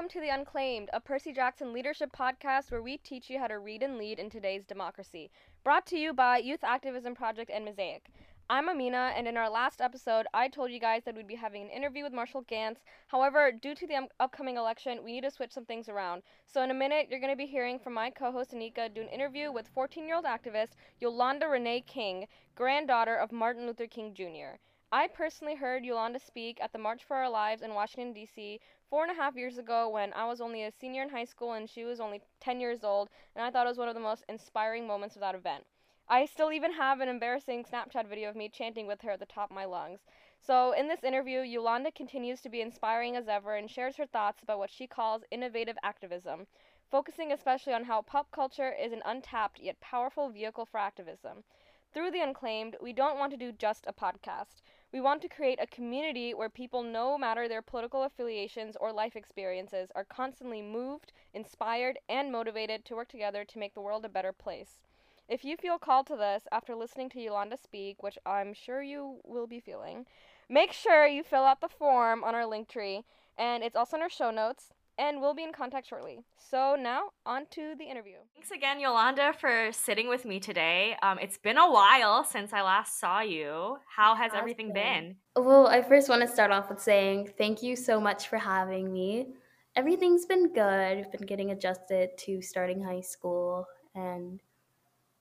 Welcome 0.00 0.18
to 0.18 0.26
The 0.26 0.34
Unclaimed, 0.34 0.88
a 0.94 0.98
Percy 0.98 1.30
Jackson 1.30 1.74
leadership 1.74 2.10
podcast 2.10 2.70
where 2.70 2.80
we 2.80 2.96
teach 2.96 3.28
you 3.28 3.38
how 3.38 3.48
to 3.48 3.58
read 3.58 3.82
and 3.82 3.98
lead 3.98 4.18
in 4.18 4.30
today's 4.30 4.64
democracy. 4.64 5.30
Brought 5.62 5.84
to 5.88 5.98
you 5.98 6.14
by 6.14 6.38
Youth 6.38 6.64
Activism 6.64 7.14
Project 7.14 7.50
and 7.52 7.66
Mosaic. 7.66 8.10
I'm 8.48 8.70
Amina, 8.70 9.12
and 9.14 9.28
in 9.28 9.36
our 9.36 9.50
last 9.50 9.82
episode, 9.82 10.26
I 10.32 10.48
told 10.48 10.70
you 10.70 10.80
guys 10.80 11.02
that 11.04 11.14
we'd 11.14 11.26
be 11.26 11.34
having 11.34 11.60
an 11.60 11.68
interview 11.68 12.02
with 12.02 12.14
Marshall 12.14 12.46
Ganz. 12.48 12.78
However, 13.08 13.52
due 13.52 13.74
to 13.74 13.86
the 13.86 13.96
um, 13.96 14.08
upcoming 14.20 14.56
election, 14.56 15.04
we 15.04 15.12
need 15.12 15.24
to 15.24 15.30
switch 15.30 15.52
some 15.52 15.66
things 15.66 15.90
around. 15.90 16.22
So, 16.46 16.62
in 16.62 16.70
a 16.70 16.74
minute, 16.74 17.08
you're 17.10 17.20
going 17.20 17.34
to 17.34 17.36
be 17.36 17.44
hearing 17.44 17.78
from 17.78 17.92
my 17.92 18.08
co 18.08 18.32
host 18.32 18.52
Anika 18.52 18.88
do 18.94 19.02
an 19.02 19.08
interview 19.08 19.52
with 19.52 19.68
14 19.68 20.06
year 20.06 20.16
old 20.16 20.24
activist 20.24 20.76
Yolanda 20.98 21.46
Renee 21.46 21.82
King, 21.82 22.26
granddaughter 22.54 23.16
of 23.16 23.32
Martin 23.32 23.66
Luther 23.66 23.86
King 23.86 24.14
Jr. 24.14 24.56
I 24.92 25.06
personally 25.06 25.54
heard 25.54 25.84
Yolanda 25.84 26.18
speak 26.18 26.58
at 26.60 26.72
the 26.72 26.78
March 26.78 27.04
for 27.04 27.14
Our 27.16 27.30
Lives 27.30 27.62
in 27.62 27.74
Washington, 27.74 28.12
D.C. 28.12 28.58
four 28.90 29.04
and 29.04 29.12
a 29.12 29.14
half 29.14 29.36
years 29.36 29.56
ago 29.56 29.88
when 29.88 30.12
I 30.14 30.26
was 30.26 30.40
only 30.40 30.64
a 30.64 30.72
senior 30.72 31.02
in 31.02 31.08
high 31.08 31.24
school 31.24 31.52
and 31.52 31.70
she 31.70 31.84
was 31.84 32.00
only 32.00 32.20
10 32.40 32.60
years 32.60 32.82
old, 32.82 33.08
and 33.36 33.44
I 33.44 33.50
thought 33.50 33.66
it 33.66 33.70
was 33.70 33.78
one 33.78 33.88
of 33.88 33.94
the 33.94 34.00
most 34.00 34.24
inspiring 34.28 34.84
moments 34.84 35.14
of 35.14 35.20
that 35.20 35.36
event. 35.36 35.64
I 36.08 36.26
still 36.26 36.52
even 36.52 36.72
have 36.72 36.98
an 36.98 37.08
embarrassing 37.08 37.64
Snapchat 37.64 38.08
video 38.08 38.28
of 38.28 38.34
me 38.34 38.48
chanting 38.48 38.88
with 38.88 39.02
her 39.02 39.12
at 39.12 39.20
the 39.20 39.26
top 39.26 39.50
of 39.50 39.54
my 39.54 39.64
lungs. 39.64 40.00
So, 40.40 40.72
in 40.72 40.88
this 40.88 41.04
interview, 41.04 41.42
Yolanda 41.42 41.92
continues 41.92 42.40
to 42.40 42.48
be 42.48 42.60
inspiring 42.60 43.14
as 43.14 43.28
ever 43.28 43.54
and 43.54 43.70
shares 43.70 43.96
her 43.96 44.06
thoughts 44.06 44.42
about 44.42 44.58
what 44.58 44.70
she 44.70 44.88
calls 44.88 45.22
innovative 45.30 45.76
activism, 45.84 46.48
focusing 46.90 47.30
especially 47.30 47.74
on 47.74 47.84
how 47.84 48.02
pop 48.02 48.32
culture 48.32 48.72
is 48.72 48.92
an 48.92 49.02
untapped 49.04 49.60
yet 49.60 49.80
powerful 49.80 50.30
vehicle 50.30 50.66
for 50.66 50.78
activism. 50.78 51.44
Through 51.92 52.10
The 52.10 52.22
Unclaimed, 52.22 52.76
we 52.80 52.92
don't 52.92 53.18
want 53.18 53.30
to 53.30 53.36
do 53.36 53.52
just 53.52 53.84
a 53.86 53.92
podcast. 53.92 54.62
We 54.92 55.00
want 55.00 55.22
to 55.22 55.28
create 55.28 55.60
a 55.62 55.68
community 55.68 56.34
where 56.34 56.48
people, 56.48 56.82
no 56.82 57.16
matter 57.16 57.46
their 57.46 57.62
political 57.62 58.02
affiliations 58.02 58.76
or 58.80 58.92
life 58.92 59.14
experiences, 59.14 59.92
are 59.94 60.04
constantly 60.04 60.62
moved, 60.62 61.12
inspired, 61.32 61.98
and 62.08 62.32
motivated 62.32 62.84
to 62.86 62.96
work 62.96 63.08
together 63.08 63.44
to 63.44 63.58
make 63.58 63.74
the 63.74 63.80
world 63.80 64.04
a 64.04 64.08
better 64.08 64.32
place. 64.32 64.80
If 65.28 65.44
you 65.44 65.56
feel 65.56 65.78
called 65.78 66.08
to 66.08 66.16
this 66.16 66.48
after 66.50 66.74
listening 66.74 67.08
to 67.10 67.20
Yolanda 67.20 67.56
speak, 67.56 68.02
which 68.02 68.18
I'm 68.26 68.52
sure 68.52 68.82
you 68.82 69.20
will 69.24 69.46
be 69.46 69.60
feeling, 69.60 70.06
make 70.48 70.72
sure 70.72 71.06
you 71.06 71.22
fill 71.22 71.44
out 71.44 71.60
the 71.60 71.68
form 71.68 72.24
on 72.24 72.34
our 72.34 72.46
link 72.46 72.68
tree, 72.68 73.04
and 73.38 73.62
it's 73.62 73.76
also 73.76 73.96
in 73.96 74.02
our 74.02 74.10
show 74.10 74.32
notes 74.32 74.70
and 75.00 75.20
we'll 75.20 75.34
be 75.34 75.42
in 75.42 75.52
contact 75.52 75.88
shortly. 75.88 76.18
So 76.50 76.76
now, 76.78 77.04
on 77.24 77.46
to 77.52 77.74
the 77.78 77.84
interview. 77.84 78.16
Thanks 78.34 78.50
again, 78.50 78.78
Yolanda, 78.78 79.32
for 79.40 79.70
sitting 79.72 80.08
with 80.08 80.26
me 80.26 80.38
today. 80.38 80.94
Um, 81.02 81.18
it's 81.18 81.38
been 81.38 81.56
a 81.56 81.70
while 81.70 82.22
since 82.22 82.52
I 82.52 82.60
last 82.60 83.00
saw 83.00 83.20
you. 83.20 83.78
How 83.88 84.14
has, 84.14 84.32
has 84.32 84.38
everything 84.38 84.72
been? 84.74 85.16
been? 85.34 85.44
Well, 85.44 85.66
I 85.68 85.80
first 85.80 86.10
want 86.10 86.20
to 86.20 86.28
start 86.28 86.50
off 86.50 86.68
with 86.68 86.80
saying 86.80 87.30
thank 87.38 87.62
you 87.62 87.76
so 87.76 87.98
much 87.98 88.28
for 88.28 88.36
having 88.36 88.92
me. 88.92 89.28
Everything's 89.74 90.26
been 90.26 90.52
good. 90.52 90.98
I've 90.98 91.10
been 91.10 91.26
getting 91.26 91.50
adjusted 91.52 92.10
to 92.18 92.42
starting 92.42 92.82
high 92.82 93.00
school 93.00 93.66
and 93.94 94.38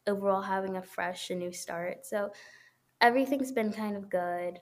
overall 0.08 0.42
having 0.42 0.76
a 0.76 0.82
fresh 0.82 1.30
and 1.30 1.40
new 1.40 1.54
start. 1.54 2.06
So 2.06 2.32
everything's 3.00 3.54
been 3.54 3.72
kind 3.72 3.96
of 3.96 4.10
good. 4.10 4.60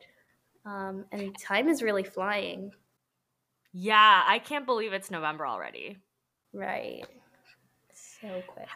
Um, 0.64 1.06
and 1.12 1.36
time 1.40 1.70
is 1.70 1.82
really 1.82 2.04
flying. 2.04 2.72
Yeah, 3.74 4.24
I 4.26 4.40
can't 4.40 4.66
believe 4.66 4.94
it's 4.94 5.12
November 5.12 5.46
already. 5.46 5.98
Right. 6.54 7.06
So 7.94 8.42
quick. 8.48 8.68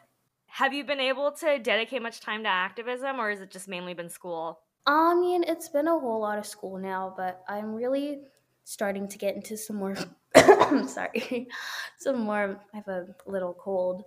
Have 0.48 0.74
you 0.74 0.84
been 0.84 1.00
able 1.00 1.32
to 1.32 1.60
dedicate 1.60 2.02
much 2.02 2.20
time 2.20 2.44
to 2.44 2.50
activism 2.50 3.20
or 3.20 3.30
has 3.30 3.42
it 3.42 3.50
just 3.50 3.68
mainly 3.68 3.94
been 3.94 4.10
school? 4.10 4.60
I 4.86 5.16
mean, 5.16 5.44
it's 5.44 5.70
been 5.70 5.88
a 5.88 5.98
whole 5.98 6.20
lot 6.20 6.38
of 6.38 6.46
school 6.46 6.78
now, 6.78 7.14
but 7.16 7.44
I'm 7.48 7.74
really 7.74 8.22
starting 8.64 9.08
to 9.08 9.18
get 9.18 9.36
into 9.36 9.58
some 9.58 9.78
more 9.78 9.96
sorry, 10.88 11.48
some 11.98 12.22
more 12.22 12.60
I 12.74 12.78
have 12.78 12.88
a 12.88 13.08
little 13.26 13.54
cold, 13.54 14.04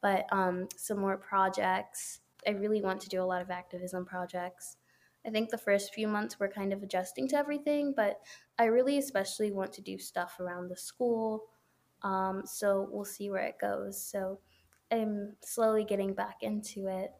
but 0.00 0.26
um 0.32 0.68
some 0.76 0.98
more 0.98 1.16
projects. 1.16 2.20
I 2.46 2.50
really 2.50 2.80
want 2.80 3.00
to 3.02 3.08
do 3.08 3.22
a 3.22 3.24
lot 3.24 3.42
of 3.42 3.50
activism 3.50 4.06
projects. 4.06 4.76
I 5.26 5.30
think 5.30 5.50
the 5.50 5.58
first 5.58 5.92
few 5.92 6.08
months 6.08 6.38
we're 6.38 6.48
kind 6.48 6.72
of 6.72 6.82
adjusting 6.82 7.28
to 7.28 7.36
everything, 7.36 7.92
but 7.96 8.20
I 8.58 8.64
really 8.64 8.98
especially 8.98 9.52
want 9.52 9.72
to 9.74 9.82
do 9.82 9.98
stuff 9.98 10.38
around 10.40 10.68
the 10.68 10.76
school. 10.76 11.44
Um, 12.02 12.42
so 12.44 12.88
we'll 12.90 13.04
see 13.04 13.30
where 13.30 13.44
it 13.44 13.56
goes. 13.60 14.02
So 14.02 14.40
I'm 14.90 15.36
slowly 15.44 15.84
getting 15.84 16.14
back 16.14 16.36
into 16.42 16.86
it. 16.86 17.10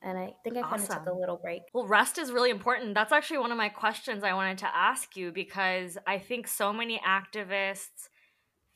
And 0.00 0.16
I 0.16 0.34
think 0.44 0.56
I 0.56 0.62
kind 0.62 0.80
of 0.80 0.88
took 0.88 1.06
a 1.06 1.12
little 1.12 1.38
break. 1.38 1.62
Well, 1.74 1.86
rest 1.86 2.18
is 2.18 2.30
really 2.30 2.50
important. 2.50 2.94
That's 2.94 3.10
actually 3.10 3.38
one 3.38 3.50
of 3.50 3.58
my 3.58 3.68
questions 3.68 4.22
I 4.22 4.32
wanted 4.32 4.58
to 4.58 4.68
ask 4.72 5.16
you 5.16 5.32
because 5.32 5.98
I 6.06 6.18
think 6.18 6.46
so 6.46 6.72
many 6.72 7.00
activists 7.04 8.08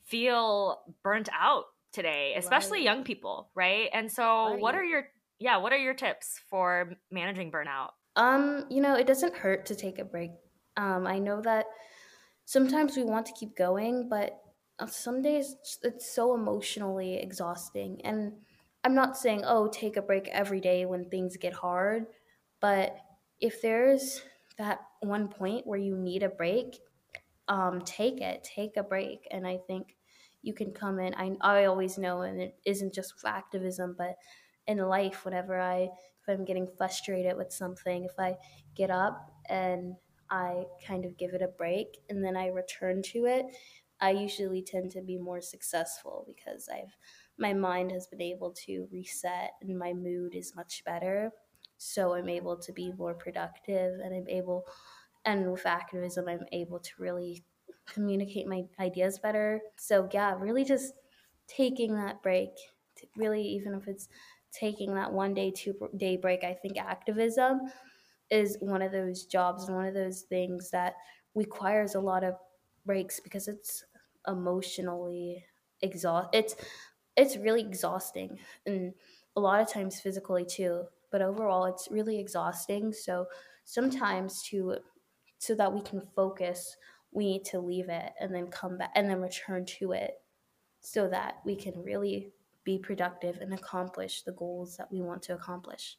feel 0.03 0.81
burnt 1.01 1.29
out 1.31 1.63
today, 1.93 2.33
especially 2.35 2.79
right. 2.79 2.85
young 2.85 3.03
people, 3.05 3.51
right? 3.55 3.89
And 3.93 4.11
so, 4.11 4.51
right. 4.51 4.59
what 4.59 4.75
are 4.75 4.83
your 4.83 5.05
yeah, 5.39 5.57
what 5.57 5.71
are 5.71 5.77
your 5.77 5.93
tips 5.93 6.41
for 6.49 6.93
managing 7.09 7.51
burnout? 7.51 7.91
Um, 8.15 8.65
you 8.69 8.81
know, 8.81 8.95
it 8.95 9.07
doesn't 9.07 9.35
hurt 9.35 9.65
to 9.67 9.75
take 9.75 9.99
a 9.99 10.05
break. 10.05 10.31
Um, 10.77 11.07
I 11.07 11.19
know 11.19 11.41
that 11.41 11.65
sometimes 12.45 12.95
we 12.95 13.03
want 13.03 13.25
to 13.27 13.33
keep 13.33 13.55
going, 13.55 14.07
but 14.09 14.39
uh, 14.79 14.87
some 14.87 15.21
days 15.21 15.55
it's 15.83 16.13
so 16.13 16.35
emotionally 16.35 17.15
exhausting. 17.15 18.01
And 18.03 18.33
I'm 18.83 18.95
not 18.95 19.17
saying, 19.17 19.43
oh, 19.45 19.67
take 19.67 19.97
a 19.97 20.01
break 20.01 20.27
every 20.27 20.59
day 20.59 20.85
when 20.85 21.09
things 21.09 21.37
get 21.37 21.53
hard, 21.53 22.05
but 22.59 22.97
if 23.39 23.61
there's 23.61 24.21
that 24.57 24.81
one 24.99 25.27
point 25.27 25.65
where 25.65 25.79
you 25.79 25.97
need 25.97 26.23
a 26.23 26.29
break, 26.29 26.79
um, 27.47 27.81
take 27.81 28.21
it, 28.21 28.43
take 28.43 28.77
a 28.77 28.83
break. 28.83 29.27
And 29.31 29.47
I 29.47 29.59
think 29.67 29.95
you 30.41 30.53
can 30.53 30.71
come 30.71 30.99
in. 30.99 31.13
I, 31.15 31.35
I 31.41 31.65
always 31.65 31.97
know, 31.97 32.21
and 32.21 32.39
it 32.41 32.55
isn't 32.65 32.93
just 32.93 33.13
activism, 33.25 33.95
but 33.97 34.15
in 34.67 34.77
life, 34.77 35.25
whenever 35.25 35.59
I 35.59 35.89
if 36.23 36.29
I'm 36.33 36.45
getting 36.45 36.67
frustrated 36.77 37.37
with 37.37 37.51
something, 37.51 38.05
if 38.05 38.17
I 38.17 38.37
get 38.75 38.89
up 38.89 39.31
and 39.49 39.95
I 40.29 40.63
kind 40.85 41.05
of 41.05 41.17
give 41.17 41.33
it 41.33 41.41
a 41.41 41.47
break 41.47 41.99
and 42.09 42.23
then 42.23 42.35
I 42.37 42.47
return 42.47 43.01
to 43.13 43.25
it, 43.25 43.45
I 43.99 44.11
usually 44.11 44.61
tend 44.61 44.91
to 44.91 45.01
be 45.01 45.17
more 45.17 45.41
successful 45.41 46.25
because 46.27 46.67
I've 46.67 46.97
my 47.37 47.53
mind 47.53 47.91
has 47.91 48.07
been 48.07 48.21
able 48.21 48.51
to 48.65 48.87
reset 48.91 49.51
and 49.61 49.77
my 49.77 49.93
mood 49.93 50.35
is 50.35 50.55
much 50.55 50.83
better. 50.85 51.31
So 51.77 52.13
I'm 52.13 52.29
able 52.29 52.57
to 52.59 52.71
be 52.71 52.91
more 52.93 53.13
productive 53.15 53.99
and 53.99 54.13
I'm 54.13 54.27
able 54.27 54.65
and 55.25 55.51
with 55.51 55.65
activism 55.65 56.27
I'm 56.27 56.45
able 56.51 56.79
to 56.79 56.91
really 56.99 57.43
communicate 57.85 58.47
my 58.47 58.63
ideas 58.79 59.19
better. 59.19 59.61
So 59.77 60.09
yeah, 60.11 60.35
really 60.37 60.63
just 60.63 60.93
taking 61.47 61.95
that 61.95 62.21
break, 62.21 62.49
really 63.17 63.41
even 63.41 63.73
if 63.73 63.87
it's 63.87 64.07
taking 64.53 64.95
that 64.95 65.13
one 65.13 65.33
day, 65.33 65.51
two 65.51 65.89
day 65.97 66.17
break. 66.17 66.43
I 66.43 66.53
think 66.53 66.77
activism 66.77 67.61
is 68.29 68.57
one 68.59 68.81
of 68.81 68.91
those 68.91 69.25
jobs 69.25 69.65
and 69.67 69.75
one 69.75 69.85
of 69.87 69.93
those 69.93 70.23
things 70.23 70.71
that 70.71 70.95
requires 71.35 71.95
a 71.95 71.99
lot 71.99 72.23
of 72.23 72.35
breaks 72.85 73.19
because 73.19 73.47
it's 73.47 73.83
emotionally 74.27 75.45
exhaust. 75.81 76.29
It's 76.33 76.55
it's 77.15 77.37
really 77.37 77.61
exhausting 77.61 78.39
and 78.65 78.93
a 79.35 79.39
lot 79.39 79.61
of 79.61 79.69
times 79.69 79.99
physically 79.99 80.45
too. 80.45 80.85
But 81.11 81.21
overall, 81.21 81.65
it's 81.65 81.89
really 81.91 82.19
exhausting. 82.19 82.91
So 82.93 83.27
sometimes 83.65 84.41
to 84.43 84.77
so 85.39 85.55
that 85.55 85.73
we 85.73 85.81
can 85.81 86.01
focus, 86.15 86.77
we 87.11 87.25
need 87.25 87.45
to 87.45 87.59
leave 87.59 87.89
it 87.89 88.13
and 88.19 88.33
then 88.33 88.47
come 88.47 88.77
back 88.77 88.91
and 88.95 89.09
then 89.09 89.21
return 89.21 89.65
to 89.65 89.91
it 89.91 90.21
so 90.81 91.07
that 91.09 91.37
we 91.45 91.55
can 91.55 91.83
really 91.83 92.33
be 92.63 92.77
productive 92.77 93.37
and 93.41 93.53
accomplish 93.53 94.21
the 94.21 94.31
goals 94.31 94.77
that 94.77 94.91
we 94.91 95.01
want 95.01 95.21
to 95.23 95.33
accomplish. 95.33 95.97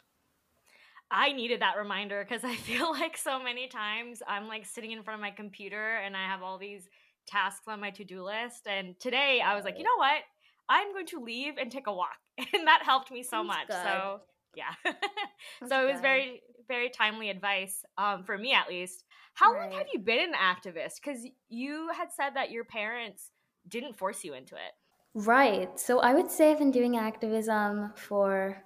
I 1.11 1.33
needed 1.33 1.61
that 1.61 1.77
reminder 1.77 2.25
because 2.27 2.45
I 2.45 2.57
feel 2.69 2.91
like 2.91 3.17
so 3.17 3.43
many 3.43 3.69
times 3.69 4.23
I'm 4.27 4.49
like 4.49 4.67
sitting 4.67 4.93
in 4.93 5.03
front 5.03 5.21
of 5.21 5.23
my 5.23 5.31
computer 5.31 5.97
and 5.97 6.17
I 6.17 6.27
have 6.27 6.43
all 6.43 6.59
these 6.59 6.89
tasks 7.27 7.69
on 7.69 7.81
my 7.81 7.91
to 7.91 8.05
do 8.05 8.23
list. 8.23 8.67
And 8.67 8.99
today 8.99 9.41
I 9.45 9.55
was 9.55 9.65
like, 9.65 9.79
you 9.79 9.85
know 9.85 9.97
what? 9.97 10.23
I'm 10.69 10.93
going 10.93 11.07
to 11.07 11.21
leave 11.21 11.55
and 11.59 11.71
take 11.71 11.87
a 11.87 11.93
walk. 11.93 12.17
And 12.53 12.67
that 12.67 12.83
helped 12.85 13.13
me 13.13 13.23
so 13.23 13.45
That's 13.45 13.47
much. 13.47 13.69
Good. 13.69 13.77
So, 13.85 14.21
yeah. 14.57 14.75
so 15.69 15.83
it 15.83 15.87
was 15.87 15.97
good. 15.97 16.03
very, 16.03 16.43
very 16.67 16.91
timely 16.91 17.31
advice 17.31 17.85
um, 17.97 18.25
for 18.25 18.37
me 18.37 18.53
at 18.53 18.69
least. 18.69 19.05
How 19.35 19.53
right. 19.53 19.71
long 19.71 19.79
have 19.79 19.87
you 19.93 20.01
been 20.01 20.19
an 20.19 20.33
activist? 20.35 20.97
Because 21.03 21.25
you 21.49 21.91
had 21.97 22.13
said 22.13 22.31
that 22.35 22.51
your 22.51 22.65
parents 22.65 23.31
didn't 23.69 23.97
force 23.97 24.25
you 24.25 24.35
into 24.35 24.55
it. 24.55 24.73
Right. 25.15 25.79
So 25.79 26.01
I 26.01 26.15
would 26.15 26.31
say 26.31 26.51
I've 26.51 26.59
been 26.59 26.71
doing 26.71 26.97
activism 26.97 27.93
for, 27.97 28.65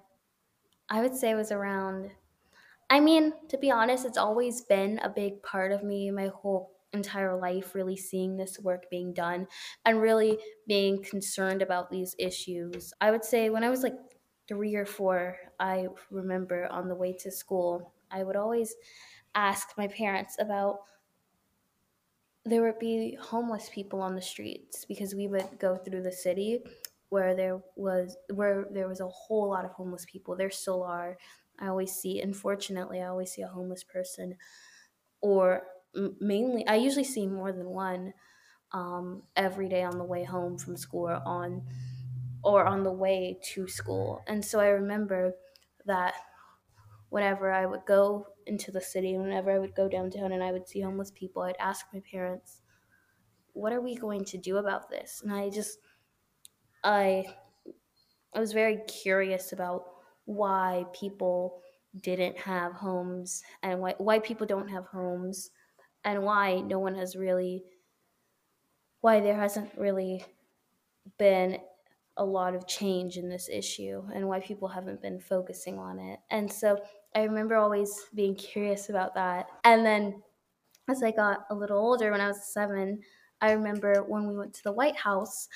I 0.89 1.01
would 1.01 1.15
say 1.15 1.31
it 1.31 1.35
was 1.35 1.51
around, 1.51 2.11
I 2.89 2.99
mean, 2.99 3.33
to 3.49 3.57
be 3.57 3.71
honest, 3.71 4.05
it's 4.05 4.17
always 4.17 4.61
been 4.63 4.99
a 4.99 5.09
big 5.09 5.43
part 5.43 5.71
of 5.71 5.83
me 5.83 6.11
my 6.11 6.27
whole 6.27 6.75
entire 6.93 7.39
life, 7.39 7.75
really 7.75 7.97
seeing 7.97 8.37
this 8.37 8.59
work 8.59 8.89
being 8.89 9.13
done 9.13 9.47
and 9.85 10.01
really 10.01 10.39
being 10.67 11.03
concerned 11.03 11.61
about 11.61 11.91
these 11.91 12.15
issues. 12.19 12.93
I 13.01 13.11
would 13.11 13.25
say 13.25 13.49
when 13.49 13.63
I 13.63 13.69
was 13.69 13.83
like 13.83 13.97
three 14.47 14.75
or 14.75 14.85
four, 14.85 15.37
I 15.59 15.89
remember 16.11 16.67
on 16.67 16.89
the 16.89 16.95
way 16.95 17.13
to 17.13 17.31
school, 17.31 17.93
I 18.11 18.23
would 18.23 18.37
always 18.37 18.75
ask 19.35 19.77
my 19.77 19.87
parents 19.87 20.37
about 20.39 20.79
there 22.49 22.61
would 22.63 22.79
be 22.79 23.15
homeless 23.15 23.69
people 23.69 24.01
on 24.01 24.15
the 24.15 24.21
streets 24.21 24.85
because 24.85 25.15
we 25.15 25.27
would 25.27 25.59
go 25.59 25.77
through 25.77 26.03
the 26.03 26.11
city 26.11 26.63
where 27.09 27.35
there 27.35 27.61
was 27.75 28.17
where 28.33 28.65
there 28.71 28.87
was 28.87 28.99
a 28.99 29.07
whole 29.07 29.49
lot 29.49 29.65
of 29.65 29.71
homeless 29.71 30.05
people. 30.05 30.35
There 30.35 30.49
still 30.51 30.83
are. 30.83 31.17
I 31.59 31.67
always 31.67 31.93
see, 31.93 32.21
unfortunately, 32.21 33.01
I 33.01 33.07
always 33.07 33.31
see 33.31 33.41
a 33.41 33.47
homeless 33.47 33.83
person, 33.83 34.37
or 35.21 35.67
mainly, 35.93 36.65
I 36.67 36.75
usually 36.75 37.03
see 37.03 37.27
more 37.27 37.51
than 37.51 37.69
one 37.69 38.13
um, 38.71 39.23
every 39.35 39.69
day 39.69 39.83
on 39.83 39.97
the 39.97 40.03
way 40.05 40.23
home 40.23 40.57
from 40.57 40.77
school 40.77 41.09
or 41.09 41.21
on 41.27 41.67
or 42.43 42.65
on 42.65 42.83
the 42.83 42.91
way 42.91 43.39
to 43.43 43.67
school. 43.67 44.23
And 44.27 44.43
so 44.45 44.59
I 44.59 44.67
remember 44.67 45.33
that 45.85 46.15
whenever 47.09 47.51
I 47.51 47.65
would 47.65 47.85
go 47.85 48.27
into 48.45 48.71
the 48.71 48.81
city, 48.81 49.17
whenever 49.17 49.51
I 49.51 49.59
would 49.59 49.75
go 49.75 49.87
downtown 49.89 50.31
and 50.31 50.43
I 50.43 50.51
would 50.51 50.67
see 50.67 50.81
homeless 50.81 51.11
people, 51.11 51.41
I'd 51.43 51.57
ask 51.59 51.87
my 51.93 52.01
parents, 52.01 52.61
"What 53.53 53.73
are 53.73 53.81
we 53.81 53.95
going 53.95 54.25
to 54.25 54.37
do 54.37 54.57
about 54.57 54.89
this?" 54.89 55.21
And 55.23 55.33
I 55.33 55.49
just 55.49 55.79
I 56.83 57.35
I 58.33 58.39
was 58.39 58.53
very 58.53 58.77
curious 58.87 59.51
about 59.53 59.85
why 60.25 60.85
people 60.93 61.61
didn't 61.95 62.37
have 62.37 62.73
homes 62.73 63.43
and 63.63 63.81
why 63.81 63.95
why 63.97 64.19
people 64.19 64.45
don't 64.45 64.67
have 64.69 64.85
homes 64.87 65.51
and 66.03 66.23
why 66.23 66.61
no 66.61 66.79
one 66.79 66.95
has 66.95 67.15
really 67.15 67.65
why 69.01 69.19
there 69.19 69.35
hasn't 69.35 69.77
really 69.77 70.25
been 71.17 71.61
a 72.17 72.25
lot 72.25 72.55
of 72.55 72.67
change 72.67 73.17
in 73.17 73.29
this 73.29 73.49
issue 73.49 74.03
and 74.13 74.27
why 74.27 74.39
people 74.39 74.69
haven't 74.69 75.01
been 75.01 75.19
focusing 75.19 75.79
on 75.79 75.99
it. 75.99 76.19
And 76.29 76.51
so 76.51 76.83
I 77.15 77.23
remember 77.23 77.55
always 77.55 78.05
being 78.13 78.35
curious 78.35 78.89
about 78.89 79.15
that. 79.15 79.47
And 79.63 79.85
then 79.85 80.21
as 80.89 81.03
I 81.03 81.11
got 81.11 81.45
a 81.49 81.55
little 81.55 81.77
older, 81.77 82.11
when 82.11 82.21
I 82.21 82.27
was 82.27 82.53
seven, 82.53 82.99
I 83.41 83.51
remember 83.51 84.03
when 84.07 84.27
we 84.27 84.37
went 84.37 84.53
to 84.55 84.63
the 84.63 84.71
White 84.71 84.95
House, 84.95 85.47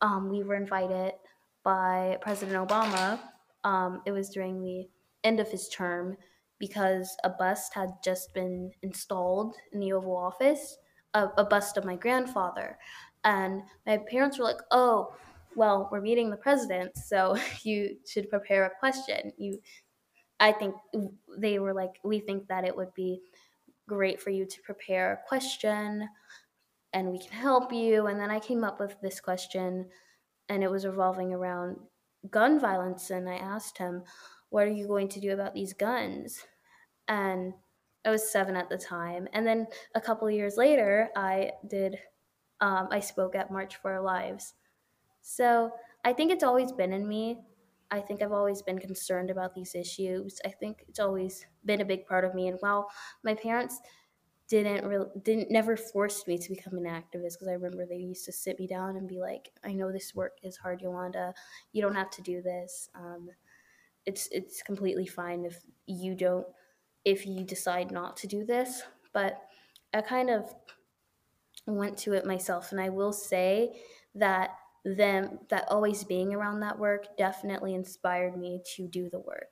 um, 0.00 0.30
we 0.30 0.42
were 0.42 0.54
invited 0.54 1.12
by 1.62 2.18
President 2.20 2.68
Obama. 2.68 3.18
Um, 3.64 4.02
it 4.06 4.12
was 4.12 4.30
during 4.30 4.62
the 4.62 4.88
end 5.24 5.40
of 5.40 5.48
his 5.48 5.68
term 5.68 6.16
because 6.58 7.16
a 7.24 7.30
bust 7.30 7.74
had 7.74 7.90
just 8.02 8.32
been 8.34 8.70
installed 8.82 9.56
in 9.72 9.80
the 9.80 9.92
Oval 9.92 10.16
Office, 10.16 10.78
a, 11.14 11.28
a 11.36 11.44
bust 11.44 11.76
of 11.76 11.84
my 11.84 11.96
grandfather. 11.96 12.78
And 13.24 13.62
my 13.86 13.98
parents 14.10 14.38
were 14.38 14.44
like, 14.44 14.60
oh, 14.70 15.14
well, 15.56 15.88
we're 15.90 16.00
meeting 16.00 16.30
the 16.30 16.36
president, 16.36 16.96
so 16.96 17.36
you 17.62 17.96
should 18.06 18.28
prepare 18.30 18.66
a 18.66 18.78
question. 18.78 19.32
You, 19.38 19.58
I 20.40 20.52
think 20.52 20.74
they 21.38 21.58
were 21.58 21.72
like, 21.72 21.92
we 22.02 22.20
think 22.20 22.48
that 22.48 22.64
it 22.64 22.76
would 22.76 22.92
be 22.94 23.20
great 23.88 24.20
for 24.20 24.30
you 24.30 24.46
to 24.46 24.62
prepare 24.62 25.12
a 25.12 25.28
question 25.28 26.08
and 26.92 27.10
we 27.10 27.18
can 27.18 27.32
help 27.32 27.72
you. 27.72 28.06
And 28.06 28.18
then 28.18 28.30
I 28.30 28.38
came 28.38 28.64
up 28.64 28.80
with 28.80 28.96
this 29.02 29.20
question 29.20 29.88
and 30.48 30.62
it 30.62 30.70
was 30.70 30.86
revolving 30.86 31.32
around 31.34 31.76
gun 32.30 32.58
violence. 32.58 33.10
And 33.10 33.28
I 33.28 33.36
asked 33.36 33.76
him, 33.76 34.04
What 34.50 34.66
are 34.66 34.72
you 34.72 34.86
going 34.86 35.08
to 35.08 35.20
do 35.20 35.32
about 35.32 35.54
these 35.54 35.74
guns? 35.74 36.46
And 37.08 37.52
I 38.04 38.10
was 38.10 38.30
seven 38.30 38.56
at 38.56 38.68
the 38.68 38.78
time. 38.78 39.28
And 39.32 39.46
then 39.46 39.66
a 39.94 40.00
couple 40.00 40.30
years 40.30 40.56
later, 40.56 41.08
I 41.16 41.52
did, 41.66 41.98
um, 42.60 42.88
I 42.90 43.00
spoke 43.00 43.34
at 43.34 43.50
March 43.50 43.76
for 43.76 43.92
Our 43.92 44.02
Lives. 44.02 44.54
So 45.20 45.72
I 46.04 46.12
think 46.12 46.30
it's 46.30 46.44
always 46.44 46.70
been 46.70 46.92
in 46.92 47.08
me. 47.08 47.40
I 47.94 48.00
think 48.00 48.22
I've 48.22 48.32
always 48.32 48.62
been 48.62 48.78
concerned 48.78 49.30
about 49.30 49.54
these 49.54 49.74
issues. 49.74 50.40
I 50.44 50.48
think 50.50 50.84
it's 50.88 51.00
always 51.00 51.46
been 51.64 51.80
a 51.80 51.84
big 51.84 52.06
part 52.06 52.24
of 52.24 52.34
me. 52.34 52.48
And 52.48 52.58
while 52.60 52.90
my 53.22 53.34
parents 53.34 53.80
didn't 54.48 54.84
really 54.86 55.06
didn't 55.22 55.50
never 55.50 55.76
forced 55.76 56.28
me 56.28 56.36
to 56.38 56.48
become 56.50 56.74
an 56.76 56.84
activist 56.84 57.34
because 57.34 57.48
I 57.48 57.52
remember 57.54 57.86
they 57.86 57.96
used 57.96 58.26
to 58.26 58.32
sit 58.32 58.58
me 58.58 58.66
down 58.66 58.96
and 58.96 59.08
be 59.08 59.18
like, 59.20 59.50
"I 59.64 59.72
know 59.72 59.90
this 59.90 60.14
work 60.14 60.38
is 60.42 60.56
hard, 60.58 60.82
Yolanda. 60.82 61.34
You 61.72 61.82
don't 61.82 61.94
have 61.94 62.10
to 62.10 62.22
do 62.22 62.42
this. 62.42 62.90
Um, 62.94 63.30
it's 64.06 64.28
it's 64.32 64.62
completely 64.62 65.06
fine 65.06 65.44
if 65.44 65.60
you 65.86 66.14
don't 66.14 66.46
if 67.04 67.26
you 67.26 67.44
decide 67.44 67.90
not 67.90 68.16
to 68.18 68.26
do 68.26 68.44
this." 68.44 68.82
But 69.12 69.42
I 69.94 70.02
kind 70.02 70.30
of 70.30 70.54
went 71.66 71.96
to 71.98 72.12
it 72.12 72.26
myself, 72.26 72.72
and 72.72 72.80
I 72.80 72.88
will 72.88 73.12
say 73.12 73.80
that 74.14 74.50
them 74.84 75.38
that 75.48 75.64
always 75.68 76.04
being 76.04 76.34
around 76.34 76.60
that 76.60 76.78
work 76.78 77.16
definitely 77.16 77.74
inspired 77.74 78.36
me 78.36 78.62
to 78.76 78.86
do 78.86 79.08
the 79.10 79.18
work. 79.18 79.48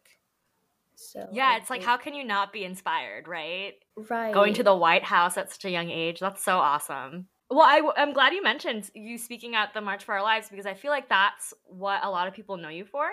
So 0.94 1.28
yeah, 1.32 1.56
it's 1.56 1.70
like 1.70 1.82
how 1.82 1.96
can 1.96 2.14
you 2.14 2.24
not 2.24 2.52
be 2.52 2.64
inspired, 2.64 3.26
right? 3.26 3.74
Right. 3.96 4.32
Going 4.32 4.54
to 4.54 4.62
the 4.62 4.74
White 4.74 5.04
House 5.04 5.36
at 5.36 5.50
such 5.50 5.64
a 5.64 5.70
young 5.70 5.90
age, 5.90 6.20
that's 6.20 6.44
so 6.44 6.58
awesome. 6.58 7.26
Well, 7.50 7.66
I, 7.66 7.82
I'm 7.96 8.12
glad 8.12 8.32
you 8.32 8.42
mentioned 8.42 8.90
you 8.94 9.18
speaking 9.18 9.54
at 9.54 9.74
the 9.74 9.80
March 9.80 10.04
for 10.04 10.14
Our 10.14 10.22
Lives 10.22 10.48
because 10.48 10.64
I 10.64 10.74
feel 10.74 10.90
like 10.90 11.08
that's 11.08 11.52
what 11.64 12.04
a 12.04 12.10
lot 12.10 12.28
of 12.28 12.34
people 12.34 12.56
know 12.56 12.70
you 12.70 12.84
for. 12.84 13.06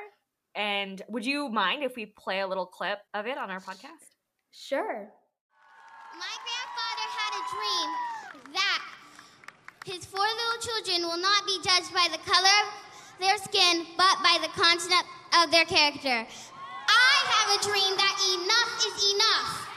And 0.55 1.01
would 1.09 1.25
you 1.25 1.49
mind 1.49 1.83
if 1.83 1.95
we 1.95 2.05
play 2.05 2.39
a 2.39 2.47
little 2.47 2.65
clip 2.65 2.99
of 3.13 3.27
it 3.27 3.37
on 3.37 3.49
our 3.49 3.59
podcast? 3.59 4.15
Sure. 4.51 5.09
My 6.17 6.35
grandfather 6.43 7.07
had 7.15 7.33
a 7.35 7.43
dream 7.51 7.89
that 7.91 8.08
his 9.85 10.05
four 10.05 10.19
little 10.19 10.59
children 10.61 11.07
will 11.07 11.17
not 11.21 11.45
be 11.45 11.57
judged 11.63 11.93
by 11.93 12.07
the 12.11 12.17
color 12.29 12.59
of 12.63 13.19
their 13.19 13.37
skin, 13.37 13.85
but 13.97 14.17
by 14.23 14.37
the 14.41 14.49
content 14.49 15.05
of 15.41 15.51
their 15.51 15.65
character. 15.65 16.25
I 16.87 17.15
have 17.33 17.59
a 17.59 17.63
dream 17.63 17.95
that 17.97 18.15
enough 18.35 18.85
is 18.85 19.13
enough. 19.13 19.67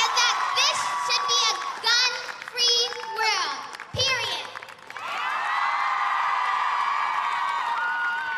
And 0.00 0.10
that 0.16 0.36
this 0.56 0.78
should 1.06 1.24
be 1.28 1.40
a 1.50 1.54
gun 1.84 2.12
free 2.52 2.84
world. 3.16 3.58
Period. 3.92 4.46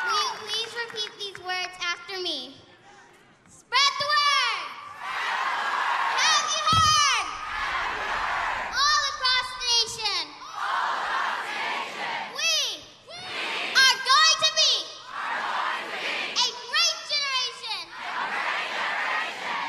Will 0.07 0.19
you 0.19 0.33
please 0.43 0.73
repeat 0.87 1.13
these 1.19 1.39
words 1.45 1.75
after 1.81 2.21
me? 2.21 2.57
Spread 3.49 3.93
the 4.01 4.07
word! 4.07 4.65
Have 6.19 6.47
you 6.51 6.63
heard? 6.73 7.27
All 8.73 9.03
across 9.13 9.49
the 9.61 9.67
nation. 9.77 10.25
We 12.33 12.57
are 13.77 13.97
going 14.03 14.37
to 14.43 14.51
be 14.61 14.75
a 16.33 16.47
great 16.53 16.99
generation. 17.13 17.85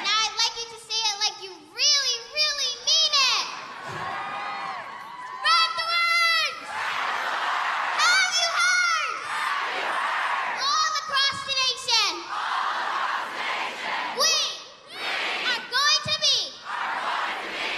Now 0.04 0.16
I'd 0.24 0.36
like 0.40 0.56
you 0.60 0.68
to 0.74 0.80
say 0.84 1.00
it 1.00 1.16
like 1.24 1.38
you 1.44 1.52
really, 1.52 2.18
really 2.34 2.74
mean 2.88 3.14
it. 3.14 3.48
Spread 5.24 5.70
the 5.80 5.86
word! 5.92 6.56
Have 8.00 8.32
you 8.40 8.50
heard? 8.60 9.16
All 10.64 10.92
across 11.04 11.38
the 11.48 11.56
nation. 11.64 12.14
We 14.14 14.36
are 15.44 15.64
going 15.74 16.02
to 16.08 16.16
be 16.22 16.40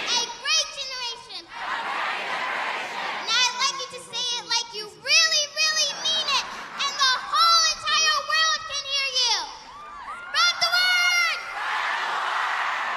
a 0.06 0.20
great 0.26 0.68
generation. 0.76 1.42
Now 3.26 3.40
I'd 3.40 3.56
like 3.56 3.76
you 3.82 3.88
to 3.96 4.02
say 4.04 4.24
it 4.36 4.44
like 4.46 4.68
you 4.76 4.84
really, 4.84 5.44
really 5.56 5.90
mean 6.04 6.26
it, 6.28 6.46
and 6.76 6.92
the 6.92 7.12
whole 7.32 7.62
entire 7.72 8.18
world 8.28 8.60
can 8.68 8.84
hear 8.84 9.08
you. 9.16 9.36
Spread 10.28 10.54
the 10.60 10.70
word! 10.76 11.40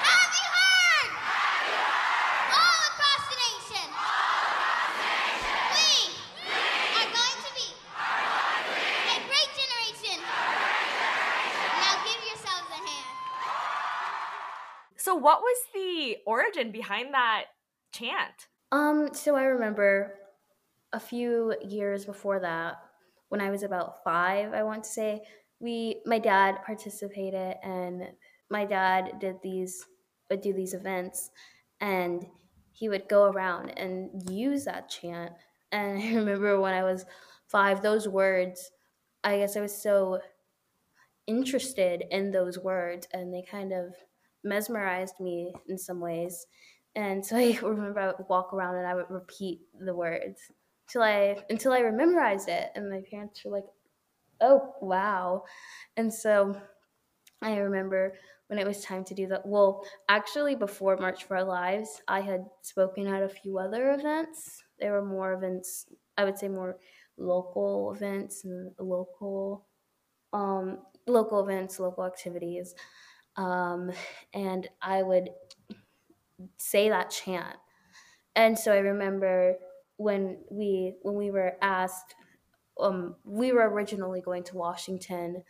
Have 0.04 0.32
you 0.36 0.48
heard? 0.60 1.12
All 2.60 2.82
across 2.92 3.24
the 3.32 3.38
nation. 3.40 3.88
We 5.72 6.12
are 7.00 7.10
going 7.10 7.40
to 7.40 7.52
be 7.56 7.70
a 7.72 9.18
great 9.32 9.52
generation. 9.56 10.20
Now 10.20 11.94
give 12.04 12.20
yourselves 12.28 12.68
a 12.68 12.80
hand. 12.84 13.16
So, 14.98 15.16
what 15.16 15.42
was 15.42 15.58
the 15.74 16.18
origin 16.50 16.72
behind 16.72 17.14
that 17.14 17.46
chant? 17.92 18.48
Um, 18.72 19.10
so 19.14 19.36
I 19.36 19.44
remember 19.44 20.16
a 20.94 21.00
few 21.00 21.56
years 21.68 22.06
before 22.06 22.40
that, 22.40 22.78
when 23.30 23.42
I 23.42 23.50
was 23.50 23.64
about 23.64 24.04
five, 24.04 24.54
I 24.54 24.64
want 24.64 24.84
to 24.84 24.90
say, 24.90 25.22
we 25.60 26.02
my 26.06 26.20
dad 26.20 26.64
participated 26.66 27.58
and 27.64 28.04
my 28.50 28.66
dad 28.66 29.20
did 29.20 29.36
these 29.44 29.86
would 30.30 30.42
do 30.42 30.54
these 30.54 30.74
events 30.74 31.32
and 31.82 32.26
he 32.72 32.88
would 32.88 33.10
go 33.10 33.26
around 33.26 33.72
and 33.78 34.10
use 34.32 34.66
that 34.66 34.90
chant. 34.90 35.34
And 35.72 36.00
I 36.04 36.16
remember 36.16 36.60
when 36.60 36.74
I 36.74 36.84
was 36.84 37.06
five, 37.48 37.82
those 37.82 38.08
words, 38.08 38.72
I 39.24 39.38
guess 39.38 39.58
I 39.58 39.62
was 39.62 39.76
so 39.76 40.22
interested 41.28 42.06
in 42.10 42.32
those 42.32 42.58
words 42.58 43.08
and 43.14 43.34
they 43.34 43.44
kind 43.44 43.74
of 43.74 43.94
mesmerized 44.44 45.20
me 45.20 45.54
in 45.68 45.78
some 45.78 46.00
ways. 46.00 46.48
And 46.96 47.26
so 47.26 47.38
I 47.38 47.58
remember 47.62 48.00
I 48.00 48.08
would 48.08 48.26
walk 48.30 48.54
around 48.54 48.76
and 48.76 48.88
I 48.88 48.96
would 48.96 49.10
repeat 49.10 49.62
the 49.80 49.94
words 49.96 50.40
till 50.88 51.02
I 51.04 51.38
until 51.50 51.74
I 51.74 51.82
memorized 51.84 52.50
it. 52.50 52.72
And 52.76 52.90
my 52.90 53.02
parents 53.10 53.44
were 53.44 53.52
like, 53.52 53.68
"Oh, 54.42 54.74
wow!" 54.82 55.44
And 55.98 56.14
so 56.14 56.60
I 57.42 57.58
remember 57.58 58.16
when 58.48 58.60
it 58.60 58.68
was 58.68 58.84
time 58.84 59.04
to 59.06 59.14
do 59.14 59.28
that. 59.28 59.46
Well, 59.46 59.84
actually, 60.10 60.56
before 60.56 60.98
March 60.98 61.24
for 61.26 61.38
Our 61.38 61.44
Lives, 61.44 62.02
I 62.08 62.22
had 62.22 62.46
spoken 62.62 63.08
at 63.08 63.24
a 63.24 63.30
few 63.30 63.58
other 63.60 63.92
events. 63.94 64.64
There 64.80 64.94
were 64.94 65.06
more 65.06 65.34
events, 65.34 65.86
I 66.18 66.26
would 66.26 66.38
say 66.38 66.48
more 66.50 66.78
local 67.18 67.94
events 67.94 68.44
and 68.44 68.72
local 68.80 69.66
um, 70.34 70.80
local 71.08 71.42
events, 71.42 71.80
local 71.80 72.06
activities. 72.06 72.76
Um, 73.40 73.92
and 74.34 74.68
I 74.82 75.02
would 75.02 75.30
say 76.58 76.90
that 76.90 77.10
chant. 77.10 77.56
And 78.36 78.60
so 78.60 78.74
I 78.74 78.80
remember 78.80 79.56
when 79.96 80.40
we 80.52 80.96
when 81.02 81.16
we 81.16 81.32
were 81.32 81.54
asked 81.62 82.16
um, 82.80 83.16
we 83.24 83.52
were 83.52 83.70
originally 83.70 84.22
going 84.22 84.44
to 84.44 84.58
Washington 84.58 85.44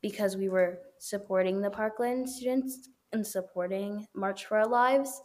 because 0.00 0.36
we 0.36 0.48
were 0.48 0.78
supporting 0.98 1.60
the 1.60 1.70
Parkland 1.70 2.28
students 2.28 2.88
and 3.12 3.26
supporting 3.26 4.06
March 4.14 4.46
for 4.46 4.58
Our 4.58 4.66
Lives. 4.66 5.20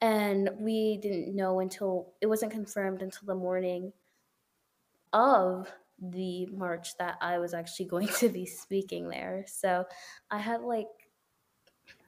And 0.00 0.50
we 0.58 0.98
didn't 0.98 1.34
know 1.34 1.60
until 1.60 2.12
it 2.20 2.26
wasn't 2.26 2.52
confirmed 2.52 3.02
until 3.02 3.26
the 3.26 3.34
morning 3.34 3.92
of 5.12 5.72
the 6.00 6.46
march 6.46 6.96
that 6.98 7.16
I 7.20 7.38
was 7.38 7.54
actually 7.54 7.86
going 7.94 8.08
to 8.18 8.28
be 8.28 8.46
speaking 8.46 9.08
there. 9.08 9.44
So 9.46 9.84
I 10.30 10.38
had 10.38 10.62
like 10.62 10.86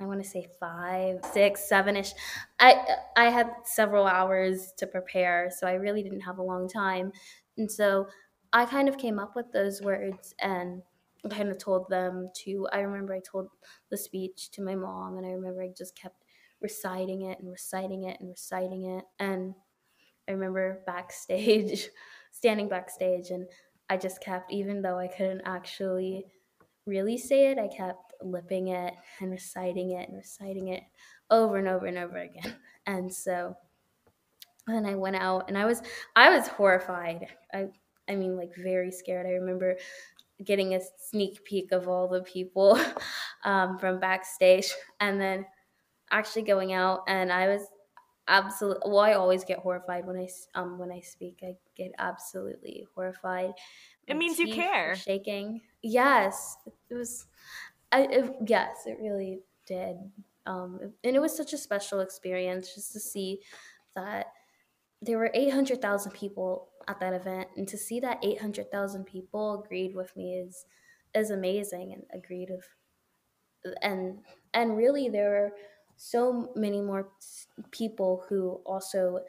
I 0.03 0.07
want 0.07 0.23
to 0.23 0.29
say 0.29 0.49
five, 0.59 1.21
six, 1.33 1.69
seven 1.69 1.97
ish. 1.97 2.13
I 2.59 2.97
I 3.17 3.31
had 3.31 3.51
several 3.65 4.07
hours 4.07 4.73
to 4.79 4.87
prepare, 4.87 5.51
so 5.57 5.67
I 5.67 5.75
really 5.75 6.03
didn't 6.03 6.23
have 6.23 6.39
a 6.39 6.43
long 6.43 6.69
time, 6.69 7.13
and 7.57 7.71
so 7.71 8.09
I 8.53 8.67
kind 8.67 8.89
of 8.89 8.99
came 8.99 9.19
up 9.19 9.37
with 9.37 9.53
those 9.53 9.81
words 9.81 10.35
and 10.41 10.83
kind 11.31 11.49
of 11.51 11.59
told 11.59 11.89
them 11.89 12.31
to. 12.45 12.69
I 12.73 12.81
remember 12.81 13.15
I 13.15 13.21
told 13.21 13.49
the 13.91 13.97
speech 13.97 14.51
to 14.53 14.63
my 14.63 14.75
mom, 14.75 15.17
and 15.19 15.27
I 15.27 15.31
remember 15.31 15.63
I 15.63 15.71
just 15.77 15.97
kept 15.97 16.25
reciting 16.61 17.23
it 17.23 17.39
and 17.41 17.51
reciting 17.51 18.05
it 18.05 18.19
and 18.21 18.29
reciting 18.29 18.85
it, 18.85 19.05
and 19.19 19.55
I 20.29 20.33
remember 20.33 20.83
backstage, 20.87 21.89
standing 22.31 22.69
backstage, 22.69 23.31
and 23.31 23.47
I 23.89 23.97
just 23.97 24.21
kept, 24.21 24.53
even 24.53 24.83
though 24.83 24.99
I 24.99 25.09
couldn't 25.09 25.43
actually 25.45 26.27
really 26.87 27.19
say 27.19 27.51
it, 27.51 27.59
I 27.59 27.69
kept 27.69 28.12
lipping 28.25 28.69
it 28.69 28.95
and 29.21 29.31
reciting 29.31 29.93
it 29.93 30.09
and 30.09 30.17
reciting 30.17 30.69
it 30.69 30.83
over 31.31 31.57
and 31.57 31.69
over 31.69 31.87
and 31.87 31.99
over 31.99 32.19
again. 32.19 32.57
And 32.85 33.15
so 33.15 33.57
then 34.67 34.85
I 34.87 34.97
went 34.97 35.15
out 35.15 35.45
and 35.49 35.57
I 35.57 35.65
was 35.67 35.83
I 36.17 36.37
was 36.37 36.49
horrified. 36.49 37.29
I 37.55 37.69
I 38.09 38.17
mean 38.17 38.37
like 38.37 38.51
very 38.57 38.91
scared. 38.91 39.27
I 39.27 39.31
remember 39.31 39.77
getting 40.45 40.75
a 40.75 40.81
sneak 40.99 41.45
peek 41.45 41.73
of 41.73 41.89
all 41.89 42.09
the 42.09 42.23
people 42.23 42.81
um, 43.45 43.79
from 43.79 44.01
backstage 44.01 44.73
and 45.01 45.21
then 45.21 45.47
actually 46.11 46.43
going 46.43 46.73
out 46.73 47.03
and 47.07 47.33
I 47.33 47.49
was 47.49 47.63
absolutely 48.29 48.83
well 48.91 49.01
I 49.01 49.15
always 49.15 49.45
get 49.45 49.59
horrified 49.59 50.07
when 50.07 50.17
I 50.17 50.29
um 50.55 50.79
when 50.79 50.93
I 50.93 51.01
speak. 51.01 51.41
I 51.43 51.55
get 51.77 51.93
absolutely 51.99 52.87
horrified. 52.95 53.53
It 54.07 54.17
means 54.17 54.39
you 54.39 54.55
care. 54.55 54.97
Shaking. 54.97 55.61
Yes. 55.83 56.57
It 56.91 56.95
was 56.95 57.27
I 57.93 58.03
it, 58.03 58.37
yes, 58.47 58.87
it 58.87 58.99
really 59.01 59.41
did. 59.67 59.97
Um 60.47 60.81
and 61.05 61.17
it 61.17 61.21
was 61.21 61.37
such 61.37 61.53
a 61.53 61.59
special 61.59 62.01
experience 62.01 62.75
just 62.75 62.93
to 62.93 63.01
see 63.01 63.41
that 63.95 64.27
there 65.03 65.19
were 65.19 65.31
800,000 65.35 66.13
people 66.13 66.69
at 66.89 67.01
that 67.01 67.13
event 67.13 67.49
and 67.57 67.69
to 67.69 67.77
see 67.77 68.01
that 68.01 68.25
800,000 68.25 69.05
people 69.05 69.63
agreed 69.65 69.95
with 69.95 70.17
me 70.17 70.37
is 70.39 70.65
is 71.15 71.31
amazing 71.31 71.93
and 71.93 72.05
agreed 72.15 72.51
of 72.51 72.65
and 73.83 74.19
and 74.55 74.77
really 74.77 75.09
there 75.09 75.31
were 75.31 75.53
so 75.97 76.51
many 76.57 76.81
more 76.81 77.11
people 77.71 78.25
who 78.29 78.61
also 78.67 79.21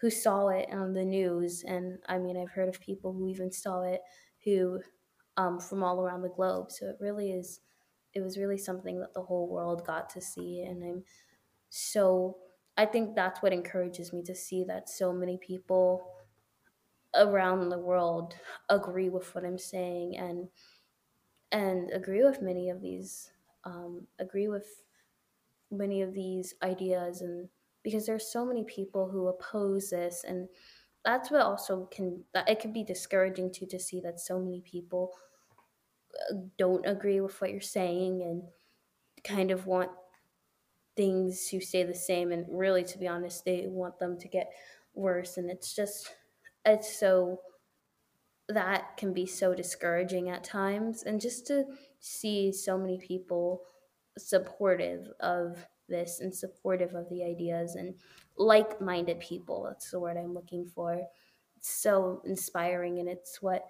who 0.00 0.10
saw 0.10 0.48
it 0.48 0.68
on 0.72 0.92
the 0.92 1.04
news 1.04 1.64
and 1.66 1.98
I 2.08 2.18
mean 2.18 2.36
I've 2.36 2.50
heard 2.50 2.68
of 2.68 2.80
people 2.80 3.12
who 3.12 3.28
even 3.28 3.50
saw 3.50 3.82
it 3.82 4.00
who 4.44 4.80
um, 5.36 5.58
from 5.58 5.82
all 5.82 6.00
around 6.00 6.22
the 6.22 6.28
globe 6.28 6.70
so 6.70 6.86
it 6.86 6.96
really 7.00 7.32
is 7.32 7.60
it 8.14 8.22
was 8.22 8.38
really 8.38 8.58
something 8.58 9.00
that 9.00 9.14
the 9.14 9.22
whole 9.22 9.48
world 9.48 9.86
got 9.86 10.08
to 10.10 10.20
see 10.20 10.62
and 10.62 10.82
I'm 10.82 11.04
so 11.70 12.36
I 12.76 12.86
think 12.86 13.14
that's 13.14 13.42
what 13.42 13.52
encourages 13.52 14.12
me 14.12 14.22
to 14.24 14.34
see 14.34 14.64
that 14.64 14.88
so 14.88 15.12
many 15.12 15.38
people 15.38 16.10
around 17.14 17.68
the 17.68 17.78
world 17.78 18.34
agree 18.68 19.08
with 19.08 19.32
what 19.34 19.44
I'm 19.44 19.58
saying 19.58 20.16
and 20.16 20.48
and 21.52 21.90
agree 21.92 22.24
with 22.24 22.42
many 22.42 22.70
of 22.70 22.80
these 22.80 23.30
um, 23.64 24.06
agree 24.18 24.48
with 24.48 24.66
many 25.70 26.02
of 26.02 26.12
these 26.12 26.54
ideas 26.62 27.22
and 27.22 27.48
because 27.82 28.06
there's 28.06 28.30
so 28.30 28.44
many 28.44 28.64
people 28.64 29.08
who 29.08 29.28
oppose 29.28 29.90
this 29.90 30.24
and 30.26 30.48
that's 31.04 31.30
what 31.30 31.42
also 31.42 31.88
can 31.92 32.22
that 32.32 32.48
it 32.48 32.60
can 32.60 32.72
be 32.72 32.82
discouraging 32.82 33.52
too 33.52 33.66
to 33.66 33.78
see 33.78 34.00
that 34.00 34.18
so 34.18 34.38
many 34.38 34.62
people 34.62 35.12
don't 36.58 36.86
agree 36.86 37.20
with 37.20 37.40
what 37.40 37.50
you're 37.50 37.60
saying 37.60 38.22
and 38.22 38.42
kind 39.24 39.50
of 39.50 39.66
want 39.66 39.90
things 40.96 41.48
to 41.48 41.60
stay 41.60 41.82
the 41.82 41.94
same. 41.94 42.32
And 42.32 42.46
really 42.48 42.84
to 42.84 42.98
be 42.98 43.08
honest 43.08 43.44
they 43.44 43.66
want 43.66 43.98
them 43.98 44.18
to 44.18 44.28
get 44.28 44.50
worse. 44.94 45.36
And 45.36 45.50
it's 45.50 45.74
just 45.74 46.12
it's 46.64 46.98
so 46.98 47.40
that 48.48 48.96
can 48.96 49.12
be 49.12 49.26
so 49.26 49.54
discouraging 49.54 50.28
at 50.28 50.44
times. 50.44 51.02
And 51.02 51.20
just 51.20 51.46
to 51.48 51.64
see 52.00 52.52
so 52.52 52.78
many 52.78 52.98
people 52.98 53.62
supportive 54.18 55.08
of 55.20 55.66
this 55.88 56.20
and 56.20 56.34
supportive 56.34 56.94
of 56.94 57.08
the 57.10 57.22
ideas 57.24 57.74
and 57.74 57.94
like-minded 58.36 59.20
people 59.20 59.64
that's 59.64 59.90
the 59.90 60.00
word 60.00 60.16
i'm 60.16 60.34
looking 60.34 60.66
for. 60.66 60.98
It's 61.56 61.70
so 61.70 62.22
inspiring 62.24 62.98
and 62.98 63.08
it's 63.08 63.42
what 63.42 63.66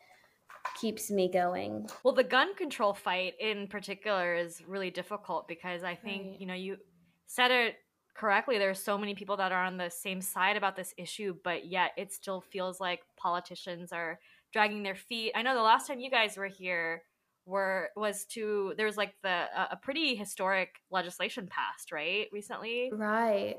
keeps 0.80 1.10
me 1.10 1.28
going 1.28 1.88
Well, 2.04 2.14
the 2.14 2.24
gun 2.24 2.54
control 2.54 2.94
fight 2.94 3.34
in 3.40 3.66
particular 3.68 4.34
is 4.34 4.62
really 4.66 4.90
difficult 4.90 5.46
because 5.48 5.82
I 5.84 5.94
think, 5.94 6.22
Right. 6.24 6.40
you 6.40 6.46
know, 6.46 6.54
you 6.54 6.76
said 7.26 7.50
it 7.50 7.76
correctly. 8.14 8.58
There 8.58 8.70
are 8.70 8.74
so 8.74 8.96
many 8.96 9.14
people 9.14 9.36
that 9.38 9.52
are 9.52 9.64
on 9.64 9.76
the 9.76 9.90
same 9.90 10.20
side 10.20 10.56
about 10.56 10.76
this 10.76 10.94
issue, 10.96 11.34
but 11.42 11.66
yet 11.66 11.92
it 11.96 12.12
still 12.12 12.40
feels 12.40 12.80
like 12.80 13.00
politicians 13.16 13.92
are 13.92 14.20
dragging 14.52 14.82
their 14.82 14.94
feet. 14.94 15.32
I 15.34 15.42
know 15.42 15.54
the 15.54 15.62
last 15.62 15.86
time 15.88 16.00
you 16.00 16.10
guys 16.10 16.36
were 16.36 16.46
here 16.46 17.02
were 17.46 17.90
was 17.96 18.24
to 18.24 18.72
there 18.76 18.86
was 18.86 18.96
like 18.96 19.14
the 19.22 19.28
a, 19.28 19.68
a 19.72 19.76
pretty 19.82 20.14
historic 20.14 20.80
legislation 20.90 21.46
passed, 21.46 21.92
right? 21.92 22.28
Recently. 22.32 22.90
right 22.92 23.56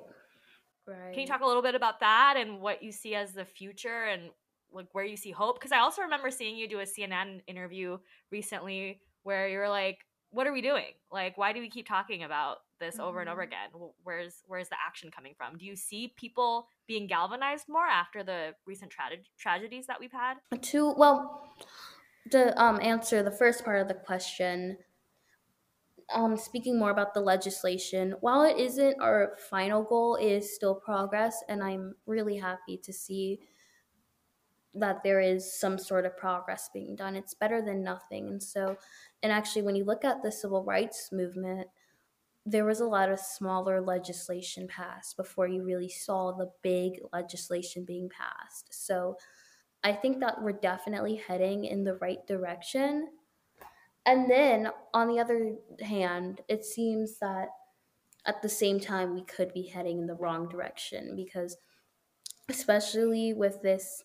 right 0.87 1.11
Can 1.13 1.21
you 1.21 1.27
talk 1.27 1.41
a 1.41 1.45
little 1.45 1.61
bit 1.61 1.75
about 1.75 1.99
that 1.99 2.35
and 2.37 2.61
what 2.61 2.81
you 2.81 2.91
see 2.91 3.13
as 3.15 3.33
the 3.33 3.45
future 3.45 4.05
and 4.05 4.31
like 4.75 4.87
where 4.93 5.05
you 5.05 5.17
see 5.17 5.31
hope? 5.31 5.59
Because 5.59 5.71
I 5.71 5.79
also 5.79 6.03
remember 6.03 6.31
seeing 6.31 6.57
you 6.57 6.67
do 6.67 6.79
a 6.79 6.85
CNN 6.85 7.41
interview 7.47 7.97
recently 8.31 9.01
where 9.23 9.47
you 9.49 9.57
were 9.59 9.69
like, 9.69 10.05
"What 10.29 10.47
are 10.47 10.53
we 10.53 10.61
doing? 10.61 10.93
Like, 11.11 11.37
why 11.37 11.53
do 11.53 11.59
we 11.61 11.69
keep 11.69 11.87
talking 11.87 12.23
about 12.23 12.59
this 12.79 12.99
over 12.99 13.21
and 13.21 13.29
over 13.29 13.41
Mhm. 13.41 13.47
again? 13.47 13.71
Where's 14.03 14.43
where's 14.47 14.69
the 14.69 14.77
action 14.79 15.11
coming 15.11 15.33
from? 15.35 15.57
Do 15.57 15.65
you 15.65 15.75
see 15.75 16.13
people 16.17 16.67
being 16.87 17.07
galvanized 17.07 17.67
more 17.69 17.85
after 17.87 18.23
the 18.23 18.55
recent 18.65 18.91
tra- 18.91 19.17
tragedies 19.37 19.87
that 19.87 19.99
we've 19.99 20.11
had? 20.11 20.37
to 20.61 20.93
well 20.93 21.55
to 22.31 22.61
um, 22.61 22.79
answer 22.81 23.23
the 23.23 23.31
first 23.31 23.63
part 23.65 23.81
of 23.81 23.87
the 23.87 23.93
question 23.93 24.77
um, 26.13 26.37
speaking 26.37 26.77
more 26.77 26.91
about 26.91 27.13
the 27.13 27.19
legislation 27.19 28.11
while 28.21 28.43
it 28.43 28.57
isn't 28.57 28.95
our 29.01 29.35
final 29.49 29.83
goal 29.83 30.15
it 30.15 30.25
is 30.27 30.53
still 30.53 30.75
progress 30.75 31.43
and 31.49 31.63
i'm 31.63 31.95
really 32.05 32.37
happy 32.37 32.77
to 32.77 32.93
see 32.93 33.39
that 34.75 35.03
there 35.03 35.19
is 35.19 35.57
some 35.57 35.77
sort 35.77 36.05
of 36.05 36.17
progress 36.17 36.69
being 36.73 36.95
done. 36.95 37.15
It's 37.15 37.33
better 37.33 37.61
than 37.61 37.83
nothing. 37.83 38.27
And 38.27 38.43
so 38.43 38.77
and 39.23 39.31
actually 39.31 39.63
when 39.63 39.75
you 39.75 39.85
look 39.85 40.05
at 40.05 40.21
the 40.21 40.31
civil 40.31 40.63
rights 40.63 41.09
movement 41.11 41.67
there 42.45 42.65
was 42.65 42.79
a 42.79 42.85
lot 42.85 43.09
of 43.09 43.19
smaller 43.19 43.81
legislation 43.81 44.67
passed 44.67 45.17
before 45.17 45.47
you 45.47 45.63
really 45.63 45.89
saw 45.89 46.31
the 46.31 46.51
big 46.61 46.99
legislation 47.11 47.83
being 47.83 48.07
passed. 48.09 48.67
So 48.85 49.17
I 49.83 49.93
think 49.93 50.19
that 50.19 50.41
we're 50.41 50.51
definitely 50.51 51.15
heading 51.15 51.65
in 51.65 51.83
the 51.83 51.95
right 51.95 52.25
direction. 52.27 53.09
And 54.05 54.29
then 54.29 54.69
on 54.93 55.07
the 55.07 55.19
other 55.19 55.55
hand, 55.81 56.41
it 56.47 56.63
seems 56.63 57.17
that 57.17 57.49
at 58.27 58.41
the 58.41 58.49
same 58.49 58.79
time 58.79 59.15
we 59.15 59.23
could 59.23 59.51
be 59.53 59.63
heading 59.63 59.99
in 59.99 60.07
the 60.07 60.15
wrong 60.15 60.47
direction 60.47 61.15
because 61.15 61.57
especially 62.49 63.33
with 63.33 63.61
this 63.61 64.03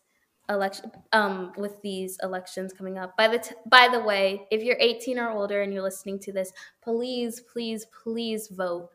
election 0.51 0.91
um 1.13 1.53
with 1.57 1.81
these 1.83 2.19
elections 2.23 2.73
coming 2.73 2.99
up. 2.99 3.17
By 3.17 3.29
the 3.29 3.39
t- 3.39 3.55
by 3.67 3.89
the 3.91 4.01
way, 4.01 4.47
if 4.51 4.63
you're 4.63 4.77
18 4.79 5.19
or 5.19 5.31
older 5.31 5.63
and 5.63 5.73
you're 5.73 5.83
listening 5.83 6.19
to 6.21 6.33
this, 6.33 6.53
please 6.83 7.41
please 7.41 7.87
please 8.03 8.49
vote 8.49 8.91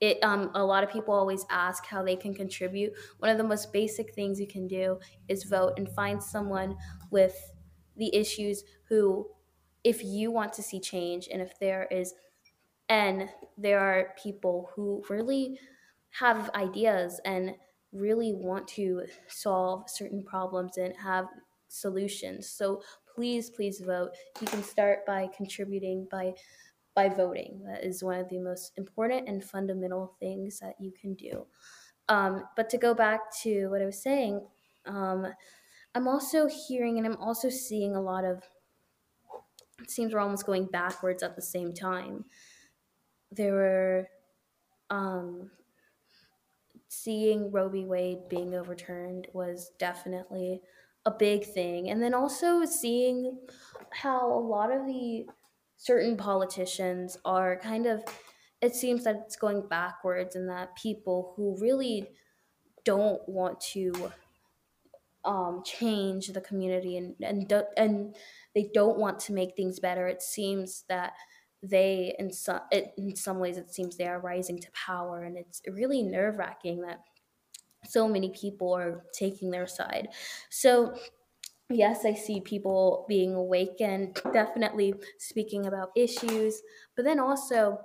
it 0.00 0.22
um, 0.22 0.50
a 0.54 0.64
lot 0.64 0.84
of 0.84 0.90
people 0.90 1.12
always 1.12 1.44
ask 1.50 1.84
how 1.86 2.02
they 2.02 2.16
can 2.16 2.34
contribute 2.34 2.92
one 3.18 3.30
of 3.30 3.36
the 3.38 3.44
most 3.44 3.72
basic 3.72 4.14
things 4.14 4.40
you 4.40 4.46
can 4.46 4.68
do 4.68 4.98
is 5.28 5.44
vote 5.44 5.72
and 5.76 5.88
find 5.88 6.22
someone 6.22 6.76
with 7.10 7.52
the 7.96 8.14
issues 8.14 8.62
who 8.88 9.26
if 9.84 10.04
you 10.04 10.30
want 10.30 10.52
to 10.52 10.62
see 10.62 10.80
change 10.80 11.28
and 11.32 11.42
if 11.42 11.58
there 11.58 11.88
is 11.90 12.14
and 12.88 13.28
there 13.56 13.80
are 13.80 14.14
people 14.22 14.70
who 14.74 15.02
really 15.08 15.58
have 16.10 16.50
ideas 16.54 17.20
and 17.24 17.54
really 17.92 18.32
want 18.32 18.68
to 18.68 19.02
solve 19.28 19.88
certain 19.88 20.22
problems 20.22 20.76
and 20.76 20.94
have 20.96 21.26
solutions. 21.68 22.48
So 22.48 22.82
please, 23.14 23.50
please 23.50 23.80
vote. 23.80 24.10
You 24.40 24.46
can 24.46 24.62
start 24.62 25.06
by 25.06 25.28
contributing 25.36 26.06
by 26.10 26.34
by 26.94 27.08
voting. 27.08 27.62
That 27.64 27.84
is 27.84 28.02
one 28.02 28.18
of 28.18 28.28
the 28.28 28.40
most 28.40 28.72
important 28.76 29.28
and 29.28 29.42
fundamental 29.42 30.16
things 30.18 30.58
that 30.58 30.74
you 30.80 30.92
can 31.00 31.14
do. 31.14 31.46
Um, 32.08 32.44
but 32.56 32.68
to 32.70 32.78
go 32.78 32.94
back 32.94 33.20
to 33.42 33.68
what 33.68 33.82
I 33.82 33.86
was 33.86 34.02
saying, 34.02 34.40
um, 34.86 35.26
I'm 35.94 36.08
also 36.08 36.48
hearing 36.48 36.98
and 36.98 37.06
I'm 37.06 37.16
also 37.16 37.50
seeing 37.50 37.94
a 37.94 38.00
lot 38.00 38.24
of. 38.24 38.42
It 39.80 39.90
seems 39.90 40.12
we're 40.12 40.18
almost 40.18 40.44
going 40.44 40.66
backwards 40.66 41.22
at 41.22 41.36
the 41.36 41.42
same 41.42 41.72
time. 41.72 42.24
There 43.30 43.52
were 43.52 44.08
um, 44.90 45.50
seeing 46.88 47.50
Roe 47.50 47.68
v. 47.68 47.84
Wade 47.84 48.28
being 48.28 48.54
overturned 48.54 49.28
was 49.32 49.70
definitely 49.78 50.60
a 51.04 51.10
big 51.10 51.44
thing. 51.44 51.90
And 51.90 52.02
then 52.02 52.14
also 52.14 52.64
seeing 52.64 53.38
how 53.90 54.32
a 54.32 54.40
lot 54.40 54.72
of 54.72 54.86
the 54.86 55.26
certain 55.76 56.16
politicians 56.16 57.16
are 57.24 57.56
kind 57.56 57.86
of, 57.86 58.02
it 58.60 58.74
seems 58.74 59.04
that 59.04 59.22
it's 59.26 59.36
going 59.36 59.68
backwards 59.68 60.34
and 60.34 60.48
that 60.48 60.76
people 60.76 61.34
who 61.36 61.56
really 61.60 62.08
don't 62.84 63.26
want 63.28 63.60
to 63.60 64.12
um, 65.24 65.62
change 65.64 66.28
the 66.28 66.40
community 66.40 66.96
and 66.96 67.14
and 67.20 67.48
do, 67.48 67.62
and 67.76 68.16
they 68.54 68.70
don't 68.72 68.98
want 68.98 69.18
to 69.20 69.32
make 69.32 69.54
things 69.54 69.78
better. 69.78 70.08
It 70.08 70.22
seems 70.22 70.84
that 70.88 71.12
they 71.62 72.14
in 72.18 72.32
some 72.32 72.60
it, 72.70 72.92
in 72.96 73.16
some 73.16 73.38
ways 73.38 73.56
it 73.56 73.72
seems 73.72 73.96
they 73.96 74.06
are 74.06 74.20
rising 74.20 74.58
to 74.60 74.68
power, 74.72 75.24
and 75.24 75.36
it's 75.36 75.62
really 75.68 76.02
nerve 76.02 76.38
wracking 76.38 76.82
that 76.82 77.00
so 77.84 78.08
many 78.08 78.30
people 78.30 78.72
are 78.72 79.04
taking 79.12 79.50
their 79.50 79.66
side. 79.66 80.08
So 80.50 80.94
yes, 81.70 82.04
I 82.04 82.14
see 82.14 82.40
people 82.40 83.04
being 83.08 83.34
awake 83.34 83.80
and 83.80 84.14
definitely 84.32 84.94
speaking 85.18 85.66
about 85.66 85.90
issues, 85.96 86.62
but 86.96 87.04
then 87.04 87.20
also 87.20 87.80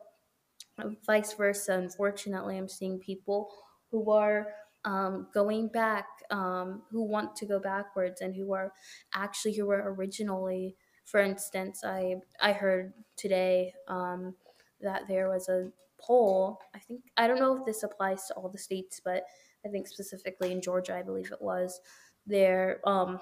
vice 1.06 1.34
versa. 1.34 1.74
Unfortunately, 1.74 2.58
I'm 2.58 2.70
seeing 2.70 3.00
people 3.00 3.50
who 3.92 4.10
are 4.12 4.48
um, 4.86 5.28
going 5.34 5.68
back, 5.68 6.08
um, 6.30 6.82
who 6.92 7.04
want 7.04 7.36
to 7.38 7.46
go 7.46 7.60
backwards, 7.60 8.22
and 8.22 8.36
who 8.36 8.54
are 8.54 8.74
actually 9.14 9.54
who 9.54 9.66
were 9.66 9.94
originally. 9.94 10.76
For 11.06 11.20
instance, 11.20 11.84
I 11.84 12.16
I 12.40 12.54
heard 12.54 12.94
today 13.16 13.74
um, 13.88 14.36
that 14.82 15.08
there 15.08 15.30
was 15.30 15.50
a 15.50 15.72
poll. 16.00 16.60
I 16.76 16.80
think 16.80 17.02
I 17.18 17.28
don't 17.28 17.40
know 17.40 17.58
if 17.58 17.66
this 17.66 17.84
applies 17.84 18.26
to 18.28 18.34
all 18.36 18.50
the 18.50 18.58
states, 18.58 19.02
but 19.04 19.24
I 19.66 19.70
think 19.70 19.88
specifically 19.88 20.52
in 20.52 20.62
Georgia, 20.62 20.96
I 20.96 21.04
believe 21.04 21.32
it 21.32 21.42
was. 21.42 21.80
There, 22.26 22.80
um, 22.86 23.20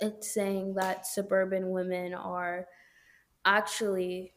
it's 0.00 0.32
saying 0.32 0.74
that 0.74 1.06
suburban 1.06 1.70
women 1.70 2.14
are 2.14 2.66
actually 3.44 4.32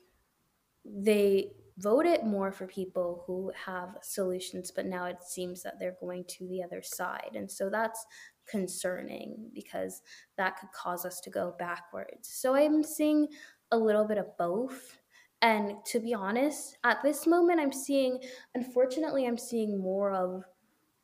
they 0.85 1.51
voted 1.77 2.23
more 2.23 2.51
for 2.51 2.67
people 2.67 3.23
who 3.25 3.51
have 3.65 3.97
solutions, 4.01 4.71
but 4.71 4.85
now 4.85 5.05
it 5.05 5.23
seems 5.23 5.63
that 5.63 5.79
they're 5.79 5.95
going 6.01 6.25
to 6.25 6.47
the 6.47 6.61
other 6.61 6.81
side. 6.81 7.31
And 7.35 7.49
so 7.49 7.69
that's 7.69 8.05
concerning 8.49 9.49
because 9.53 10.01
that 10.37 10.59
could 10.59 10.71
cause 10.71 11.05
us 11.05 11.19
to 11.21 11.29
go 11.29 11.55
backwards. 11.57 12.29
So 12.29 12.55
I'm 12.55 12.83
seeing 12.83 13.27
a 13.71 13.77
little 13.77 14.05
bit 14.05 14.17
of 14.17 14.37
both. 14.37 14.97
And 15.41 15.75
to 15.85 15.99
be 15.99 16.13
honest, 16.13 16.77
at 16.83 17.01
this 17.01 17.25
moment, 17.25 17.59
I'm 17.59 17.71
seeing, 17.71 18.19
unfortunately, 18.55 19.25
I'm 19.25 19.37
seeing 19.37 19.79
more 19.79 20.11
of 20.11 20.43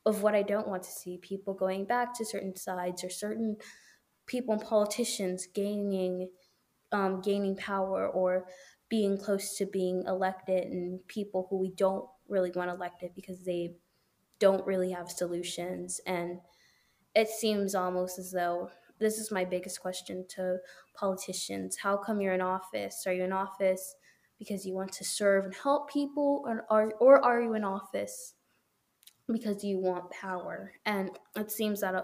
of 0.07 0.21
what 0.21 0.35
I 0.35 0.43
don't 0.43 0.67
want 0.67 0.83
to 0.83 0.91
see 0.91 1.17
people 1.17 1.55
going 1.55 1.85
back 1.85 2.13
to 2.15 2.25
certain 2.25 2.55
sides 2.55 3.03
or 3.03 3.09
certain 3.09 3.57
people 4.27 4.53
and 4.53 4.61
politicians 4.61 5.47
gaining 5.53 6.29
um, 6.91 7.21
gaining 7.21 7.55
power 7.55 8.07
or 8.07 8.45
being 8.87 9.17
close 9.17 9.57
to 9.57 9.65
being 9.65 10.03
elected 10.07 10.71
and 10.71 11.05
people 11.07 11.47
who 11.49 11.57
we 11.57 11.71
don't 11.71 12.05
really 12.29 12.51
want 12.51 12.69
elected 12.69 13.11
because 13.15 13.43
they 13.43 13.73
don't 14.39 14.65
really 14.65 14.91
have 14.91 15.09
solutions 15.09 15.99
and 16.05 16.39
it 17.15 17.29
seems 17.29 17.73
almost 17.73 18.19
as 18.19 18.31
though 18.31 18.69
this 18.99 19.17
is 19.17 19.31
my 19.31 19.45
biggest 19.45 19.81
question 19.81 20.25
to 20.29 20.57
politicians. 20.93 21.77
How 21.77 21.97
come 21.97 22.21
you're 22.21 22.33
in 22.33 22.41
office? 22.41 23.03
Are 23.07 23.13
you 23.13 23.23
in 23.23 23.33
office 23.33 23.95
because 24.37 24.65
you 24.65 24.73
want 24.73 24.91
to 24.93 25.03
serve 25.03 25.45
and 25.45 25.55
help 25.55 25.89
people 25.89 26.43
or 26.45 26.65
are, 26.69 26.93
or 26.99 27.23
are 27.23 27.41
you 27.41 27.53
in 27.53 27.63
office 27.63 28.33
because 29.31 29.63
you 29.63 29.79
want 29.79 30.11
power? 30.11 30.73
And 30.85 31.11
it 31.35 31.51
seems 31.51 31.81
that 31.81 31.95
uh, 31.95 32.03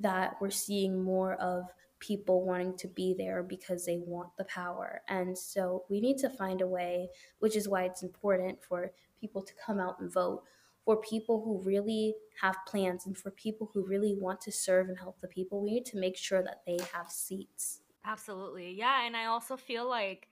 that 0.00 0.36
we're 0.40 0.50
seeing 0.50 1.02
more 1.02 1.34
of 1.34 1.64
people 1.98 2.44
wanting 2.46 2.74
to 2.78 2.88
be 2.88 3.14
there 3.16 3.42
because 3.42 3.84
they 3.84 3.98
want 3.98 4.30
the 4.38 4.44
power. 4.44 5.02
And 5.08 5.36
so 5.36 5.84
we 5.90 6.00
need 6.00 6.16
to 6.18 6.30
find 6.30 6.62
a 6.62 6.66
way, 6.66 7.10
which 7.40 7.54
is 7.54 7.68
why 7.68 7.84
it's 7.84 8.02
important 8.02 8.62
for 8.62 8.92
people 9.20 9.42
to 9.42 9.52
come 9.64 9.78
out 9.78 10.00
and 10.00 10.10
vote, 10.10 10.42
for 10.90 11.00
people 11.02 11.40
who 11.44 11.62
really 11.62 12.14
have 12.40 12.56
plans 12.66 13.06
and 13.06 13.16
for 13.16 13.30
people 13.30 13.70
who 13.72 13.86
really 13.86 14.16
want 14.18 14.40
to 14.40 14.50
serve 14.50 14.88
and 14.88 14.98
help 14.98 15.20
the 15.20 15.28
people. 15.28 15.62
We 15.62 15.70
need 15.70 15.86
to 15.86 15.98
make 15.98 16.16
sure 16.16 16.42
that 16.42 16.62
they 16.66 16.78
have 16.92 17.08
seats. 17.08 17.82
Absolutely. 18.04 18.72
Yeah. 18.72 19.06
And 19.06 19.16
I 19.16 19.26
also 19.26 19.56
feel 19.56 19.88
like 19.88 20.26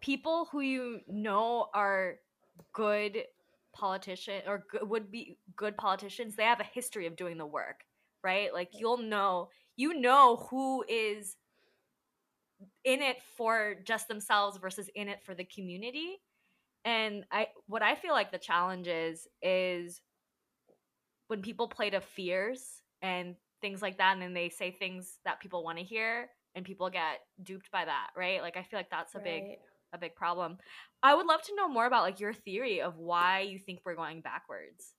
people 0.00 0.48
who 0.50 0.60
you 0.60 1.00
know 1.06 1.68
are 1.74 2.14
good 2.72 3.24
politician 3.72 4.42
or 4.46 4.64
good, 4.70 4.88
would 4.88 5.10
be 5.10 5.36
good 5.54 5.76
politicians, 5.76 6.34
they 6.34 6.44
have 6.44 6.60
a 6.60 6.64
history 6.64 7.06
of 7.06 7.16
doing 7.16 7.36
the 7.36 7.46
work 7.46 7.84
right? 8.22 8.52
Like 8.52 8.70
you'll 8.72 8.98
know, 8.98 9.48
you 9.76 9.98
know 9.98 10.46
who 10.50 10.84
is 10.88 11.36
in 12.84 13.00
it 13.00 13.16
for 13.36 13.76
just 13.84 14.08
themselves 14.08 14.58
versus 14.58 14.90
in 14.94 15.08
it 15.08 15.22
for 15.24 15.34
the 15.34 15.44
community. 15.44 16.20
And 16.84 17.24
I 17.30 17.48
what 17.66 17.82
I 17.82 17.94
feel 17.94 18.12
like 18.12 18.32
the 18.32 18.38
challenge 18.38 18.88
is 18.88 19.28
is 19.42 20.00
when 21.28 21.42
people 21.42 21.68
play 21.68 21.90
to 21.90 22.00
fears 22.00 22.82
and 23.02 23.36
things 23.60 23.82
like 23.82 23.98
that 23.98 24.14
and 24.14 24.22
then 24.22 24.34
they 24.34 24.48
say 24.48 24.70
things 24.70 25.18
that 25.24 25.40
people 25.40 25.62
want 25.62 25.78
to 25.78 25.84
hear 25.84 26.28
and 26.54 26.64
people 26.64 26.90
get 26.90 27.20
duped 27.42 27.70
by 27.70 27.84
that, 27.84 28.08
right? 28.16 28.40
Like 28.40 28.56
I 28.56 28.62
feel 28.62 28.78
like 28.78 28.90
that's 28.90 29.14
a 29.14 29.18
right. 29.18 29.24
big 29.24 29.42
a 29.92 29.98
big 29.98 30.14
problem. 30.14 30.58
I 31.02 31.14
would 31.14 31.26
love 31.26 31.42
to 31.42 31.54
know 31.56 31.68
more 31.68 31.86
about 31.86 32.02
like 32.02 32.20
your 32.20 32.32
theory 32.32 32.80
of 32.80 32.96
why 32.96 33.40
you 33.40 33.58
think 33.58 33.80
we're 33.84 33.94
going 33.94 34.20
backwards. 34.20 34.94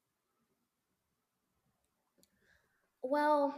Well, 3.04 3.56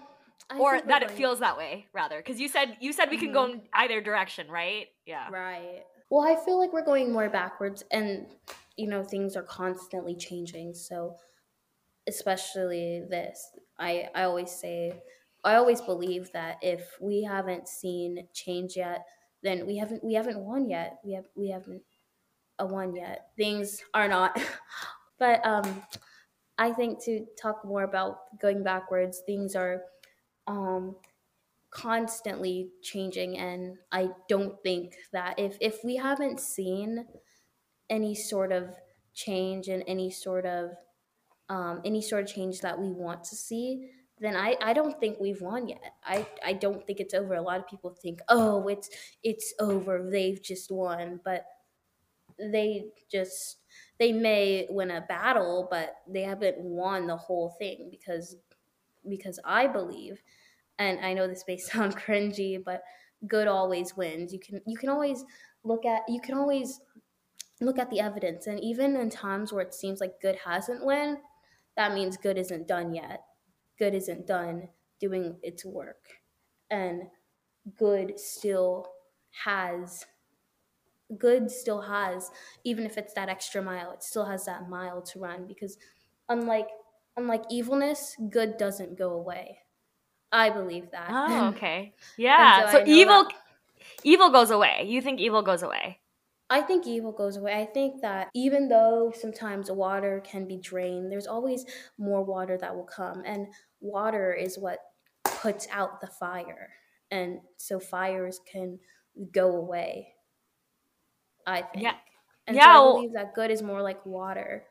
I 0.49 0.57
or 0.57 0.81
that 0.81 1.03
it 1.03 1.12
feels 1.12 1.39
that 1.39 1.57
way 1.57 1.88
rather 1.93 2.17
because 2.17 2.39
you 2.39 2.47
said 2.47 2.77
you 2.79 2.93
said 2.93 3.09
we 3.09 3.17
mm-hmm. 3.17 3.25
can 3.25 3.33
go 3.33 3.43
mm-hmm. 3.45 3.59
in 3.59 3.62
either 3.73 4.01
direction 4.01 4.49
right 4.49 4.88
yeah 5.05 5.29
right 5.29 5.83
well 6.13 6.28
i 6.28 6.36
feel 6.45 6.60
like 6.60 6.71
we're 6.71 6.86
going 6.86 7.12
more 7.12 7.30
backwards 7.30 7.84
and 7.89 8.28
you 8.78 8.88
know 8.88 9.04
things 9.04 9.36
are 9.36 9.43
constantly 9.43 10.15
changing 10.15 10.73
so 10.73 11.15
especially 12.08 13.04
this. 13.10 13.52
I 13.80 14.10
i 14.13 14.23
always 14.23 14.52
say 14.52 15.02
i 15.43 15.56
always 15.56 15.82
believe 15.82 16.32
that 16.34 16.58
if 16.62 16.97
we 17.02 17.23
haven't 17.23 17.67
seen 17.67 18.28
change 18.34 18.76
yet 18.76 19.06
then 19.41 19.65
we 19.65 19.78
haven't 19.78 20.04
we 20.04 20.13
haven't 20.13 20.39
won 20.39 20.69
yet. 20.69 20.99
We 21.04 21.13
have 21.13 21.26
we 21.36 21.49
haven't 21.49 21.82
a 22.60 22.65
won 22.65 22.95
yet. 22.95 23.28
Things 23.36 23.82
are 23.93 24.08
not 24.08 24.39
but 25.19 25.45
um 25.45 25.84
I 26.60 26.71
think 26.71 27.04
to 27.06 27.26
talk 27.41 27.65
more 27.65 27.84
about 27.84 28.39
going 28.39 28.63
backwards, 28.63 29.23
things 29.26 29.56
are 29.56 29.82
um, 30.45 30.95
constantly 31.73 32.69
changing, 32.81 33.38
and 33.38 33.77
I 33.91 34.09
don't 34.29 34.62
think 34.63 34.95
that 35.12 35.39
if 35.39 35.57
if 35.59 35.83
we 35.83 35.95
haven't 35.95 36.39
seen 36.39 37.05
any 37.89 38.15
sort 38.15 38.51
of 38.51 38.75
change 39.13 39.67
and 39.67 39.83
any 39.88 40.09
sort 40.12 40.45
of 40.45 40.71
um, 41.49 41.81
any 41.83 42.01
sort 42.01 42.23
of 42.23 42.29
change 42.33 42.62
that 42.62 42.79
we 42.79 42.89
want 42.91 43.23
to 43.25 43.36
see, 43.36 43.91
then 44.19 44.36
I, 44.36 44.55
I 44.62 44.73
don't 44.73 44.99
think 44.99 45.19
we've 45.19 45.41
won 45.41 45.67
yet. 45.67 45.93
I, 46.03 46.25
I 46.43 46.53
don't 46.53 46.86
think 46.86 46.99
it's 46.99 47.13
over. 47.13 47.33
A 47.33 47.41
lot 47.41 47.59
of 47.59 47.67
people 47.67 47.91
think, 47.91 48.21
oh, 48.29 48.67
it's 48.67 48.89
it's 49.23 49.53
over. 49.59 50.09
They've 50.09 50.41
just 50.41 50.71
won, 50.71 51.19
but 51.25 51.45
they 52.39 52.86
just 53.12 53.57
they 53.99 54.12
may 54.12 54.67
win 54.69 54.91
a 54.91 55.01
battle, 55.01 55.67
but 55.69 55.95
they 56.07 56.23
haven't 56.23 56.59
won 56.59 57.07
the 57.07 57.17
whole 57.17 57.49
thing 57.59 57.89
because 57.91 58.38
because 59.07 59.39
I 59.43 59.67
believe, 59.67 60.21
and 60.79 60.99
I 60.99 61.13
know 61.13 61.27
this 61.27 61.45
may 61.47 61.57
sound 61.57 61.95
cringy, 61.95 62.63
but 62.63 62.81
good 63.27 63.47
always 63.47 63.95
wins. 63.95 64.33
You 64.33 64.39
can 64.39 64.62
you 64.65 64.77
can 64.77 64.89
always 64.89 65.23
look 65.63 65.86
at 65.86 66.01
you 66.07 66.21
can 66.21 66.36
always 66.36 66.79
look 67.62 67.79
at 67.79 67.89
the 67.89 67.99
evidence, 67.99 68.47
and 68.47 68.59
even 68.59 68.95
in 68.95 69.09
times 69.09 69.53
where 69.53 69.63
it 69.63 69.73
seems 69.73 69.99
like 70.01 70.21
good 70.21 70.38
hasn't 70.45 70.86
won, 70.86 71.17
that 71.77 71.93
means 71.93 72.17
good 72.17 72.38
isn't 72.38 72.67
done 72.67 72.93
yet. 72.93 73.21
Good 73.79 73.93
isn't 73.95 74.27
done 74.27 74.69
doing 74.99 75.38
its 75.41 75.65
work, 75.65 76.05
and 76.69 77.03
good 77.77 78.19
still 78.19 78.88
has 79.45 80.05
good 81.17 81.49
still 81.51 81.81
has 81.81 82.31
even 82.63 82.86
if 82.86 82.97
it's 82.97 83.13
that 83.13 83.29
extra 83.29 83.62
mile 83.62 83.91
it 83.91 84.01
still 84.01 84.25
has 84.25 84.45
that 84.45 84.69
mile 84.69 85.01
to 85.01 85.19
run 85.19 85.45
because 85.47 85.77
unlike 86.29 86.69
unlike 87.17 87.43
evilness 87.51 88.15
good 88.29 88.57
doesn't 88.57 88.97
go 88.97 89.12
away 89.12 89.57
i 90.34 90.50
believe 90.50 90.91
that 90.91 91.08
Oh, 91.10 91.48
okay. 91.56 91.93
Yeah. 92.17 92.69
so 92.72 92.80
so 92.80 92.84
evil 92.86 93.24
that- 93.24 93.34
evil 94.04 94.30
goes 94.32 94.52
away. 94.52 94.84
You 94.86 95.02
think 95.02 95.19
evil 95.22 95.41
goes 95.41 95.63
away? 95.63 96.00
I 96.50 96.62
think 96.62 96.86
evil 96.86 97.12
goes 97.13 97.38
away. 97.38 97.54
I 97.62 97.65
think 97.65 98.02
that 98.02 98.28
even 98.36 98.67
though 98.67 99.13
sometimes 99.15 99.72
water 99.72 100.22
can 100.26 100.46
be 100.46 100.58
drained, 100.58 101.10
there's 101.12 101.26
always 101.26 101.65
more 101.98 102.22
water 102.24 102.58
that 102.58 102.76
will 102.76 102.84
come. 103.00 103.24
And 103.26 103.48
water 103.80 104.34
is 104.34 104.60
what 104.60 104.80
puts 105.24 105.67
out 105.72 106.02
the 106.02 106.08
fire. 106.08 106.69
And 107.10 107.39
so 107.58 107.80
fires 107.80 108.39
can 108.52 108.78
go 109.32 109.56
away. 109.56 110.10
I 111.48 111.62
think. 111.62 111.84
Yeah. 111.84 111.96
And 112.48 112.58
Yeah, 112.58 112.74
so 112.74 112.89
I 112.89 112.93
believe 112.96 113.13
that 113.13 113.34
good 113.34 113.50
is 113.52 113.62
more 113.62 113.82
like 113.82 114.06
water. 114.06 114.65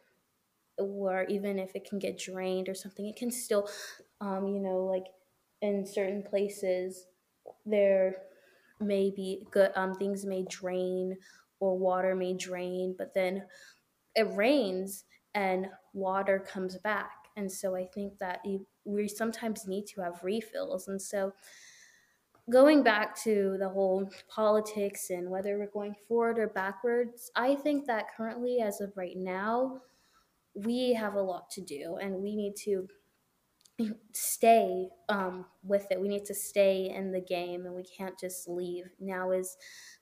Or 0.79 1.25
even 1.29 1.59
if 1.59 1.75
it 1.75 1.85
can 1.89 1.99
get 1.99 2.19
drained 2.19 2.69
or 2.69 2.75
something, 2.75 3.07
it 3.07 3.17
can 3.17 3.31
still, 3.31 3.69
um, 4.21 4.47
you 4.49 4.61
know, 4.61 4.85
like 4.85 5.07
in 5.63 5.87
certain 5.87 6.23
places, 6.23 7.07
there 7.65 8.17
may 8.81 9.11
be 9.11 9.47
good 9.51 9.71
um, 9.77 9.95
things 9.95 10.25
may 10.27 10.45
drain 10.51 11.17
or 11.61 11.79
water 11.79 12.15
may 12.15 12.35
drain, 12.35 12.95
but 12.99 13.15
then 13.15 13.45
it 14.15 14.27
rains 14.35 15.05
and 15.35 15.69
water 15.95 16.39
comes 16.41 16.77
back. 16.79 17.13
And 17.37 17.51
so 17.51 17.75
I 17.75 17.87
think 17.87 18.19
that 18.19 18.45
we 18.85 19.09
sometimes 19.09 19.67
need 19.67 19.87
to 19.87 20.03
have 20.03 20.23
refills. 20.23 20.89
And 20.89 21.01
so 21.01 21.33
going 22.51 22.83
back 22.83 23.17
to 23.23 23.57
the 23.59 23.69
whole 23.69 24.11
politics 24.29 25.11
and 25.11 25.31
whether 25.31 25.57
we're 25.59 25.71
going 25.71 25.95
forward 26.09 26.39
or 26.39 26.49
backwards, 26.49 27.31
I 27.37 27.55
think 27.55 27.87
that 27.87 28.15
currently, 28.15 28.59
as 28.61 28.81
of 28.81 28.93
right 28.97 29.17
now, 29.17 29.81
we 30.55 30.93
have 30.93 31.15
a 31.15 31.23
lot 31.23 31.49
to 31.53 31.61
do 31.63 31.97
and 32.03 32.17
we 32.17 32.37
need 32.37 32.57
to 32.65 32.87
stay 34.13 34.89
um, 35.09 35.47
with 35.63 35.87
it. 35.91 36.01
We 36.01 36.09
need 36.09 36.25
to 36.27 36.35
stay 36.35 36.93
in 36.95 37.13
the 37.13 37.21
game 37.21 37.67
and 37.67 37.75
we 37.75 37.85
can't 37.85 38.19
just 38.19 38.49
leave. 38.49 38.85
Now 39.01 39.31
is 39.31 39.57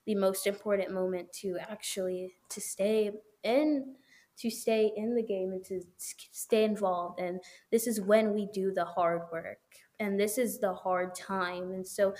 the 0.05 0.15
most 0.15 0.47
important 0.47 0.91
moment 0.91 1.31
to 1.41 1.57
actually 1.59 2.33
to 2.49 2.61
stay 2.61 3.11
in 3.43 3.95
to 4.37 4.49
stay 4.49 4.91
in 4.95 5.13
the 5.13 5.21
game 5.21 5.51
and 5.51 5.63
to 5.63 5.81
stay 5.99 6.63
involved 6.63 7.19
and 7.19 7.39
this 7.69 7.85
is 7.85 8.01
when 8.01 8.33
we 8.33 8.47
do 8.47 8.71
the 8.71 8.85
hard 8.85 9.21
work 9.31 9.59
and 9.99 10.19
this 10.19 10.37
is 10.37 10.59
the 10.59 10.73
hard 10.73 11.13
time 11.13 11.71
and 11.71 11.85
so 11.85 12.13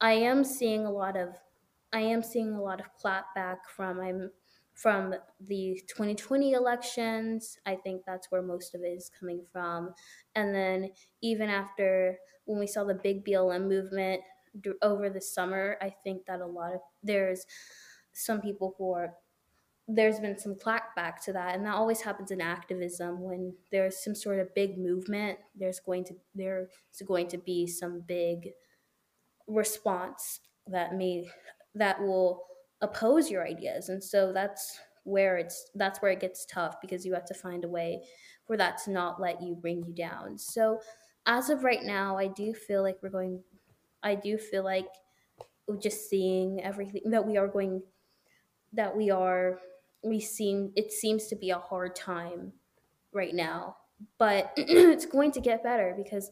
i 0.00 0.12
am 0.12 0.44
seeing 0.44 0.86
a 0.86 0.90
lot 0.90 1.16
of 1.16 1.30
i 1.92 2.00
am 2.00 2.22
seeing 2.22 2.52
a 2.52 2.60
lot 2.60 2.80
of 2.80 2.86
clapback 3.02 3.56
from 3.74 3.98
i'm 4.00 4.30
from 4.76 5.14
the 5.40 5.80
2020 5.88 6.52
elections. 6.52 7.58
I 7.66 7.76
think 7.76 8.02
that's 8.06 8.30
where 8.30 8.42
most 8.42 8.74
of 8.74 8.82
it 8.82 8.88
is 8.88 9.10
coming 9.18 9.42
from. 9.52 9.94
And 10.34 10.54
then 10.54 10.90
even 11.22 11.48
after 11.50 12.18
when 12.44 12.60
we 12.60 12.66
saw 12.66 12.84
the 12.84 12.94
big 12.94 13.24
blm 13.24 13.66
movement 13.66 14.22
over 14.80 15.10
the 15.10 15.20
summer 15.20 15.76
i 15.82 15.90
think 16.02 16.24
that 16.24 16.40
a 16.40 16.46
lot 16.46 16.72
of 16.72 16.80
there's 17.02 17.44
some 18.14 18.40
people 18.40 18.74
who 18.78 18.92
are 18.92 19.14
there's 19.88 20.18
been 20.18 20.38
some 20.38 20.54
clackback 20.54 21.20
to 21.24 21.32
that. 21.32 21.54
And 21.54 21.64
that 21.64 21.74
always 21.74 22.00
happens 22.00 22.30
in 22.30 22.40
activism 22.40 23.20
when 23.20 23.54
there's 23.70 24.02
some 24.02 24.14
sort 24.14 24.40
of 24.40 24.54
big 24.54 24.78
movement 24.78 25.38
there's 25.54 25.80
going 25.80 26.04
to 26.04 26.14
there's 26.34 26.68
going 27.06 27.28
to 27.28 27.38
be 27.38 27.66
some 27.66 28.00
big 28.00 28.50
response 29.46 30.40
that 30.66 30.94
may 30.94 31.28
that 31.74 32.00
will 32.00 32.42
oppose 32.82 33.30
your 33.30 33.46
ideas 33.46 33.88
and 33.88 34.02
so 34.02 34.32
that's 34.32 34.78
where 35.04 35.36
it's 35.36 35.70
that's 35.76 36.02
where 36.02 36.10
it 36.10 36.20
gets 36.20 36.44
tough 36.46 36.80
because 36.80 37.06
you 37.06 37.14
have 37.14 37.24
to 37.24 37.34
find 37.34 37.64
a 37.64 37.68
way 37.68 38.02
for 38.44 38.56
that 38.56 38.78
to 38.84 38.90
not 38.90 39.20
let 39.20 39.40
you 39.40 39.54
bring 39.54 39.82
you 39.84 39.92
down. 39.92 40.36
So 40.36 40.80
as 41.26 41.50
of 41.50 41.64
right 41.64 41.82
now 41.82 42.16
i 42.16 42.26
do 42.26 42.54
feel 42.54 42.82
like 42.82 42.96
we're 43.02 43.10
going 43.10 43.42
i 44.02 44.14
do 44.14 44.38
feel 44.38 44.64
like 44.64 44.88
just 45.80 46.08
seeing 46.08 46.62
everything 46.62 47.10
that 47.10 47.26
we 47.26 47.36
are 47.36 47.48
going 47.48 47.82
that 48.72 48.96
we 48.96 49.10
are 49.10 49.58
we 50.04 50.20
seem 50.20 50.72
it 50.76 50.92
seems 50.92 51.26
to 51.26 51.36
be 51.36 51.50
a 51.50 51.58
hard 51.58 51.94
time 51.94 52.52
right 53.12 53.34
now 53.34 53.76
but 54.18 54.52
it's 54.56 55.06
going 55.06 55.32
to 55.32 55.40
get 55.40 55.64
better 55.64 55.94
because 55.96 56.30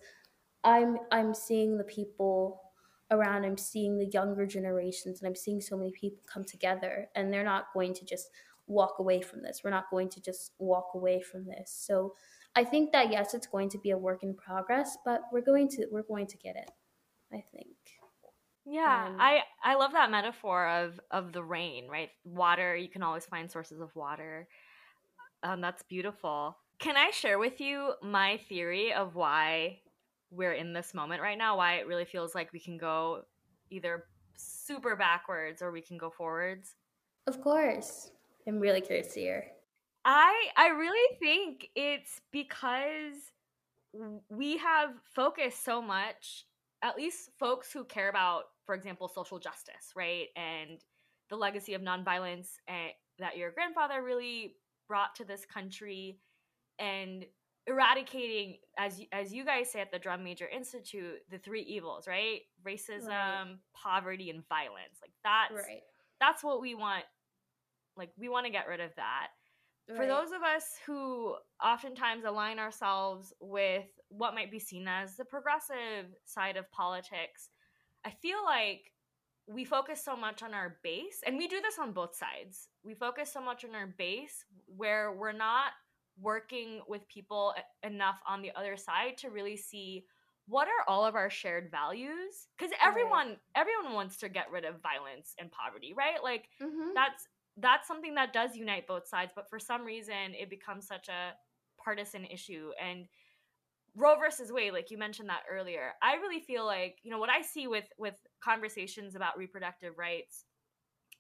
i'm 0.63 0.99
i'm 1.11 1.35
seeing 1.35 1.77
the 1.77 1.85
people 1.85 2.63
around 3.11 3.45
i'm 3.45 3.59
seeing 3.59 3.99
the 3.99 4.11
younger 4.13 4.47
generations 4.47 5.21
and 5.21 5.29
i'm 5.29 5.37
seeing 5.37 5.61
so 5.61 5.77
many 5.77 5.93
people 5.93 6.19
come 6.33 6.45
together 6.45 7.09
and 7.15 7.33
they're 7.33 7.45
not 7.45 7.67
going 7.75 7.93
to 7.95 8.05
just 8.05 8.31
walk 8.67 8.97
away 8.99 9.21
from 9.21 9.43
this 9.43 9.61
we're 9.63 9.71
not 9.71 9.91
going 9.91 10.09
to 10.09 10.21
just 10.23 10.53
walk 10.59 10.89
away 10.95 11.21
from 11.21 11.45
this 11.45 11.71
so 11.87 12.15
i 12.57 12.65
think 12.65 12.93
that 12.93 13.11
yes 13.11 13.35
it's 13.35 13.47
going 13.47 13.69
to 13.69 13.79
be 13.79 13.91
a 13.91 13.99
work 13.99 14.23
in 14.23 14.35
progress 14.35 14.97
but 15.05 15.23
we're 15.33 15.43
going 15.43 15.69
to 15.69 15.87
we're 15.93 16.03
going 16.03 16.27
to 16.27 16.37
get 16.39 16.57
it 16.57 16.71
i 17.33 17.43
think 17.53 17.77
Yeah, 18.67 19.09
Um, 19.09 19.17
I 19.21 19.43
I 19.63 19.75
love 19.75 19.93
that 19.93 20.11
metaphor 20.11 20.67
of 20.69 20.99
of 21.11 21.33
the 21.33 21.43
rain, 21.43 21.87
right? 21.89 22.11
Water, 22.25 22.75
you 22.75 22.89
can 22.89 23.03
always 23.03 23.27
find 23.27 23.51
sources 23.51 23.81
of 23.81 23.95
water. 23.95 24.49
Um, 25.43 25.61
that's 25.61 25.83
beautiful. 25.83 26.57
Can 26.79 26.97
I 26.97 27.11
share 27.11 27.39
with 27.39 27.61
you 27.61 27.93
my 28.03 28.39
theory 28.49 28.93
of 28.93 29.15
why 29.15 29.81
we're 30.35 30.55
in 30.55 30.73
this 30.73 30.95
moment 30.95 31.23
right 31.23 31.39
now? 31.39 31.57
Why 31.57 31.75
it 31.75 31.87
really 31.87 32.05
feels 32.05 32.35
like 32.35 32.53
we 32.53 32.61
can 32.61 32.77
go 32.77 33.23
either 33.71 34.05
super 34.37 34.97
backwards 34.97 35.63
or 35.63 35.71
we 35.71 35.81
can 35.81 35.99
go 35.99 36.11
forwards? 36.11 36.75
of 37.27 37.41
course 37.41 38.11
i'm 38.47 38.61
really 38.61 38.83
curious 38.83 39.15
to 39.15 39.21
hear 39.21 39.47
I 40.05 40.49
I 40.57 40.69
really 40.69 41.17
think 41.19 41.71
it's 41.75 42.21
because 42.31 43.15
we 44.29 44.59
have 44.59 44.91
focused 45.15 45.65
so 45.65 45.81
much, 45.81 46.47
at 46.83 46.97
least 46.97 47.31
folks 47.39 47.73
who 47.73 47.85
care 47.85 48.11
about, 48.11 48.45
for 48.67 48.75
example, 48.75 49.09
social 49.09 49.39
justice, 49.39 49.93
right, 49.97 50.27
and 50.37 50.81
the 51.31 51.37
legacy 51.37 51.75
of 51.75 51.81
nonviolence 51.81 52.49
and, 52.69 52.91
that 53.21 53.37
your 53.37 53.53
grandfather 53.53 54.03
really 54.03 54.57
brought 54.89 55.15
to 55.15 55.25
this 55.25 55.47
country, 55.47 56.19
and 56.79 57.25
eradicating, 57.67 58.59
as 58.79 59.01
as 59.13 59.33
you 59.33 59.45
guys 59.45 59.71
say 59.71 59.81
at 59.81 59.91
the 59.91 59.99
Drum 59.99 60.23
Major 60.25 60.47
Institute, 60.49 61.19
the 61.31 61.39
three 61.39 61.63
evils, 61.63 62.07
right? 62.07 62.41
Racism, 62.67 63.59
poverty, 63.75 64.31
and 64.31 64.47
violence. 64.49 64.99
Like 65.03 65.13
that's 65.23 65.55
right 65.55 65.83
that's 66.21 66.45
what 66.45 66.61
we 66.61 66.75
want. 66.75 67.05
Like 67.97 68.11
we 68.17 68.29
want 68.29 68.47
to 68.47 68.53
get 68.53 68.69
rid 68.69 68.81
of 68.81 68.95
that 68.97 69.29
for 69.95 70.07
those 70.07 70.29
of 70.29 70.43
us 70.43 70.77
who 70.87 71.35
oftentimes 71.63 72.25
align 72.25 72.59
ourselves 72.59 73.35
with 73.41 73.85
what 74.09 74.35
might 74.35 74.51
be 74.51 74.59
seen 74.59 74.89
as 74.89 75.17
the 75.17 75.25
progressive 75.25 76.07
side 76.25 76.57
of 76.57 76.71
politics, 76.73 77.51
I 78.05 78.11
feel 78.11 78.43
like 78.45 78.93
we 79.47 79.67
focus 79.67 80.03
so 80.03 80.17
much 80.17 80.43
on 80.43 80.55
our 80.55 80.79
base, 80.83 81.21
and 81.27 81.37
we 81.37 81.49
do 81.49 81.61
this 81.61 81.79
on 81.79 81.93
both 81.93 82.17
sides. 82.17 82.69
We 82.83 82.95
focus 82.95 83.31
so 83.31 83.43
much 83.43 83.63
on 83.63 83.75
our 83.75 83.89
base 83.99 84.47
where 84.75 85.13
we're 85.13 85.33
not 85.33 85.73
working 86.21 86.81
with 86.89 87.07
people 87.09 87.55
enough 87.83 88.21
on 88.27 88.43
the 88.43 88.53
other 88.57 88.77
side 88.77 89.19
to 89.19 89.31
really 89.31 89.57
see 89.57 90.05
what 90.47 90.69
are 90.69 90.89
all 90.89 91.05
of 91.07 91.15
our 91.15 91.31
shared 91.31 91.71
values 91.71 92.49
because 92.57 92.73
everyone 92.83 93.37
everyone 93.57 93.95
wants 93.95 94.19
to 94.19 94.29
get 94.29 94.51
rid 94.51 94.65
of 94.65 94.83
violence 94.83 95.35
and 95.39 95.51
poverty 95.51 95.95
right? 95.97 96.23
Like 96.23 96.49
Mhm. 96.61 96.95
that's 96.95 97.29
that's 97.57 97.87
something 97.89 98.15
that 98.17 98.33
does 98.33 98.57
unite 98.57 98.87
both 98.87 99.07
sides 99.07 99.33
but 99.35 99.49
for 99.49 99.59
some 99.59 99.85
reason 99.85 100.35
it 100.39 100.51
becomes 100.51 100.87
such 100.87 101.09
a 101.09 101.35
partisan 101.83 102.25
issue. 102.27 102.71
And 102.81 103.09
roe 103.97 104.17
versus 104.17 104.51
wade 104.53 104.73
like 104.73 104.91
you 104.91 104.99
mentioned 104.99 105.29
that 105.29 105.43
earlier 105.51 105.93
i 106.03 106.15
really 106.15 106.41
feel 106.41 106.65
like 106.65 106.99
you 107.03 107.11
know 107.11 107.19
what 107.19 107.31
i 107.31 107.41
see 107.43 107.67
with 107.69 107.85
with 107.97 108.15
conversations 108.43 109.15
about 109.15 109.39
reproductive 109.39 109.97
rights 109.97 110.45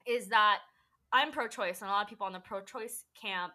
is 0.06 0.28
that 0.28 0.58
i'm 1.12 1.30
pro-choice 1.32 1.80
and 1.80 1.88
a 1.88 1.92
lot 1.92 2.02
of 2.02 2.08
people 2.08 2.26
on 2.26 2.32
the 2.32 2.40
pro-choice 2.40 3.04
camp 3.20 3.52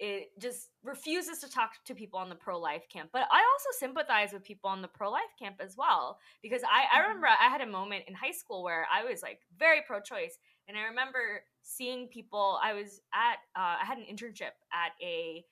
it 0.00 0.28
just 0.40 0.70
refuses 0.82 1.38
to 1.38 1.48
talk 1.48 1.72
to 1.84 1.94
people 1.94 2.18
on 2.18 2.28
the 2.28 2.34
pro-life 2.34 2.82
camp 2.92 3.10
but 3.12 3.22
i 3.30 3.36
also 3.52 3.68
sympathize 3.78 4.32
with 4.32 4.42
people 4.42 4.68
on 4.68 4.82
the 4.82 4.88
pro-life 4.88 5.22
camp 5.38 5.56
as 5.60 5.76
well 5.76 6.18
because 6.42 6.62
i 6.64 6.84
i 6.92 6.98
Mhm. 6.98 7.02
remember 7.08 7.26
i 7.28 7.48
had 7.48 7.60
a 7.60 7.66
moment 7.66 8.04
in 8.08 8.14
high 8.14 8.32
school 8.32 8.62
where 8.64 8.86
i 8.92 9.04
was 9.04 9.22
like 9.22 9.40
very 9.56 9.82
pro-choice 9.86 10.38
and 10.68 10.76
i 10.76 10.82
remember 10.82 11.44
seeing 11.62 12.08
people 12.08 12.58
i 12.62 12.72
was 12.72 13.00
at 13.14 13.36
uh, 13.56 13.76
i 13.80 13.84
had 13.84 13.98
an 13.98 14.04
internship 14.04 14.52
at 14.72 14.92
a 15.00 15.44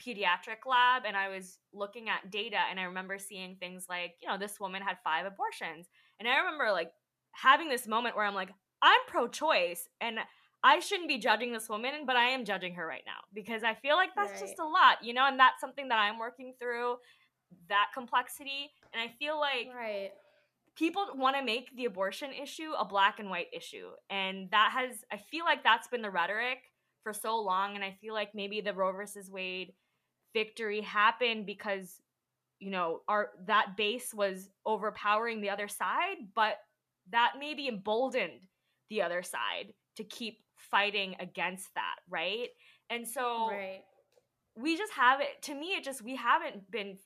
pediatric 0.00 0.64
lab 0.66 1.02
and 1.04 1.16
i 1.16 1.28
was 1.28 1.58
looking 1.72 2.08
at 2.08 2.30
data 2.30 2.56
and 2.70 2.80
i 2.80 2.84
remember 2.84 3.18
seeing 3.18 3.56
things 3.56 3.86
like 3.88 4.14
you 4.22 4.28
know 4.28 4.38
this 4.38 4.58
woman 4.58 4.80
had 4.80 4.96
five 5.04 5.26
abortions 5.26 5.88
and 6.18 6.28
i 6.28 6.38
remember 6.38 6.70
like 6.72 6.90
having 7.32 7.68
this 7.68 7.86
moment 7.86 8.16
where 8.16 8.24
i'm 8.24 8.34
like 8.34 8.50
i'm 8.82 9.00
pro-choice 9.08 9.88
and 10.00 10.18
i 10.62 10.78
shouldn't 10.78 11.08
be 11.08 11.18
judging 11.18 11.52
this 11.52 11.68
woman 11.68 11.92
but 12.06 12.16
i 12.16 12.26
am 12.26 12.44
judging 12.44 12.74
her 12.74 12.86
right 12.86 13.04
now 13.06 13.20
because 13.32 13.62
i 13.62 13.74
feel 13.74 13.96
like 13.96 14.10
that's 14.14 14.40
just 14.40 14.58
a 14.58 14.64
lot 14.64 15.02
you 15.02 15.12
know 15.14 15.26
and 15.26 15.38
that's 15.38 15.60
something 15.60 15.88
that 15.88 15.98
i'm 15.98 16.18
working 16.18 16.54
through 16.60 16.96
that 17.68 17.86
complexity 17.94 18.70
and 18.92 19.02
i 19.02 19.12
feel 19.18 19.38
like 19.38 19.68
right 19.74 20.10
people 20.80 21.06
want 21.14 21.36
to 21.36 21.44
make 21.44 21.74
the 21.76 21.84
abortion 21.84 22.30
issue 22.32 22.72
a 22.78 22.84
black 22.84 23.18
and 23.18 23.28
white 23.28 23.48
issue. 23.52 23.88
And 24.08 24.50
that 24.50 24.72
has, 24.74 25.04
I 25.12 25.18
feel 25.18 25.44
like 25.44 25.62
that's 25.62 25.88
been 25.88 26.00
the 26.00 26.10
rhetoric 26.10 26.58
for 27.02 27.12
so 27.12 27.38
long. 27.40 27.74
And 27.74 27.84
I 27.84 27.96
feel 28.00 28.14
like 28.14 28.34
maybe 28.34 28.62
the 28.62 28.72
Roe 28.72 28.92
versus 28.92 29.30
Wade 29.30 29.74
victory 30.32 30.80
happened 30.80 31.44
because, 31.44 32.00
you 32.60 32.70
know, 32.70 33.00
our 33.08 33.30
that 33.46 33.76
base 33.76 34.14
was 34.14 34.48
overpowering 34.64 35.40
the 35.40 35.50
other 35.50 35.68
side, 35.68 36.16
but 36.34 36.56
that 37.10 37.32
maybe 37.38 37.68
emboldened 37.68 38.40
the 38.88 39.02
other 39.02 39.22
side 39.22 39.74
to 39.96 40.04
keep 40.04 40.38
fighting 40.70 41.16
against 41.20 41.74
that, 41.74 41.96
right? 42.08 42.48
And 42.88 43.06
so 43.06 43.48
right. 43.50 43.82
we 44.56 44.76
just 44.76 44.92
haven't 44.92 45.28
to 45.42 45.54
me 45.54 45.68
it 45.68 45.84
just 45.84 46.02
we 46.02 46.16
haven't 46.16 46.70
been 46.70 46.98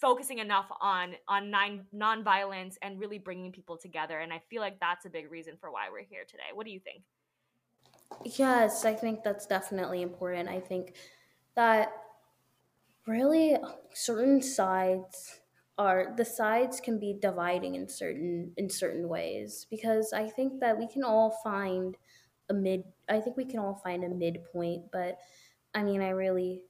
focusing 0.00 0.38
enough 0.38 0.66
on 0.80 1.14
on 1.28 1.50
non 1.50 1.84
nonviolence 1.94 2.74
and 2.82 2.98
really 3.00 3.18
bringing 3.18 3.50
people 3.50 3.78
together 3.78 4.18
and 4.18 4.30
i 4.30 4.38
feel 4.50 4.60
like 4.60 4.78
that's 4.78 5.06
a 5.06 5.08
big 5.08 5.30
reason 5.30 5.54
for 5.58 5.70
why 5.70 5.88
we're 5.90 6.04
here 6.04 6.24
today 6.28 6.44
what 6.52 6.66
do 6.66 6.72
you 6.72 6.80
think 6.80 7.02
Yes, 8.24 8.84
I 8.84 8.94
think 8.94 9.22
that's 9.22 9.46
definitely 9.46 10.02
important. 10.02 10.48
I 10.48 10.60
think 10.60 10.94
that 11.54 11.92
really 13.06 13.56
certain 13.92 14.42
sides 14.42 15.40
are 15.78 16.14
the 16.16 16.24
sides 16.24 16.80
can 16.80 16.98
be 16.98 17.18
dividing 17.20 17.74
in 17.74 17.88
certain 17.88 18.52
in 18.56 18.70
certain 18.70 19.08
ways 19.08 19.66
because 19.70 20.12
I 20.12 20.28
think 20.28 20.60
that 20.60 20.78
we 20.78 20.88
can 20.88 21.04
all 21.04 21.38
find 21.44 21.96
a 22.48 22.54
mid 22.54 22.84
I 23.08 23.20
think 23.20 23.36
we 23.36 23.44
can 23.44 23.60
all 23.60 23.74
find 23.74 24.04
a 24.04 24.08
midpoint, 24.08 24.90
but 24.92 25.18
I 25.74 25.82
mean 25.82 26.02
I 26.02 26.10
really 26.10 26.62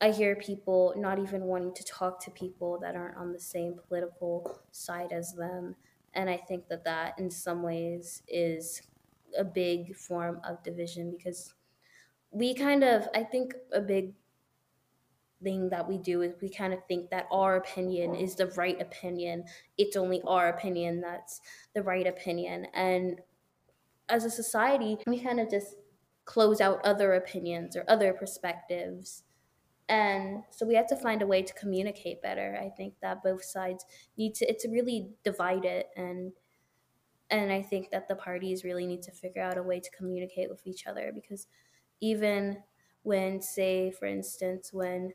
I 0.00 0.10
hear 0.10 0.36
people 0.36 0.92
not 0.96 1.18
even 1.18 1.44
wanting 1.44 1.72
to 1.74 1.84
talk 1.84 2.22
to 2.24 2.30
people 2.30 2.78
that 2.80 2.96
aren't 2.96 3.16
on 3.16 3.32
the 3.32 3.40
same 3.40 3.76
political 3.88 4.60
side 4.70 5.12
as 5.12 5.32
them. 5.32 5.76
And 6.12 6.28
I 6.28 6.36
think 6.36 6.68
that 6.68 6.84
that 6.84 7.18
in 7.18 7.30
some 7.30 7.62
ways 7.62 8.22
is 8.28 8.82
a 9.36 9.44
big 9.44 9.96
form 9.96 10.40
of 10.44 10.62
division 10.62 11.14
because 11.16 11.54
we 12.30 12.54
kind 12.54 12.84
of, 12.84 13.08
I 13.14 13.22
think 13.22 13.54
a 13.72 13.80
big 13.80 14.14
thing 15.42 15.68
that 15.70 15.88
we 15.88 15.98
do 15.98 16.22
is 16.22 16.34
we 16.40 16.48
kind 16.48 16.72
of 16.72 16.84
think 16.86 17.10
that 17.10 17.26
our 17.30 17.56
opinion 17.56 18.14
is 18.14 18.34
the 18.34 18.46
right 18.48 18.80
opinion. 18.80 19.44
It's 19.78 19.96
only 19.96 20.20
our 20.26 20.48
opinion 20.48 21.00
that's 21.00 21.40
the 21.74 21.82
right 21.82 22.06
opinion. 22.06 22.66
And 22.74 23.20
as 24.08 24.24
a 24.24 24.30
society, 24.30 24.96
we 25.06 25.20
kind 25.20 25.40
of 25.40 25.50
just 25.50 25.76
close 26.24 26.60
out 26.60 26.84
other 26.84 27.14
opinions 27.14 27.76
or 27.76 27.84
other 27.88 28.12
perspectives. 28.12 29.24
And 29.88 30.42
so 30.50 30.66
we 30.66 30.74
have 30.74 30.86
to 30.88 30.96
find 30.96 31.20
a 31.20 31.26
way 31.26 31.42
to 31.42 31.52
communicate 31.54 32.22
better. 32.22 32.58
I 32.60 32.70
think 32.70 32.94
that 33.02 33.22
both 33.22 33.44
sides 33.44 33.84
need 34.16 34.34
to 34.36 34.46
it's 34.46 34.66
really 34.66 35.10
divided 35.24 35.84
and 35.96 36.32
and 37.30 37.52
i 37.52 37.62
think 37.62 37.90
that 37.90 38.08
the 38.08 38.14
parties 38.14 38.64
really 38.64 38.86
need 38.86 39.02
to 39.02 39.10
figure 39.10 39.42
out 39.42 39.58
a 39.58 39.62
way 39.62 39.80
to 39.80 39.90
communicate 39.90 40.48
with 40.48 40.66
each 40.66 40.86
other 40.86 41.12
because 41.14 41.46
even 42.00 42.56
when 43.02 43.40
say 43.40 43.90
for 43.90 44.06
instance 44.06 44.72
when 44.72 45.12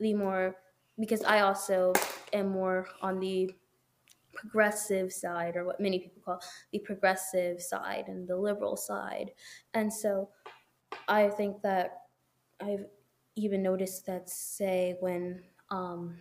the 0.00 0.14
more 0.14 0.56
because 0.98 1.22
i 1.24 1.40
also 1.40 1.92
am 2.32 2.48
more 2.48 2.86
on 3.02 3.18
the 3.18 3.50
progressive 4.34 5.12
side 5.12 5.56
or 5.56 5.64
what 5.64 5.80
many 5.80 5.98
people 5.98 6.22
call 6.24 6.40
the 6.72 6.78
progressive 6.78 7.60
side 7.60 8.04
and 8.08 8.28
the 8.28 8.36
liberal 8.36 8.76
side 8.76 9.30
and 9.74 9.92
so 9.92 10.28
i 11.08 11.28
think 11.28 11.60
that 11.62 12.02
i've 12.60 12.84
even 13.38 13.62
noticed 13.62 14.04
that, 14.06 14.28
say, 14.28 14.96
when 15.00 15.42
um, 15.70 16.16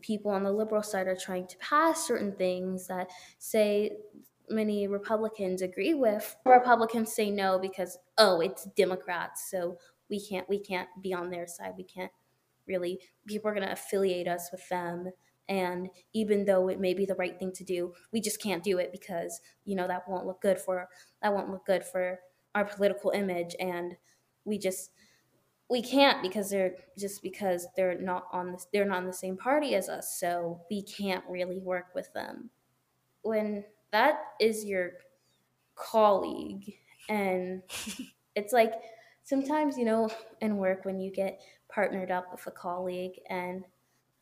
people 0.00 0.30
on 0.30 0.42
the 0.42 0.52
liberal 0.52 0.82
side 0.82 1.06
are 1.06 1.16
trying 1.16 1.46
to 1.46 1.56
pass 1.58 2.06
certain 2.06 2.32
things 2.32 2.86
that, 2.86 3.08
say, 3.38 3.92
many 4.50 4.86
Republicans 4.86 5.62
agree 5.62 5.94
with, 5.94 6.36
Republicans 6.44 7.14
say 7.14 7.30
no 7.30 7.58
because 7.58 7.98
oh, 8.18 8.40
it's 8.40 8.64
Democrats, 8.76 9.50
so 9.50 9.78
we 10.08 10.24
can't 10.24 10.48
we 10.48 10.58
can't 10.58 10.88
be 11.02 11.12
on 11.12 11.30
their 11.30 11.46
side. 11.46 11.74
We 11.76 11.84
can't 11.84 12.12
really 12.66 12.98
people 13.26 13.50
are 13.50 13.54
going 13.54 13.66
to 13.66 13.72
affiliate 13.72 14.28
us 14.28 14.50
with 14.52 14.66
them 14.68 15.10
and 15.48 15.88
even 16.12 16.44
though 16.44 16.68
it 16.68 16.80
may 16.80 16.92
be 16.92 17.06
the 17.06 17.14
right 17.14 17.38
thing 17.38 17.52
to 17.52 17.64
do 17.64 17.92
we 18.12 18.20
just 18.20 18.42
can't 18.42 18.62
do 18.62 18.78
it 18.78 18.92
because 18.92 19.40
you 19.64 19.74
know 19.74 19.86
that 19.86 20.08
won't 20.08 20.26
look 20.26 20.40
good 20.40 20.58
for 20.58 20.88
that 21.22 21.32
won't 21.32 21.50
look 21.50 21.64
good 21.64 21.84
for 21.84 22.18
our 22.54 22.64
political 22.64 23.10
image. 23.10 23.54
And 23.60 23.96
we 24.44 24.58
just 24.58 24.90
we 25.70 25.82
can't 25.82 26.22
because 26.22 26.48
they're 26.48 26.74
just 26.98 27.22
because 27.22 27.66
they're 27.76 28.00
not 28.00 28.26
on 28.32 28.52
the, 28.52 28.64
they're 28.72 28.86
not 28.86 29.02
in 29.02 29.06
the 29.06 29.12
same 29.12 29.36
party 29.36 29.74
as 29.74 29.88
us. 29.88 30.18
So 30.18 30.60
we 30.70 30.82
can't 30.82 31.24
really 31.28 31.58
work 31.58 31.94
with 31.94 32.12
them. 32.14 32.50
When 33.22 33.64
that 33.92 34.20
is 34.40 34.64
your 34.64 34.92
colleague 35.74 36.74
and 37.08 37.62
it's 38.34 38.52
like 38.52 38.72
sometimes 39.22 39.78
you 39.78 39.84
know 39.84 40.10
in 40.40 40.56
work 40.56 40.84
when 40.84 40.98
you 40.98 41.12
get 41.12 41.40
partnered 41.68 42.10
up 42.10 42.26
with 42.32 42.44
a 42.46 42.50
colleague 42.50 43.20
and 43.30 43.64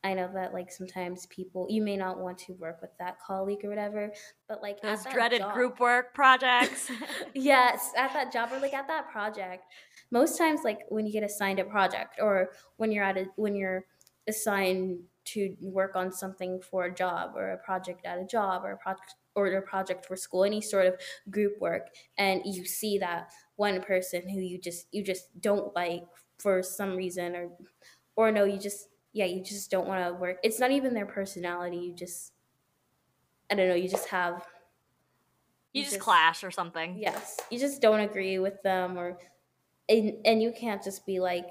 I 0.03 0.13
know 0.13 0.29
that 0.33 0.53
like 0.53 0.71
sometimes 0.71 1.25
people 1.25 1.67
you 1.69 1.81
may 1.81 1.97
not 1.97 2.19
want 2.19 2.37
to 2.39 2.53
work 2.53 2.81
with 2.81 2.91
that 2.99 3.17
colleague 3.19 3.59
or 3.63 3.69
whatever, 3.69 4.11
but 4.47 4.61
like 4.61 4.81
those 4.81 5.03
dreaded 5.05 5.39
job, 5.39 5.53
group 5.53 5.79
work 5.79 6.13
projects. 6.13 6.89
yes, 7.33 7.91
at 7.97 8.13
that 8.13 8.31
job 8.31 8.49
or 8.51 8.59
like 8.59 8.73
at 8.73 8.87
that 8.87 9.09
project. 9.09 9.63
Most 10.11 10.37
times, 10.37 10.61
like 10.63 10.79
when 10.89 11.05
you 11.05 11.11
get 11.11 11.23
assigned 11.23 11.59
a 11.59 11.65
project 11.65 12.19
or 12.21 12.51
when 12.77 12.91
you're 12.91 13.03
at 13.03 13.17
a 13.17 13.25
when 13.35 13.55
you're 13.55 13.85
assigned 14.27 14.99
to 15.25 15.55
work 15.59 15.95
on 15.95 16.11
something 16.11 16.61
for 16.61 16.85
a 16.85 16.93
job 16.93 17.31
or 17.35 17.49
a 17.49 17.57
project 17.57 18.05
at 18.05 18.19
a 18.19 18.25
job 18.25 18.63
or 18.63 18.71
a 18.71 18.77
project 18.77 19.15
or 19.35 19.47
a 19.47 19.61
project 19.61 20.05
for 20.05 20.15
school, 20.15 20.43
any 20.43 20.61
sort 20.61 20.85
of 20.85 20.95
group 21.29 21.59
work, 21.59 21.87
and 22.17 22.41
you 22.45 22.65
see 22.65 22.97
that 22.99 23.31
one 23.55 23.81
person 23.81 24.29
who 24.29 24.39
you 24.39 24.59
just 24.59 24.87
you 24.91 25.03
just 25.03 25.41
don't 25.41 25.75
like 25.75 26.03
for 26.37 26.61
some 26.61 26.95
reason 26.95 27.35
or 27.35 27.49
or 28.15 28.31
no, 28.31 28.45
you 28.45 28.59
just 28.59 28.87
yeah, 29.17 29.25
you 29.25 29.41
just 29.41 29.71
don't 29.71 29.87
want 29.87 30.05
to 30.05 30.13
work. 30.13 30.37
It's 30.43 30.59
not 30.59 30.69
even 30.69 30.93
their 30.93 31.07
personality. 31.07 31.77
You 31.77 31.93
just, 31.93 32.33
I 33.51 33.55
don't 33.55 33.67
know, 33.67 33.73
you 33.73 33.89
just 33.89 34.07
have. 34.09 34.45
You, 35.73 35.79
you 35.79 35.83
just, 35.83 35.95
just, 35.95 36.03
clash 36.03 36.43
or 36.43 36.51
something. 36.51 36.97
Yes. 36.99 37.39
You 37.49 37.57
just 37.57 37.81
don't 37.81 38.01
agree 38.01 38.37
with 38.37 38.61
them 38.61 38.95
or, 38.95 39.17
and, 39.89 40.13
and 40.23 40.41
you 40.41 40.53
can't 40.55 40.83
just 40.83 41.03
be 41.07 41.19
like, 41.19 41.49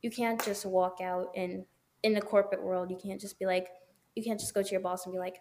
you 0.00 0.12
can't 0.12 0.42
just 0.44 0.64
walk 0.64 1.00
out 1.02 1.32
and 1.34 1.64
in 2.04 2.14
the 2.14 2.20
corporate 2.20 2.62
world, 2.62 2.88
you 2.88 2.96
can't 2.96 3.20
just 3.20 3.36
be 3.36 3.46
like, 3.46 3.66
you 4.14 4.22
can't 4.22 4.38
just 4.38 4.54
go 4.54 4.62
to 4.62 4.70
your 4.70 4.80
boss 4.80 5.04
and 5.04 5.12
be 5.12 5.18
like, 5.18 5.38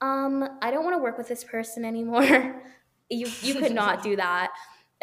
um, 0.00 0.58
I 0.62 0.72
don't 0.72 0.82
want 0.82 0.96
to 0.96 1.02
work 1.02 1.16
with 1.16 1.28
this 1.28 1.44
person 1.44 1.84
anymore. 1.84 2.60
you, 3.08 3.28
you 3.40 3.54
could 3.54 3.72
not 3.72 4.02
do 4.02 4.16
that. 4.16 4.50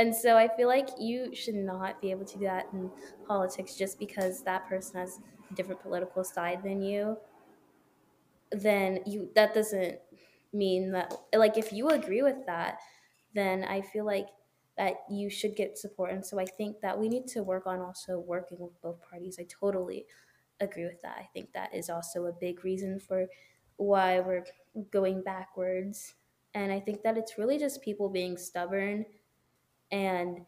And 0.01 0.15
so 0.15 0.35
I 0.35 0.47
feel 0.47 0.67
like 0.67 0.89
you 0.97 1.35
should 1.35 1.53
not 1.53 2.01
be 2.01 2.09
able 2.09 2.25
to 2.25 2.39
do 2.39 2.45
that 2.45 2.65
in 2.73 2.89
politics 3.27 3.75
just 3.75 3.99
because 3.99 4.41
that 4.45 4.67
person 4.67 4.99
has 4.99 5.19
a 5.51 5.53
different 5.53 5.79
political 5.79 6.23
side 6.23 6.63
than 6.63 6.81
you, 6.81 7.17
then 8.51 9.01
you 9.05 9.29
that 9.35 9.53
doesn't 9.53 9.99
mean 10.51 10.91
that 10.93 11.13
like 11.35 11.55
if 11.55 11.71
you 11.71 11.89
agree 11.89 12.23
with 12.23 12.47
that, 12.47 12.79
then 13.35 13.63
I 13.63 13.81
feel 13.81 14.03
like 14.03 14.25
that 14.75 15.03
you 15.07 15.29
should 15.29 15.55
get 15.55 15.77
support. 15.77 16.09
And 16.09 16.25
so 16.25 16.39
I 16.39 16.45
think 16.45 16.81
that 16.81 16.97
we 16.97 17.07
need 17.07 17.27
to 17.27 17.43
work 17.43 17.67
on 17.67 17.79
also 17.79 18.17
working 18.17 18.57
with 18.57 18.81
both 18.81 18.99
parties. 19.07 19.37
I 19.39 19.45
totally 19.47 20.07
agree 20.59 20.85
with 20.85 20.99
that. 21.03 21.17
I 21.19 21.29
think 21.31 21.53
that 21.53 21.75
is 21.75 21.91
also 21.91 22.25
a 22.25 22.33
big 22.33 22.65
reason 22.65 22.99
for 22.99 23.27
why 23.77 24.19
we're 24.19 24.45
going 24.89 25.21
backwards. 25.21 26.15
And 26.55 26.71
I 26.71 26.79
think 26.79 27.03
that 27.03 27.19
it's 27.19 27.37
really 27.37 27.59
just 27.59 27.83
people 27.83 28.09
being 28.09 28.35
stubborn 28.35 29.05
and 29.91 30.41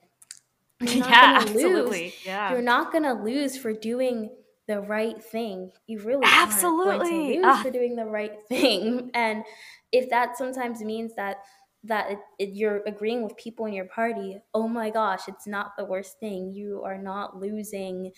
yeah, 0.81 1.39
absolutely. 1.41 2.05
Lose. 2.05 2.25
Yeah. 2.25 2.51
You're 2.51 2.61
not 2.61 2.91
going 2.91 3.03
to 3.03 3.13
lose 3.13 3.57
for 3.57 3.73
doing 3.73 4.29
the 4.67 4.79
right 4.81 5.21
thing. 5.23 5.71
You 5.87 5.99
really 5.99 6.25
absolutely 6.25 6.91
aren't 6.91 7.03
going 7.03 7.41
to 7.41 7.47
lose 7.47 7.61
for 7.61 7.67
ah. 7.67 7.71
doing 7.71 7.95
the 7.95 8.05
right 8.05 8.33
thing. 8.49 9.11
And 9.13 9.43
if 9.91 10.09
that 10.09 10.37
sometimes 10.37 10.81
means 10.81 11.15
that 11.15 11.37
that 11.85 12.11
it, 12.11 12.19
it, 12.39 12.49
you're 12.53 12.81
agreeing 12.87 13.23
with 13.23 13.35
people 13.35 13.65
in 13.65 13.73
your 13.73 13.85
party, 13.85 14.37
oh 14.53 14.69
my 14.69 14.89
gosh, 14.89 15.27
it's 15.27 15.45
not 15.45 15.73
the 15.77 15.83
worst 15.83 16.17
thing. 16.17 16.49
You 16.49 16.81
are 16.85 16.97
not 16.97 17.41
losing. 17.41 18.13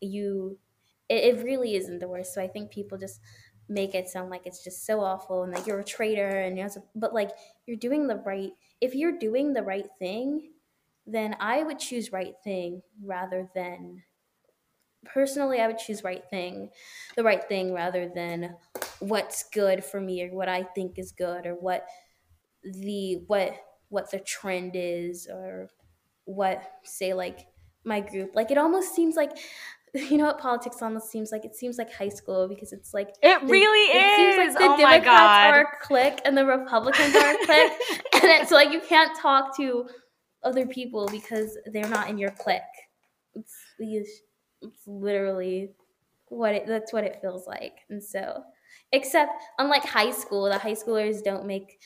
You, 0.00 0.58
it, 1.10 1.36
it 1.36 1.44
really 1.44 1.74
isn't 1.74 1.98
the 1.98 2.08
worst. 2.08 2.32
So 2.32 2.40
I 2.40 2.48
think 2.48 2.70
people 2.70 2.96
just 2.96 3.20
make 3.68 3.94
it 3.94 4.08
sound 4.08 4.30
like 4.30 4.46
it's 4.46 4.64
just 4.64 4.86
so 4.86 5.00
awful 5.00 5.42
and 5.42 5.52
like 5.52 5.66
you're 5.66 5.80
a 5.80 5.84
traitor 5.84 6.40
and 6.40 6.56
you 6.56 6.64
know, 6.64 6.70
but 6.94 7.12
like 7.12 7.30
you're 7.66 7.76
doing 7.76 8.06
the 8.06 8.16
right. 8.16 8.52
If 8.80 8.94
you're 8.94 9.18
doing 9.18 9.52
the 9.52 9.62
right 9.62 9.86
thing, 9.98 10.48
then 11.12 11.36
I 11.40 11.62
would 11.62 11.78
choose 11.78 12.12
right 12.12 12.34
thing 12.44 12.82
rather 13.02 13.48
than 13.54 14.02
personally 15.04 15.60
i 15.60 15.66
would 15.66 15.78
choose 15.78 16.04
right 16.04 16.22
thing 16.30 16.70
the 17.16 17.24
right 17.24 17.48
thing 17.48 17.72
rather 17.72 18.08
than 18.08 18.54
what's 19.00 19.44
good 19.50 19.84
for 19.84 20.00
me 20.00 20.22
or 20.22 20.28
what 20.32 20.48
i 20.48 20.62
think 20.62 20.96
is 20.98 21.10
good 21.12 21.44
or 21.44 21.54
what 21.54 21.86
the 22.64 23.16
what 23.26 23.54
what 23.88 24.10
the 24.10 24.20
trend 24.20 24.72
is 24.74 25.28
or 25.30 25.68
what 26.24 26.62
say 26.84 27.14
like 27.14 27.40
my 27.84 28.00
group 28.00 28.30
like 28.34 28.50
it 28.50 28.58
almost 28.58 28.94
seems 28.94 29.16
like 29.16 29.32
you 29.94 30.16
know 30.16 30.24
what 30.24 30.38
politics 30.38 30.80
almost 30.80 31.10
seems 31.10 31.30
like? 31.30 31.44
It 31.44 31.54
seems 31.54 31.76
like 31.76 31.92
high 31.92 32.08
school 32.08 32.48
because 32.48 32.72
it's 32.72 32.94
like 32.94 33.10
it 33.22 33.40
the- 33.46 33.46
really 33.46 33.90
it 33.96 34.02
is. 34.02 34.16
seems 34.16 34.36
like 34.54 34.58
the 34.58 34.64
oh 34.64 34.76
my 34.78 34.98
Democrats 34.98 35.04
god. 35.04 35.54
are 35.54 35.60
a 35.62 35.84
clique 35.86 36.20
and 36.24 36.36
the 36.36 36.46
Republicans 36.46 37.14
are 37.14 37.30
a 37.30 37.36
clique, 37.44 37.72
and 38.14 38.24
it's 38.40 38.50
like 38.50 38.72
you 38.72 38.80
can't 38.80 39.14
talk 39.18 39.54
to 39.58 39.86
other 40.44 40.66
people 40.66 41.08
because 41.10 41.58
they're 41.66 41.88
not 41.88 42.08
in 42.08 42.18
your 42.18 42.30
clique. 42.30 42.62
It's, 43.34 43.54
it's 43.78 44.22
literally 44.86 45.72
what 46.28 46.54
it 46.54 46.66
that's 46.66 46.92
what 46.92 47.04
it 47.04 47.20
feels 47.20 47.46
like, 47.46 47.80
and 47.90 48.02
so 48.02 48.42
except 48.92 49.42
unlike 49.58 49.84
high 49.84 50.10
school, 50.10 50.44
the 50.44 50.58
high 50.58 50.74
schoolers 50.74 51.22
don't 51.22 51.46
make 51.46 51.80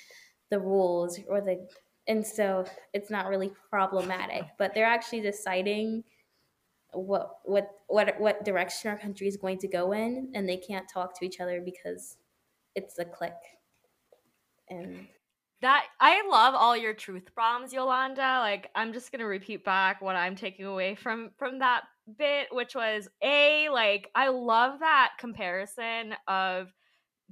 the 0.50 0.60
rules 0.60 1.18
or 1.28 1.40
the 1.40 1.66
and 2.08 2.24
so 2.24 2.64
it's 2.92 3.10
not 3.10 3.28
really 3.28 3.52
problematic, 3.70 4.44
but 4.58 4.74
they're 4.74 4.86
actually 4.86 5.20
deciding 5.20 6.04
what 6.92 7.38
what 7.44 7.70
what 7.88 8.18
what 8.20 8.44
direction 8.44 8.90
our 8.90 8.98
country 8.98 9.26
is 9.26 9.36
going 9.36 9.58
to 9.58 9.68
go 9.68 9.92
in 9.92 10.30
and 10.34 10.48
they 10.48 10.56
can't 10.56 10.88
talk 10.88 11.18
to 11.18 11.24
each 11.24 11.40
other 11.40 11.60
because 11.60 12.16
it's 12.74 12.98
a 12.98 13.04
clique. 13.04 13.32
and 14.70 15.06
That 15.62 15.84
I 16.00 16.22
love 16.28 16.54
all 16.54 16.76
your 16.76 16.92
truth 16.94 17.30
bombs, 17.34 17.72
Yolanda. 17.72 18.38
Like 18.40 18.70
I'm 18.74 18.92
just 18.92 19.10
gonna 19.10 19.26
repeat 19.26 19.64
back 19.64 20.02
what 20.02 20.16
I'm 20.16 20.36
taking 20.36 20.66
away 20.66 20.94
from 20.94 21.30
from 21.38 21.60
that 21.60 21.84
bit, 22.18 22.48
which 22.52 22.74
was 22.74 23.08
a 23.22 23.68
like 23.70 24.10
I 24.14 24.28
love 24.28 24.80
that 24.80 25.12
comparison 25.18 26.14
of 26.28 26.72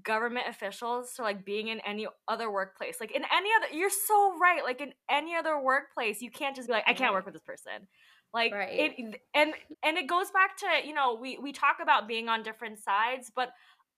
government 0.03 0.47
officials 0.49 1.15
to 1.15 1.23
like 1.23 1.45
being 1.45 1.69
in 1.69 1.81
any 1.81 2.07
other 2.27 2.51
workplace. 2.51 2.97
Like 3.01 3.13
in 3.13 3.25
any 3.33 3.51
other, 3.57 3.75
you're 3.77 3.91
so 3.91 4.39
right. 4.39 4.65
Like 4.65 4.81
in 4.81 4.93
any 5.11 5.37
other 5.37 5.61
workplace, 5.61 6.21
you 6.21 6.31
can't 6.31 6.57
just 6.57 6.69
be 6.69 6.75
like, 6.75 6.85
I 6.87 6.95
can't 6.95 7.13
work 7.13 7.25
with 7.27 7.35
this 7.35 7.43
person. 7.43 7.87
Like 8.33 8.53
Right. 8.53 8.97
it, 8.99 9.21
and 9.35 9.55
and 9.85 9.97
it 9.99 10.09
goes 10.09 10.31
back 10.33 10.57
to 10.59 10.87
you 10.87 10.95
know 10.95 11.15
we 11.21 11.39
we 11.39 11.53
talk 11.53 11.77
about 11.81 12.09
being 12.09 12.29
on 12.29 12.43
different 12.43 12.79
sides, 12.81 13.31
but 13.35 13.51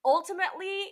ultimately 0.04 0.90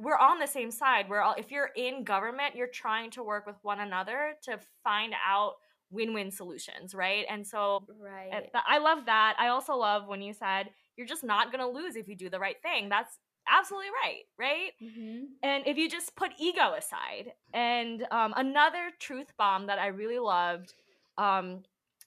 we're 0.00 0.16
on 0.16 0.38
the 0.38 0.46
same 0.46 0.70
side. 0.70 1.08
We're 1.08 1.20
all 1.20 1.34
if 1.36 1.50
you're 1.50 1.70
in 1.76 2.04
government, 2.04 2.56
you're 2.56 2.66
trying 2.66 3.10
to 3.12 3.22
work 3.22 3.46
with 3.46 3.56
one 3.62 3.80
another 3.80 4.34
to 4.44 4.58
find 4.82 5.12
out 5.26 5.54
win-win 5.90 6.30
solutions, 6.30 6.94
right? 6.94 7.26
And 7.28 7.46
so 7.46 7.84
right 8.00 8.48
uh, 8.54 8.60
I 8.66 8.78
love 8.78 9.06
that. 9.06 9.36
I 9.38 9.48
also 9.48 9.74
love 9.76 10.06
when 10.06 10.22
you 10.22 10.32
said 10.32 10.70
you're 10.96 11.06
just 11.06 11.24
not 11.24 11.52
going 11.52 11.60
to 11.60 11.68
lose 11.68 11.96
if 11.96 12.08
you 12.08 12.16
do 12.16 12.30
the 12.30 12.38
right 12.38 12.60
thing. 12.62 12.88
That's 12.88 13.18
absolutely 13.48 13.88
right, 14.04 14.22
right? 14.38 14.70
mm-hmm. 14.82 15.24
And 15.42 15.66
if 15.66 15.76
you 15.76 15.88
just 15.88 16.14
put 16.16 16.32
ego 16.38 16.74
aside. 16.74 17.32
And 17.52 18.06
um, 18.10 18.32
another 18.36 18.90
truth 18.98 19.32
bomb 19.36 19.66
that 19.66 19.78
I 19.78 19.88
really 19.88 20.18
loved 20.18 20.74
um, 21.18 21.62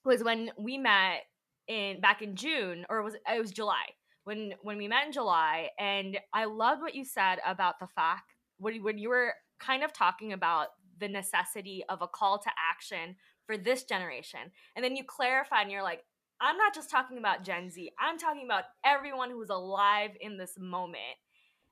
was 0.06 0.24
when 0.24 0.52
we 0.58 0.78
met 0.78 1.24
in 1.68 2.02
back 2.02 2.22
in 2.22 2.36
June, 2.36 2.86
or 2.90 3.04
was 3.04 3.16
it 3.16 3.40
was 3.40 3.52
July 3.52 3.86
when 4.24 4.54
when 4.62 4.78
we 4.78 4.88
met 4.88 5.06
in 5.06 5.12
July, 5.12 5.70
and 5.80 6.20
I 6.34 6.46
loved 6.46 6.82
what 6.82 6.96
you 6.96 7.06
said 7.06 7.40
about 7.46 7.80
the 7.80 7.88
fact 7.88 8.34
when 8.58 8.76
you- 8.76 8.84
when 8.84 8.98
you 8.98 9.10
were 9.10 9.34
kind 9.60 9.84
of 9.84 9.94
talking 9.94 10.34
about 10.34 10.70
the 11.00 11.08
necessity 11.08 11.84
of 11.90 12.02
a 12.02 12.08
call 12.08 12.40
to 12.40 12.52
action 12.72 13.18
for 13.46 13.58
this 13.58 13.84
generation, 13.84 14.52
and 14.76 14.84
then 14.84 14.96
you 14.96 15.04
clarified, 15.04 15.64
and 15.64 15.72
you're 15.72 15.84
like. 15.84 16.04
I'm 16.42 16.58
not 16.58 16.74
just 16.76 16.90
talking 16.90 17.20
about 17.20 17.44
Gen 17.44 17.70
Z. 17.70 17.90
I'm 17.98 18.18
talking 18.18 18.44
about 18.44 18.66
everyone 18.84 19.30
who's 19.30 19.50
alive 19.50 20.12
in 20.20 20.36
this 20.38 20.58
moment 20.60 21.16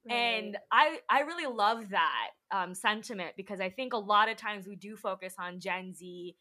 and 0.10 0.58
i 0.72 0.98
i 1.10 1.22
really 1.22 1.46
love 1.46 1.90
that 1.90 2.30
um, 2.52 2.74
sentiment 2.74 3.32
because 3.38 3.62
i 3.62 3.70
think 3.70 3.94
a 3.94 3.98
lot 3.98 4.30
of 4.30 4.38
times 4.38 4.68
we 4.68 4.76
do 4.76 4.96
focus 4.96 5.36
on 5.40 5.60
gen 5.60 5.94
z 5.94 6.36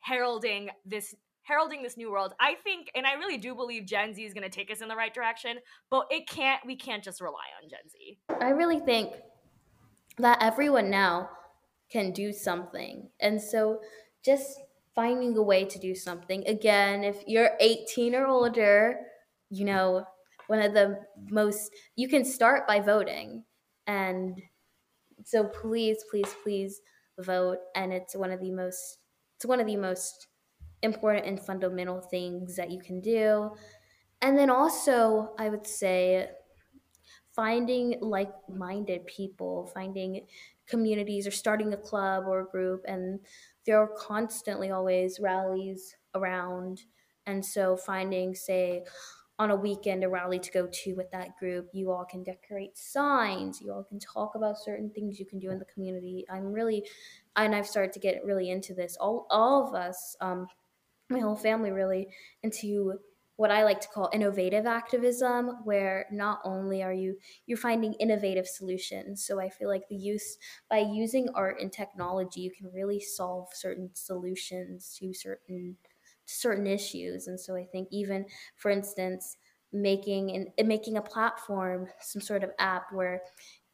heralding 0.00 0.70
this 0.84 1.14
heralding 1.42 1.82
this 1.82 1.96
new 1.96 2.10
world 2.10 2.34
i 2.40 2.54
think 2.62 2.90
and 2.94 3.06
i 3.06 3.14
really 3.14 3.38
do 3.38 3.54
believe 3.54 3.84
gen 3.86 4.14
z 4.14 4.24
is 4.24 4.32
going 4.32 4.42
to 4.42 4.50
take 4.50 4.70
us 4.70 4.80
in 4.80 4.88
the 4.88 4.96
right 4.96 5.14
direction 5.14 5.58
but 5.90 6.06
it 6.10 6.28
can't 6.28 6.60
we 6.66 6.76
can't 6.76 7.02
just 7.02 7.20
rely 7.20 7.46
on 7.62 7.68
gen 7.68 7.80
z 7.90 8.18
I 8.40 8.50
really 8.50 8.80
think 8.80 9.14
that 10.18 10.38
everyone 10.40 10.90
now 10.90 11.30
can 11.90 12.12
do 12.12 12.32
something. 12.32 13.08
And 13.20 13.40
so 13.40 13.80
just 14.24 14.60
finding 14.94 15.36
a 15.36 15.42
way 15.42 15.64
to 15.64 15.78
do 15.78 15.94
something. 15.94 16.46
Again, 16.46 17.04
if 17.04 17.22
you're 17.26 17.50
18 17.60 18.14
or 18.14 18.26
older, 18.26 18.96
you 19.50 19.64
know, 19.64 20.04
one 20.48 20.60
of 20.60 20.74
the 20.74 20.98
most, 21.30 21.70
you 21.96 22.08
can 22.08 22.24
start 22.24 22.66
by 22.66 22.80
voting. 22.80 23.44
And 23.86 24.40
so 25.24 25.44
please, 25.44 25.98
please, 26.10 26.34
please 26.42 26.80
vote. 27.18 27.58
And 27.74 27.92
it's 27.92 28.16
one 28.16 28.30
of 28.30 28.40
the 28.40 28.50
most, 28.50 28.98
it's 29.36 29.46
one 29.46 29.60
of 29.60 29.66
the 29.66 29.76
most 29.76 30.28
important 30.82 31.26
and 31.26 31.40
fundamental 31.40 32.00
things 32.00 32.56
that 32.56 32.70
you 32.70 32.80
can 32.80 33.00
do. 33.00 33.50
And 34.20 34.38
then 34.38 34.50
also, 34.50 35.34
I 35.38 35.48
would 35.48 35.66
say, 35.66 36.28
finding 37.34 37.98
like-minded 38.00 39.06
people 39.06 39.70
finding 39.74 40.26
communities 40.66 41.26
or 41.26 41.30
starting 41.30 41.72
a 41.72 41.76
club 41.76 42.24
or 42.26 42.40
a 42.40 42.46
group 42.46 42.84
and 42.86 43.18
there 43.66 43.78
are 43.78 43.90
constantly 43.96 44.70
always 44.70 45.18
rallies 45.20 45.96
around. 46.14 46.82
And 47.26 47.44
so 47.44 47.76
finding 47.76 48.34
say 48.34 48.82
on 49.38 49.50
a 49.50 49.56
weekend 49.56 50.04
a 50.04 50.08
rally 50.08 50.38
to 50.38 50.50
go 50.50 50.68
to 50.70 50.94
with 50.94 51.10
that 51.10 51.36
group 51.38 51.68
you 51.72 51.90
all 51.90 52.04
can 52.04 52.22
decorate 52.22 52.76
signs 52.76 53.60
you 53.62 53.72
all 53.72 53.82
can 53.82 53.98
talk 53.98 54.34
about 54.34 54.58
certain 54.58 54.90
things 54.90 55.18
you 55.18 55.24
can 55.24 55.38
do 55.38 55.50
in 55.50 55.58
the 55.58 55.64
community. 55.64 56.24
I'm 56.30 56.52
really 56.52 56.86
and 57.36 57.54
i've 57.54 57.66
started 57.66 57.92
to 57.94 57.98
get 57.98 58.24
really 58.24 58.50
into 58.50 58.74
this. 58.74 58.96
All, 59.00 59.26
all 59.30 59.68
of 59.68 59.74
us 59.74 60.16
um, 60.20 60.46
my 61.12 61.20
whole 61.20 61.36
family 61.36 61.70
really 61.70 62.08
into 62.42 62.98
what 63.36 63.50
I 63.50 63.64
like 63.64 63.80
to 63.80 63.88
call 63.88 64.10
innovative 64.12 64.66
activism, 64.66 65.64
where 65.64 66.06
not 66.12 66.40
only 66.44 66.82
are 66.82 66.92
you 66.92 67.18
you're 67.46 67.58
finding 67.58 67.94
innovative 67.94 68.46
solutions. 68.46 69.24
So 69.24 69.40
I 69.40 69.48
feel 69.48 69.68
like 69.68 69.88
the 69.88 69.96
use 69.96 70.36
by 70.68 70.78
using 70.78 71.28
art 71.34 71.60
and 71.60 71.72
technology, 71.72 72.40
you 72.42 72.50
can 72.50 72.70
really 72.72 73.00
solve 73.00 73.48
certain 73.54 73.90
solutions 73.94 74.96
to 74.98 75.12
certain 75.14 75.76
certain 76.24 76.66
issues. 76.66 77.26
And 77.26 77.40
so 77.40 77.56
I 77.56 77.64
think 77.64 77.88
even, 77.90 78.26
for 78.56 78.70
instance, 78.70 79.36
making 79.72 80.52
and 80.58 80.68
making 80.68 80.96
a 80.96 81.02
platform, 81.02 81.88
some 82.00 82.22
sort 82.22 82.44
of 82.44 82.50
app 82.58 82.92
where 82.92 83.22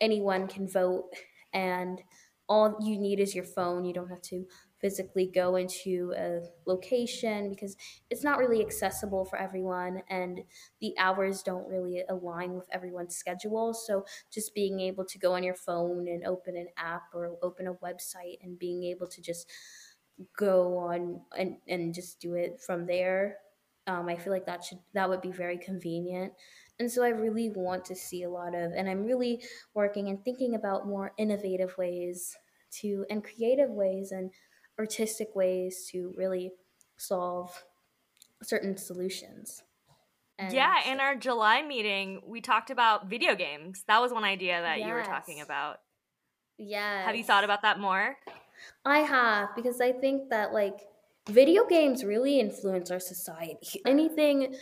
anyone 0.01 0.47
can 0.47 0.69
vote 0.69 1.11
and 1.53 2.03
all 2.49 2.77
you 2.81 2.99
need 2.99 3.21
is 3.21 3.35
your 3.35 3.45
phone. 3.45 3.85
You 3.85 3.93
don't 3.93 4.09
have 4.09 4.23
to 4.23 4.47
physically 4.81 5.31
go 5.33 5.57
into 5.57 6.15
a 6.17 6.41
location 6.67 7.51
because 7.51 7.77
it's 8.11 8.23
not 8.25 8.39
really 8.39 8.61
accessible 8.61 9.25
for 9.25 9.39
everyone 9.39 10.03
and 10.09 10.41
the 10.81 10.95
hours 10.99 11.43
don't 11.43 11.69
really 11.69 12.03
align 12.09 12.55
with 12.55 12.69
everyone's 12.73 13.17
schedule. 13.17 13.75
So 13.75 14.05
just 14.33 14.55
being 14.55 14.81
able 14.81 15.05
to 15.07 15.19
go 15.19 15.35
on 15.35 15.43
your 15.43 15.55
phone 15.55 16.09
and 16.09 16.25
open 16.25 16.57
an 16.57 16.69
app 16.77 17.03
or 17.15 17.37
open 17.43 17.67
a 17.67 17.75
website 17.75 18.39
and 18.43 18.59
being 18.59 18.85
able 18.85 19.07
to 19.09 19.21
just 19.21 19.51
go 20.37 20.79
on 20.79 21.21
and, 21.37 21.57
and 21.67 21.95
just 21.95 22.21
do 22.21 22.35
it 22.35 22.61
from 22.61 22.87
there. 22.87 23.39
Um, 23.87 24.09
I 24.09 24.17
feel 24.17 24.33
like 24.33 24.47
that 24.47 24.65
should 24.65 24.79
that 24.93 25.09
would 25.09 25.23
be 25.23 25.33
very 25.33 25.57
convenient. 25.57 26.33
And 26.79 26.91
so 26.91 27.03
I 27.03 27.09
really 27.09 27.51
want 27.51 27.85
to 27.87 27.97
see 27.97 28.23
a 28.23 28.31
lot 28.31 28.55
of 28.55 28.73
and 28.73 28.89
I'm 28.89 29.05
really 29.05 29.43
working 29.75 30.09
and 30.09 30.23
thinking 30.25 30.55
about 30.55 30.87
more 30.87 31.13
innovative 31.17 31.77
ways 31.79 32.37
to 32.71 33.07
and 33.09 33.25
creative 33.25 33.71
ways 33.71 34.13
and 34.13 34.31
artistic 34.79 35.35
ways 35.35 35.89
to 35.91 36.13
really 36.17 36.53
solve 36.97 37.65
certain 38.43 38.77
solutions. 38.77 39.63
And 40.39 40.53
yeah 40.53 40.89
in 40.89 41.01
our 41.01 41.17
july 41.17 41.63
meeting 41.63 42.23
we 42.25 42.41
talked 42.41 42.71
about 42.71 43.09
video 43.11 43.35
games 43.35 43.83
that 43.89 44.01
was 44.01 44.13
one 44.13 44.23
idea 44.23 44.63
that 44.63 44.79
you 44.79 44.93
were 44.93 45.03
talking 45.03 45.41
about 45.41 45.79
yeah. 46.59 47.05
have 47.05 47.17
you 47.17 47.25
thought 47.25 47.43
about 47.43 47.63
that 47.63 47.81
more 47.81 48.17
I 48.85 48.99
have 49.01 49.55
because 49.55 49.81
I 49.81 49.93
think 49.93 50.31
that 50.31 50.53
like 50.53 50.81
video 51.29 51.67
games 51.67 52.05
really 52.05 52.41
influence 52.41 52.91
our 52.91 53.01
society. 53.01 53.81
Anything 53.87 54.55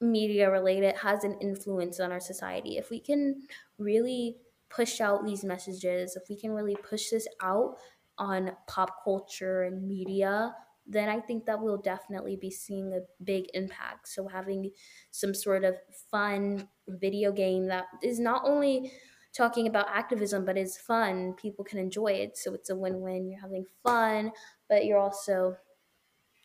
media 0.00 0.50
related 0.50 0.96
has 0.96 1.24
an 1.24 1.38
influence 1.40 2.00
on 2.00 2.12
our 2.12 2.20
society. 2.20 2.76
If 2.76 2.90
we 2.90 3.00
can 3.00 3.42
really 3.78 4.36
push 4.70 5.00
out 5.00 5.24
these 5.24 5.44
messages, 5.44 6.16
if 6.16 6.24
we 6.28 6.36
can 6.36 6.52
really 6.52 6.76
push 6.76 7.10
this 7.10 7.28
out 7.42 7.76
on 8.18 8.52
pop 8.66 9.04
culture 9.04 9.62
and 9.64 9.86
media, 9.86 10.54
then 10.86 11.08
I 11.08 11.20
think 11.20 11.46
that 11.46 11.60
we'll 11.60 11.78
definitely 11.78 12.36
be 12.36 12.50
seeing 12.50 12.92
a 12.92 13.00
big 13.22 13.46
impact. 13.54 14.08
So 14.08 14.28
having 14.28 14.70
some 15.10 15.34
sort 15.34 15.64
of 15.64 15.76
fun 16.10 16.68
video 16.86 17.32
game 17.32 17.66
that 17.68 17.86
is 18.02 18.20
not 18.20 18.42
only 18.44 18.92
talking 19.34 19.66
about 19.66 19.88
activism 19.88 20.44
but 20.44 20.56
is 20.56 20.76
fun 20.76 21.34
people 21.34 21.64
can 21.64 21.78
enjoy 21.78 22.12
it. 22.12 22.36
So 22.36 22.54
it's 22.54 22.70
a 22.70 22.76
win-win. 22.76 23.28
You're 23.28 23.40
having 23.40 23.64
fun 23.82 24.32
but 24.68 24.84
you're 24.84 24.98
also 24.98 25.56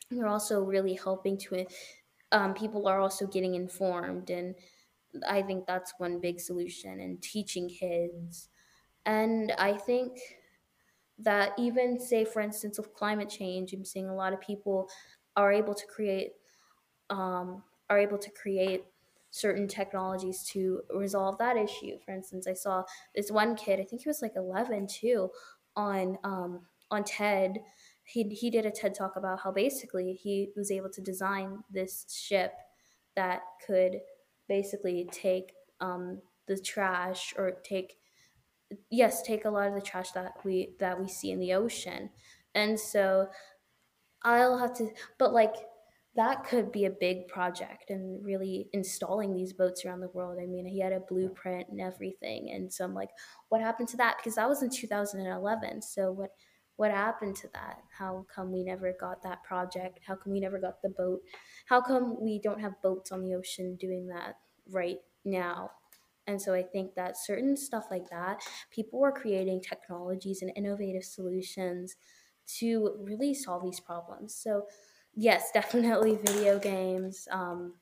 you're 0.09 0.27
also 0.27 0.63
really 0.63 0.95
helping 0.95 1.37
to 1.37 1.65
um, 2.31 2.53
people 2.53 2.87
are 2.87 2.99
also 2.99 3.27
getting 3.27 3.55
informed. 3.55 4.29
And 4.29 4.55
i 5.27 5.41
think 5.41 5.65
that's 5.65 5.93
one 5.97 6.19
big 6.19 6.39
solution 6.39 6.99
and 6.99 7.21
teaching 7.21 7.67
kids. 7.67 8.47
And 9.05 9.51
i 9.57 9.73
think 9.73 10.19
that 11.21 11.51
even 11.57 11.99
say 11.99 12.23
for 12.23 12.41
instance 12.41 12.77
with 12.77 12.93
climate 12.93 13.29
change 13.29 13.73
i'm 13.73 13.83
seeing 13.83 14.09
a 14.09 14.15
lot 14.15 14.33
of 14.33 14.39
people 14.39 14.89
are 15.35 15.51
able 15.51 15.73
to 15.73 15.85
create 15.85 16.31
um, 17.09 17.63
are 17.89 17.97
able 17.97 18.17
to 18.17 18.29
create 18.31 18.83
certain 19.31 19.67
technologies 19.67 20.43
to 20.43 20.81
resolve 20.93 21.37
that 21.37 21.57
issue. 21.57 21.97
For 22.03 22.13
instance, 22.13 22.47
I 22.47 22.53
saw 22.53 22.83
this 23.15 23.31
one 23.31 23.55
kid, 23.55 23.79
I 23.79 23.83
think 23.83 24.03
he 24.03 24.09
was 24.09 24.21
like 24.21 24.33
11 24.35 24.87
too, 24.87 25.29
on 25.75 26.17
um, 26.23 26.61
on 26.91 27.03
TED. 27.03 27.59
He, 28.03 28.23
he 28.29 28.49
did 28.49 28.65
a 28.65 28.71
TED 28.71 28.95
talk 28.95 29.15
about 29.15 29.41
how 29.43 29.51
basically 29.51 30.13
he 30.13 30.49
was 30.55 30.71
able 30.71 30.89
to 30.89 31.01
design 31.01 31.59
this 31.69 32.05
ship 32.09 32.53
that 33.15 33.41
could 33.65 33.97
basically 34.47 35.07
take 35.11 35.53
um, 35.79 36.19
the 36.47 36.57
trash 36.57 37.35
or 37.37 37.51
take 37.63 37.98
yes 38.89 39.21
take 39.21 39.45
a 39.45 39.49
lot 39.49 39.67
of 39.67 39.73
the 39.75 39.81
trash 39.81 40.11
that 40.11 40.33
we 40.43 40.75
that 40.79 40.99
we 40.99 41.07
see 41.07 41.31
in 41.31 41.39
the 41.39 41.53
ocean. 41.53 42.09
And 42.55 42.79
so 42.79 43.29
i'll 44.23 44.57
have 44.57 44.73
to 44.73 44.89
but 45.17 45.33
like 45.33 45.55
that 46.15 46.43
could 46.43 46.71
be 46.71 46.85
a 46.85 46.89
big 46.89 47.27
project 47.27 47.89
and 47.91 48.25
really 48.25 48.67
installing 48.73 49.33
these 49.33 49.53
boats 49.53 49.85
around 49.85 50.01
the 50.01 50.09
world. 50.09 50.39
I 50.41 50.47
mean 50.47 50.65
he 50.65 50.79
had 50.79 50.91
a 50.91 50.99
blueprint 50.99 51.69
and 51.69 51.79
everything 51.79 52.49
and 52.51 52.71
so 52.73 52.83
i'm 52.83 52.93
like 52.93 53.09
what 53.49 53.61
happened 53.61 53.87
to 53.89 53.97
that? 53.97 54.17
Because 54.17 54.35
that 54.35 54.49
was 54.49 54.63
in 54.63 54.69
2011 54.69 55.81
so 55.81 56.11
what 56.11 56.31
what 56.75 56.91
happened 56.91 57.35
to 57.37 57.49
that? 57.53 57.81
How 57.97 58.25
come 58.33 58.53
we 58.53 58.63
never 58.63 58.93
got 58.97 59.21
that 59.23 59.43
project? 59.43 59.99
How 60.07 60.15
come 60.15 60.31
we 60.31 60.39
never 60.39 60.59
got 60.59 60.81
the 60.81 60.89
boat? 60.89 61.19
How 61.65 61.81
come 61.81 62.21
we 62.21 62.39
don't 62.39 62.61
have 62.61 62.81
boats 62.81 63.11
on 63.11 63.21
the 63.21 63.35
ocean 63.35 63.75
doing 63.75 64.07
that 64.07 64.37
right 64.69 64.99
now 65.25 65.71
and 66.29 66.39
so 66.39 66.53
I 66.53 66.61
think 66.61 66.93
that 66.93 67.17
certain 67.17 67.57
stuff 67.57 67.85
like 67.89 68.07
that, 68.11 68.43
people 68.69 69.03
are 69.03 69.11
creating 69.11 69.61
technologies 69.61 70.43
and 70.43 70.51
innovative 70.55 71.03
solutions 71.03 71.95
to 72.59 72.95
really 72.99 73.33
solve 73.33 73.63
these 73.63 73.79
problems. 73.79 74.35
So, 74.35 74.67
yes, 75.15 75.49
definitely 75.55 76.17
video 76.17 76.59
games. 76.59 77.27
Um, 77.31 77.73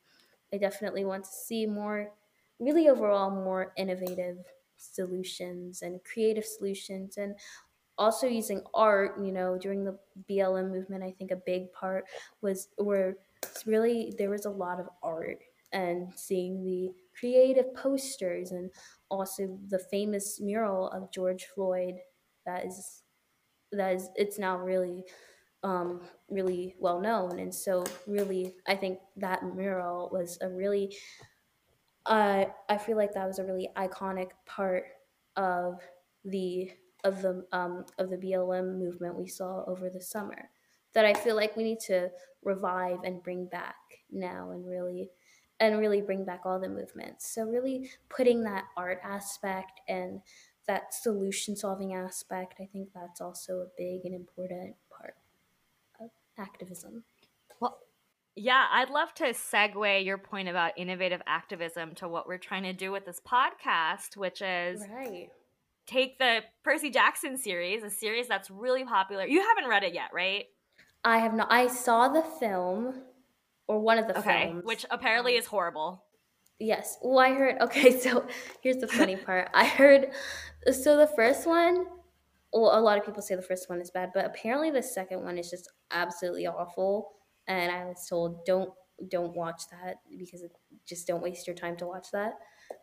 I 0.54 0.58
definitely 0.58 1.04
want 1.04 1.26
to 1.26 1.30
see 1.30 1.66
more, 1.66 2.14
really 2.58 2.88
overall, 2.88 3.32
more 3.32 3.74
innovative 3.76 4.46
solutions 4.78 5.82
and 5.82 6.02
creative 6.06 6.46
solutions 6.46 7.18
and 7.18 7.36
also 7.98 8.28
using 8.28 8.62
art 8.74 9.20
you 9.20 9.32
know 9.32 9.58
during 9.58 9.84
the 9.84 9.98
blm 10.30 10.70
movement 10.70 11.04
i 11.04 11.12
think 11.12 11.32
a 11.32 11.36
big 11.36 11.72
part 11.74 12.06
was 12.42 12.70
where 12.78 13.18
really 13.66 14.14
there 14.18 14.30
was 14.30 14.46
a 14.46 14.50
lot 14.50 14.80
of 14.80 14.88
art 15.02 15.40
and 15.72 16.14
seeing 16.18 16.64
the 16.64 16.94
creative 17.20 17.74
posters 17.76 18.52
and 18.52 18.70
also 19.10 19.58
the 19.70 19.80
famous 19.80 20.40
mural 20.40 20.90
of 20.90 21.12
George 21.12 21.46
Floyd 21.54 21.96
that 22.46 22.66
is 22.66 23.04
that 23.72 23.96
is 23.96 24.10
it's 24.16 24.40
now 24.40 24.58
really 24.58 25.04
um, 25.64 26.02
really 26.30 26.76
well 26.80 27.02
known. 27.02 27.40
And 27.40 27.54
so 27.54 27.84
really 28.06 28.54
I 28.68 28.76
think 28.76 29.00
that 29.18 29.44
mural 29.44 30.10
was 30.12 30.38
a 30.42 30.50
really 30.50 30.96
uh, 32.06 32.46
I 32.70 32.78
feel 32.78 32.96
like 32.96 33.14
that 33.14 33.28
was 33.28 33.40
a 33.40 33.44
really 33.44 33.70
iconic 33.76 34.30
part 34.46 34.86
of 35.36 35.82
the 36.24 36.72
of 37.04 37.22
the 37.22 37.46
um, 37.52 37.86
of 37.98 38.10
the 38.10 38.18
BLM 38.18 38.78
movement 38.78 39.18
we 39.18 39.28
saw 39.28 39.64
over 39.66 39.90
the 39.90 40.02
summer 40.02 40.50
that 40.94 41.06
I 41.06 41.14
feel 41.14 41.36
like 41.36 41.56
we 41.56 41.64
need 41.64 41.80
to 41.82 42.10
revive 42.44 43.00
and 43.04 43.22
bring 43.22 43.46
back 43.48 43.76
now 44.12 44.52
and 44.52 44.68
really 44.68 45.10
and 45.60 45.80
really 45.80 46.02
bring 46.02 46.24
back 46.24 46.42
all 46.46 46.60
the 46.60 46.70
movements. 46.70 47.34
So, 47.34 47.44
really 47.44 47.90
putting 48.10 48.44
that 48.44 48.66
art 48.76 49.00
aspect 49.04 49.82
and 49.88 50.22
that 50.68 50.94
solution 50.94 51.56
solving 51.56 51.94
aspect, 51.94 52.56
I 52.60 52.66
think 52.66 52.90
that's 52.94 53.22
also 53.22 53.60
a 53.60 53.68
big 53.78 54.02
and 54.06 54.14
important 54.14 54.76
part 54.96 55.16
of 56.00 56.10
activism. 56.38 57.04
Well, 57.60 57.80
yeah, 58.36 58.66
I'd 58.72 58.90
love 58.90 59.14
to 59.16 59.26
segue 59.26 60.06
your 60.06 60.18
point 60.18 60.50
about 60.50 60.78
innovative 60.78 61.22
activism 61.26 61.96
to 61.96 62.08
what 62.08 62.28
we're 62.28 62.38
trying 62.38 62.64
to 62.64 62.74
do 62.74 62.92
with 62.92 63.06
this 63.06 63.20
podcast, 63.26 64.16
which 64.16 64.42
is 64.42 64.82
right. 64.94 65.30
take 65.88 66.20
the 66.20 66.42
Percy 66.64 66.92
Jackson 66.92 67.38
series, 67.38 67.82
a 67.82 67.90
series 67.90 68.28
that's 68.28 68.52
really 68.52 68.84
popular. 68.84 69.26
You 69.26 69.42
haven't 69.42 69.68
read 69.68 69.84
it 69.84 69.94
yet, 69.94 70.10
right? 70.14 70.46
I 71.04 71.20
have 71.20 71.34
not. 71.34 71.48
I 71.50 71.68
saw 71.68 72.10
the 72.10 72.22
film 72.22 73.02
or 73.68 73.80
one 73.80 73.98
of 73.98 74.08
the 74.08 74.18
okay, 74.20 74.48
films, 74.48 74.66
which 74.66 74.86
apparently 74.90 75.36
is 75.36 75.46
horrible. 75.46 76.04
Yes. 76.60 76.98
Well, 77.02 77.20
I 77.20 77.34
heard. 77.34 77.62
Okay, 77.62 78.00
so 78.00 78.26
here's 78.62 78.78
the 78.78 78.88
funny 78.88 79.16
part. 79.16 79.50
I 79.54 79.66
heard. 79.66 80.12
So 80.72 80.98
the 80.98 81.08
first 81.08 81.46
one, 81.46 81.86
well, 82.52 82.78
a 82.78 82.82
lot 82.82 82.98
of 82.98 83.06
people 83.06 83.22
say 83.22 83.36
the 83.36 83.42
first 83.42 83.70
one 83.70 83.82
is 83.82 83.92
bad, 83.92 84.12
but 84.14 84.26
apparently 84.26 84.72
the 84.72 84.84
second 84.84 85.24
one 85.24 85.38
is 85.38 85.50
just 85.50 85.70
absolutely 85.92 86.48
awful. 86.48 87.12
And 87.48 87.72
I 87.72 87.86
was 87.86 88.06
told 88.10 88.46
don't 88.46 88.72
don't 89.10 89.36
watch 89.36 89.62
that 89.70 89.98
because 90.18 90.42
it, 90.42 90.52
just 90.88 91.06
don't 91.06 91.22
waste 91.22 91.46
your 91.46 91.56
time 91.56 91.78
to 91.78 91.86
watch 91.86 92.08
that. 92.12 92.34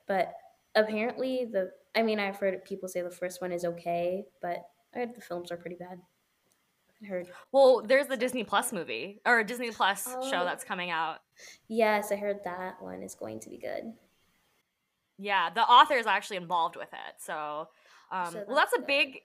But 0.06 0.32
apparently 0.74 1.48
the 1.50 1.70
I 1.94 2.02
mean 2.02 2.20
I've 2.20 2.36
heard 2.36 2.64
people 2.64 2.88
say 2.88 3.02
the 3.02 3.10
first 3.10 3.42
one 3.42 3.52
is 3.52 3.64
okay, 3.64 4.24
but 4.40 4.58
I 4.94 5.00
heard 5.00 5.14
the 5.14 5.20
films 5.20 5.50
are 5.50 5.56
pretty 5.56 5.76
bad 5.76 5.98
heard. 7.04 7.28
Well, 7.52 7.82
there's 7.82 8.06
the 8.06 8.16
Disney 8.16 8.44
Plus 8.44 8.72
movie 8.72 9.20
or 9.26 9.42
Disney 9.44 9.70
Plus 9.70 10.06
Oh. 10.08 10.30
show 10.30 10.44
that's 10.44 10.64
coming 10.64 10.90
out. 10.90 11.18
Yes, 11.68 12.10
I 12.12 12.16
heard 12.16 12.40
that 12.44 12.80
one 12.82 13.02
is 13.02 13.14
going 13.14 13.40
to 13.40 13.50
be 13.50 13.58
good. 13.58 13.92
Yeah, 15.18 15.50
the 15.50 15.62
author 15.62 15.94
is 15.94 16.06
actually 16.06 16.38
involved 16.38 16.76
with 16.76 16.92
it. 16.92 17.14
So, 17.18 17.68
um, 18.10 18.32
So 18.32 18.44
well, 18.46 18.56
that's 18.56 18.72
a 18.72 18.78
that's 18.78 18.80
good. 18.80 18.86
big, 18.86 19.20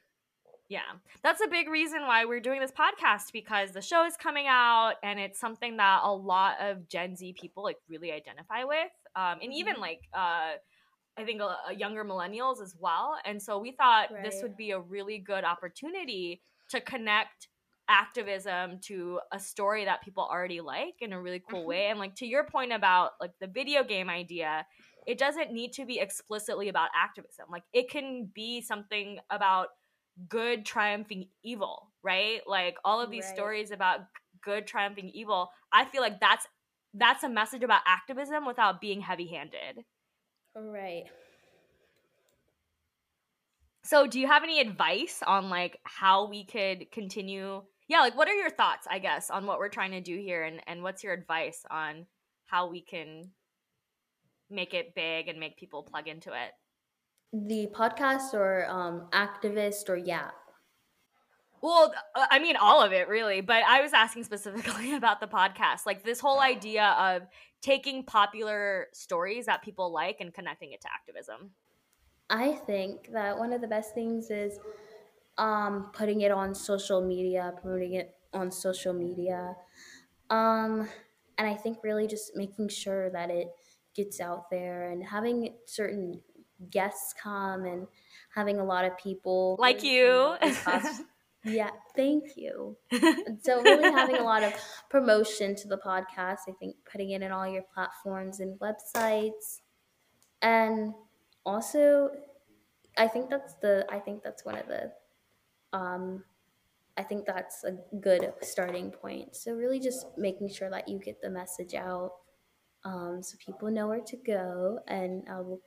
yeah, 0.68 0.82
that's 1.24 1.42
a 1.44 1.48
big 1.48 1.68
reason 1.68 2.02
why 2.04 2.26
we're 2.26 2.40
doing 2.40 2.60
this 2.60 2.72
podcast 2.72 3.32
because 3.34 3.72
the 3.72 3.82
show 3.82 4.06
is 4.06 4.16
coming 4.16 4.46
out 4.48 4.94
and 5.02 5.20
it's 5.20 5.40
something 5.40 5.78
that 5.78 6.02
a 6.04 6.14
lot 6.14 6.58
of 6.62 6.88
Gen 6.88 7.16
Z 7.16 7.34
people 7.40 7.64
like 7.64 7.78
really 7.88 8.12
identify 8.12 8.64
with, 8.66 8.92
um, 9.16 9.40
and 9.42 9.52
even 9.54 9.76
Mhm. 9.76 9.80
like 9.82 10.02
uh, 10.14 10.54
I 11.18 11.26
think 11.26 11.42
uh, 11.42 11.56
younger 11.76 12.06
millennials 12.06 12.62
as 12.62 12.76
well. 12.80 13.18
And 13.26 13.42
so 13.42 13.58
we 13.60 13.72
thought 13.72 14.10
this 14.24 14.42
would 14.42 14.56
be 14.56 14.72
a 14.72 14.80
really 14.80 15.18
good 15.18 15.44
opportunity 15.44 16.42
to 16.70 16.80
connect 16.80 17.50
activism 17.90 18.80
to 18.82 19.20
a 19.34 19.40
story 19.40 19.86
that 19.86 20.02
people 20.04 20.24
already 20.24 20.62
like 20.62 20.96
in 21.02 21.14
a 21.14 21.22
really 21.22 21.42
cool 21.50 21.66
Mhm. 21.66 21.68
way 21.68 21.88
and 21.88 22.00
like 22.00 22.16
to 22.16 22.26
your 22.26 22.46
point 22.46 22.72
about 22.72 23.12
like 23.20 23.32
the 23.42 23.48
video 23.48 23.84
game 23.84 24.10
idea 24.10 24.66
it 25.08 25.18
doesn't 25.18 25.52
need 25.52 25.74
to 25.74 25.86
be 25.86 26.00
explicitly 26.00 26.70
about 26.70 26.90
activism 26.96 27.48
like 27.52 27.64
it 27.74 27.90
can 27.90 28.30
be 28.34 28.62
something 28.62 29.20
about 29.30 29.70
good 30.28 30.66
triumphing 30.66 31.30
evil 31.44 31.92
right 32.04 32.42
like 32.48 32.78
all 32.84 33.02
of 33.02 33.12
these 33.12 33.28
Right. 33.28 33.30
stories 33.30 33.72
about 33.72 34.02
good 34.44 34.68
triumphing 34.68 35.10
evil 35.10 35.50
i 35.72 35.86
feel 35.86 36.02
like 36.02 36.20
that's 36.20 36.48
that's 36.94 37.24
a 37.24 37.30
message 37.30 37.64
about 37.64 37.82
activism 37.88 38.46
without 38.46 38.82
being 38.82 39.02
heavy-handed 39.02 39.86
Right. 40.56 41.08
So, 43.84 44.08
do 44.08 44.20
you 44.20 44.28
have 44.28 44.44
any 44.44 44.60
advice 44.62 45.22
on 45.24 45.50
like 45.50 45.80
how 45.84 46.28
we 46.28 46.46
could 46.46 46.92
continue? 46.92 47.66
Yeah, 47.90 48.02
like 48.02 48.16
what 48.16 48.30
are 48.30 48.36
your 48.36 48.52
thoughts, 48.52 48.88
I 48.90 49.00
guess, 49.00 49.32
on 49.32 49.48
what 49.48 49.58
we're 49.58 49.68
trying 49.68 49.92
to 49.92 50.02
do 50.02 50.16
here 50.16 50.44
and 50.44 50.62
and 50.68 50.84
what's 50.84 51.04
your 51.04 51.12
advice 51.12 51.66
on 51.70 52.06
how 52.46 52.70
we 52.70 52.82
can 52.82 53.32
make 54.50 54.76
it 54.76 54.94
big 54.96 55.28
and 55.28 55.40
make 55.40 55.58
people 55.58 55.82
plug 55.82 56.08
into 56.08 56.30
it? 56.30 56.52
The 57.34 57.68
podcast 57.74 58.34
or 58.34 58.68
um, 58.70 59.08
activist 59.12 59.90
or 59.90 59.98
yeah. 59.98 60.30
Well, 61.62 61.92
uh, 62.16 62.28
I 62.30 62.38
mean 62.38 62.58
all 62.58 62.84
of 62.84 62.94
it 62.94 63.08
really, 63.08 63.42
but 63.42 63.64
I 63.68 63.82
was 63.82 63.92
asking 63.92 64.24
specifically 64.24 64.94
about 64.96 65.20
the 65.20 65.28
podcast. 65.28 65.88
Like 65.88 66.04
this 66.04 66.20
whole 66.20 66.40
idea 66.40 66.96
of 67.00 67.24
taking 67.64 68.04
popular 68.04 68.88
stories 68.94 69.48
that 69.48 69.64
people 69.64 69.92
like 69.92 70.18
and 70.20 70.32
connecting 70.32 70.74
it 70.74 70.82
to 70.82 70.88
activism. 70.94 71.52
I 72.30 72.52
think 72.52 73.12
that 73.14 73.36
one 73.36 73.52
of 73.52 73.62
the 73.62 73.68
best 73.68 73.96
things 73.96 74.30
is 74.30 74.60
um, 75.40 75.90
putting 75.94 76.22
it 76.22 76.32
on 76.32 76.54
social 76.54 77.02
media, 77.02 77.54
promoting 77.60 77.94
it 77.94 78.14
on 78.34 78.52
social 78.52 78.94
media. 78.94 79.56
Um, 80.30 80.88
and 81.38 81.48
I 81.48 81.56
think 81.56 81.80
really 81.84 82.06
just 82.06 82.36
making 82.36 82.70
sure 82.70 83.10
that 83.12 83.32
it 83.32 83.48
gets 83.96 84.20
out 84.20 84.50
there 84.52 84.92
and 84.92 85.04
having 85.04 85.56
certain 85.66 86.22
guests 86.70 87.14
come 87.22 87.66
and 87.66 87.88
having 88.36 88.60
a 88.60 88.64
lot 88.64 88.86
of 88.86 88.98
people 88.98 89.56
Like 89.60 89.82
you. 89.82 90.36
Yeah, 91.46 91.70
thank 91.96 92.36
you. 92.36 92.76
So 93.42 93.62
really 93.64 93.90
having 93.92 94.18
a 94.18 94.24
lot 94.24 94.44
of 94.44 94.54
promotion 94.90 95.56
to 95.56 95.70
the 95.70 95.78
podcast 95.78 96.40
i 96.50 96.52
think 96.60 96.76
putting 96.92 97.12
it 97.12 97.22
in 97.22 97.32
all 97.32 97.48
your 97.48 97.64
platforms 97.74 98.42
and 98.42 98.60
websites 98.60 99.62
and 100.42 100.94
also 101.46 102.10
i 102.98 103.08
think 103.08 103.30
that's 103.30 103.54
the 103.62 103.86
i 103.90 104.00
think 104.00 104.22
that's 104.22 104.44
one 104.44 104.58
of 104.58 104.68
the 104.68 104.92
um 105.74 106.24
i 106.98 107.04
think 107.04 107.26
that's 107.26 107.64
a 107.64 107.72
good 108.00 108.34
starting 108.42 108.92
point 108.92 109.36
so 109.36 109.54
really 109.54 109.80
just 109.80 110.08
making 110.18 110.50
sure 110.50 110.70
that 110.70 110.88
you 110.88 111.00
get 111.00 111.22
the 111.22 111.30
message 111.30 111.74
out 111.74 112.12
um, 112.86 113.22
so 113.22 113.38
people 113.46 113.70
know 113.70 113.90
where 113.90 114.00
to 114.00 114.16
go 114.16 114.80
and 114.88 115.28
I 115.30 115.42
will, 115.42 115.62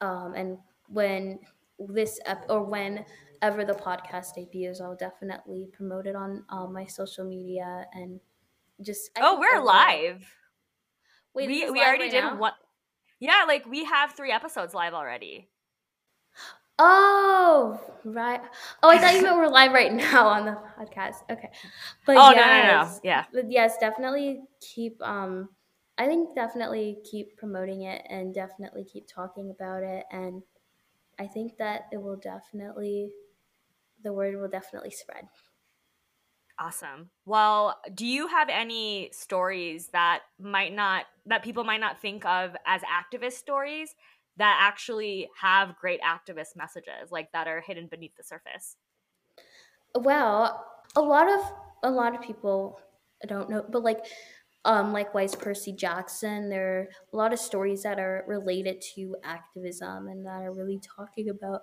um, 0.00 0.34
and 0.34 0.58
when 0.88 1.38
this 1.78 2.18
ep- 2.26 2.46
or 2.48 2.64
whenever 2.64 3.64
the 3.64 3.74
podcast 3.74 4.34
debuts 4.34 4.80
i'll 4.80 4.96
definitely 4.96 5.68
promote 5.72 6.06
it 6.06 6.16
on 6.16 6.44
um, 6.48 6.72
my 6.72 6.84
social 6.84 7.24
media 7.24 7.86
and 7.92 8.18
just 8.82 9.10
I 9.16 9.20
oh, 9.22 9.38
we're 9.38 9.62
live. 9.62 10.24
Wait, 11.34 11.46
we 11.46 11.70
we 11.70 11.80
already 11.80 12.04
right 12.04 12.10
did 12.10 12.20
now? 12.24 12.36
one. 12.36 12.52
Yeah, 13.20 13.44
like 13.46 13.66
we 13.66 13.84
have 13.84 14.12
three 14.12 14.32
episodes 14.32 14.74
live 14.74 14.94
already. 14.94 15.48
Oh, 16.84 17.80
right. 18.04 18.40
Oh, 18.82 18.90
I 18.90 18.98
thought 18.98 19.14
you 19.14 19.22
meant 19.22 19.36
we're 19.36 19.46
live 19.60 19.72
right 19.72 19.92
now 19.92 20.26
on 20.26 20.44
the 20.46 20.58
podcast. 20.76 21.16
Okay. 21.30 21.48
But 22.04 22.16
oh 22.16 22.32
no 22.32 22.44
no 22.44 22.82
no 22.82 22.98
yeah. 23.04 23.24
but 23.32 23.48
yes, 23.48 23.78
definitely 23.78 24.42
keep 24.60 25.00
um 25.00 25.48
I 25.96 26.06
think 26.06 26.34
definitely 26.34 26.98
keep 27.08 27.36
promoting 27.36 27.82
it 27.82 28.04
and 28.10 28.34
definitely 28.34 28.84
keep 28.84 29.06
talking 29.06 29.52
about 29.52 29.84
it 29.84 30.06
and 30.10 30.42
I 31.20 31.28
think 31.28 31.56
that 31.58 31.82
it 31.92 32.02
will 32.02 32.16
definitely 32.16 33.10
the 34.02 34.12
word 34.12 34.34
will 34.34 34.48
definitely 34.48 34.90
spread. 34.90 35.28
Awesome. 36.58 37.10
Well, 37.26 37.78
do 37.94 38.04
you 38.04 38.26
have 38.26 38.48
any 38.48 39.10
stories 39.12 39.88
that 39.92 40.22
might 40.40 40.74
not 40.74 41.04
that 41.26 41.44
people 41.44 41.62
might 41.62 41.80
not 41.80 42.00
think 42.00 42.24
of 42.24 42.56
as 42.66 42.82
activist 42.82 43.34
stories 43.34 43.94
that 44.36 44.58
actually 44.60 45.30
have 45.40 45.76
great 45.76 46.00
activist 46.02 46.56
messages, 46.56 47.10
like 47.10 47.32
that 47.32 47.48
are 47.48 47.60
hidden 47.60 47.86
beneath 47.86 48.16
the 48.16 48.22
surface? 48.24 48.76
Well, 49.94 50.66
a 50.96 51.00
lot 51.00 51.28
of 51.28 51.52
a 51.82 51.90
lot 51.90 52.14
of 52.14 52.22
people 52.22 52.80
I 53.22 53.26
don't 53.26 53.50
know, 53.50 53.64
but 53.68 53.82
like 53.82 54.04
um 54.64 54.92
likewise 54.92 55.34
Percy 55.34 55.72
Jackson, 55.72 56.48
there 56.48 56.78
are 56.80 56.88
a 57.12 57.16
lot 57.16 57.32
of 57.32 57.38
stories 57.38 57.82
that 57.82 57.98
are 57.98 58.24
related 58.26 58.80
to 58.94 59.16
activism 59.22 60.08
and 60.08 60.24
that 60.26 60.42
are 60.42 60.52
really 60.52 60.78
talking 60.78 61.28
about 61.28 61.62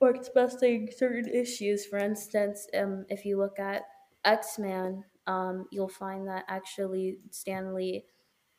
or 0.00 0.10
expressing 0.14 0.90
certain 0.90 1.28
issues. 1.28 1.86
For 1.86 1.98
instance, 1.98 2.66
um, 2.74 3.04
if 3.08 3.24
you 3.24 3.36
look 3.38 3.58
at 3.58 3.82
X 4.24 4.58
Men, 4.58 5.04
um, 5.26 5.66
you'll 5.70 5.88
find 5.88 6.26
that 6.28 6.44
actually 6.48 7.18
Stan 7.30 7.74
Lee 7.74 8.06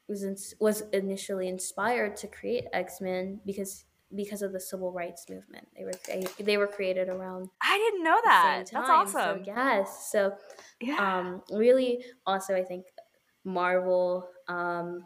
was 0.07 0.23
ins- 0.23 0.53
was 0.59 0.81
initially 0.93 1.47
inspired 1.47 2.15
to 2.17 2.27
create 2.27 2.65
X 2.73 3.01
Men 3.01 3.39
because 3.45 3.85
because 4.13 4.41
of 4.41 4.51
the 4.51 4.59
civil 4.59 4.91
rights 4.91 5.25
movement. 5.29 5.67
They 5.77 5.85
were 5.85 5.93
crea- 6.03 6.43
they 6.43 6.57
were 6.57 6.67
created 6.67 7.07
around 7.07 7.49
I 7.61 7.77
didn't 7.77 8.03
know 8.03 8.19
that. 8.23 8.63
That's 8.71 8.89
awesome. 8.89 9.13
So 9.13 9.43
yes, 9.45 10.09
so 10.11 10.33
yeah. 10.81 11.19
um, 11.19 11.41
really 11.51 12.03
also 12.25 12.55
I 12.55 12.63
think 12.63 12.85
Marvel 13.45 14.27
um, 14.47 15.03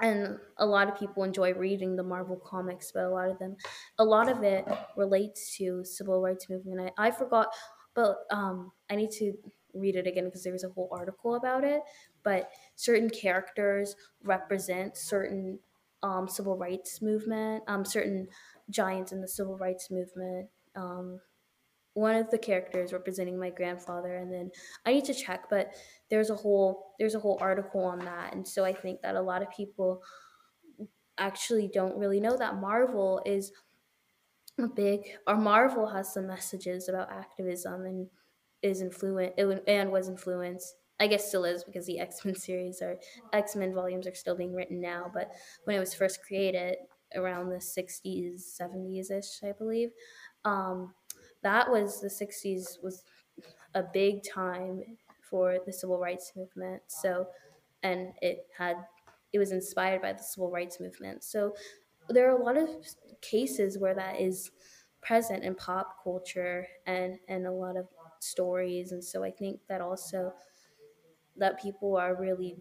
and 0.00 0.38
a 0.56 0.66
lot 0.66 0.88
of 0.88 0.98
people 0.98 1.24
enjoy 1.24 1.52
reading 1.52 1.96
the 1.96 2.02
Marvel 2.02 2.36
comics, 2.36 2.90
but 2.92 3.04
a 3.04 3.08
lot 3.08 3.28
of 3.28 3.38
them, 3.38 3.56
a 3.98 4.04
lot 4.04 4.28
of 4.28 4.42
it 4.42 4.66
relates 4.96 5.56
to 5.58 5.84
civil 5.84 6.20
rights 6.20 6.48
movement. 6.48 6.92
I, 6.96 7.08
I 7.08 7.10
forgot, 7.10 7.48
but 7.94 8.16
um, 8.30 8.72
I 8.90 8.96
need 8.96 9.10
to 9.18 9.34
read 9.74 9.96
it 9.96 10.06
again 10.06 10.24
because 10.24 10.42
there 10.42 10.52
was 10.52 10.64
a 10.64 10.70
whole 10.70 10.88
article 10.90 11.34
about 11.34 11.64
it. 11.64 11.82
But 12.22 12.50
certain 12.76 13.10
characters 13.10 13.96
represent 14.22 14.96
certain 14.96 15.58
um, 16.02 16.28
civil 16.28 16.56
rights 16.56 17.02
movement, 17.02 17.62
um, 17.66 17.84
certain 17.84 18.28
giants 18.70 19.12
in 19.12 19.20
the 19.20 19.28
civil 19.28 19.56
rights 19.56 19.90
movement. 19.90 20.48
Um, 20.76 21.20
one 21.94 22.14
of 22.14 22.30
the 22.30 22.38
characters 22.38 22.92
representing 22.92 23.38
my 23.38 23.50
grandfather 23.50 24.16
and 24.16 24.32
then 24.32 24.50
i 24.86 24.92
need 24.92 25.04
to 25.04 25.14
check 25.14 25.46
but 25.50 25.72
there's 26.08 26.30
a 26.30 26.34
whole 26.34 26.94
there's 26.98 27.14
a 27.14 27.18
whole 27.18 27.38
article 27.40 27.84
on 27.84 27.98
that 27.98 28.32
and 28.32 28.46
so 28.46 28.64
i 28.64 28.72
think 28.72 29.00
that 29.02 29.16
a 29.16 29.20
lot 29.20 29.42
of 29.42 29.50
people 29.50 30.02
actually 31.18 31.68
don't 31.72 31.96
really 31.96 32.20
know 32.20 32.36
that 32.36 32.60
marvel 32.60 33.20
is 33.26 33.52
a 34.58 34.68
big 34.68 35.00
or 35.26 35.36
marvel 35.36 35.86
has 35.86 36.12
some 36.12 36.26
messages 36.26 36.88
about 36.88 37.10
activism 37.10 37.84
and 37.84 38.06
is 38.62 38.82
influent 38.82 39.32
and 39.66 39.90
was 39.90 40.08
influenced 40.08 40.76
i 41.00 41.06
guess 41.06 41.28
still 41.28 41.44
is 41.44 41.64
because 41.64 41.86
the 41.86 41.98
x-men 41.98 42.34
series 42.48 42.80
or 42.82 42.98
x-men 43.32 43.74
volumes 43.74 44.06
are 44.06 44.14
still 44.14 44.36
being 44.36 44.54
written 44.54 44.80
now 44.80 45.10
but 45.12 45.32
when 45.64 45.76
it 45.76 45.80
was 45.80 45.94
first 45.94 46.22
created 46.24 46.76
around 47.16 47.48
the 47.48 47.56
60s 47.56 48.42
70s 48.60 49.10
ish 49.10 49.42
i 49.42 49.52
believe 49.52 49.90
um, 50.44 50.94
that 51.42 51.70
was 51.70 52.00
the 52.00 52.08
60s 52.08 52.82
was 52.82 53.02
a 53.74 53.82
big 53.82 54.22
time 54.22 54.82
for 55.20 55.58
the 55.64 55.72
civil 55.72 55.98
rights 55.98 56.32
movement. 56.36 56.82
So 56.88 57.28
and 57.82 58.12
it 58.20 58.46
had 58.56 58.76
it 59.32 59.38
was 59.38 59.52
inspired 59.52 60.02
by 60.02 60.12
the 60.12 60.22
civil 60.22 60.50
rights 60.50 60.80
movement. 60.80 61.22
So 61.22 61.54
there 62.08 62.28
are 62.28 62.36
a 62.38 62.42
lot 62.44 62.56
of 62.56 62.68
cases 63.20 63.78
where 63.78 63.94
that 63.94 64.20
is 64.20 64.50
present 65.02 65.44
in 65.44 65.54
pop 65.54 66.02
culture 66.02 66.66
and 66.86 67.18
and 67.28 67.46
a 67.46 67.52
lot 67.52 67.76
of 67.76 67.86
stories. 68.18 68.92
And 68.92 69.02
so 69.02 69.22
i 69.24 69.30
think 69.30 69.60
that 69.68 69.80
also 69.80 70.32
that 71.36 71.60
people 71.60 71.96
are 71.96 72.14
really 72.14 72.56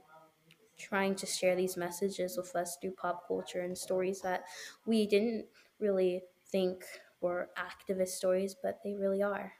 trying 0.77 1.13
to 1.15 1.25
share 1.25 1.55
these 1.55 1.75
messages 1.75 2.37
with 2.37 2.55
us 2.55 2.77
through 2.81 2.91
pop 2.91 3.27
culture 3.27 3.61
and 3.61 3.77
stories 3.77 4.21
that 4.21 4.43
we 4.85 5.05
didn't 5.05 5.45
really 5.79 6.21
think 6.51 6.83
were 7.21 7.49
activist 7.57 8.09
stories, 8.09 8.55
but 8.61 8.79
they 8.83 8.93
really 8.93 9.21
are. 9.21 9.51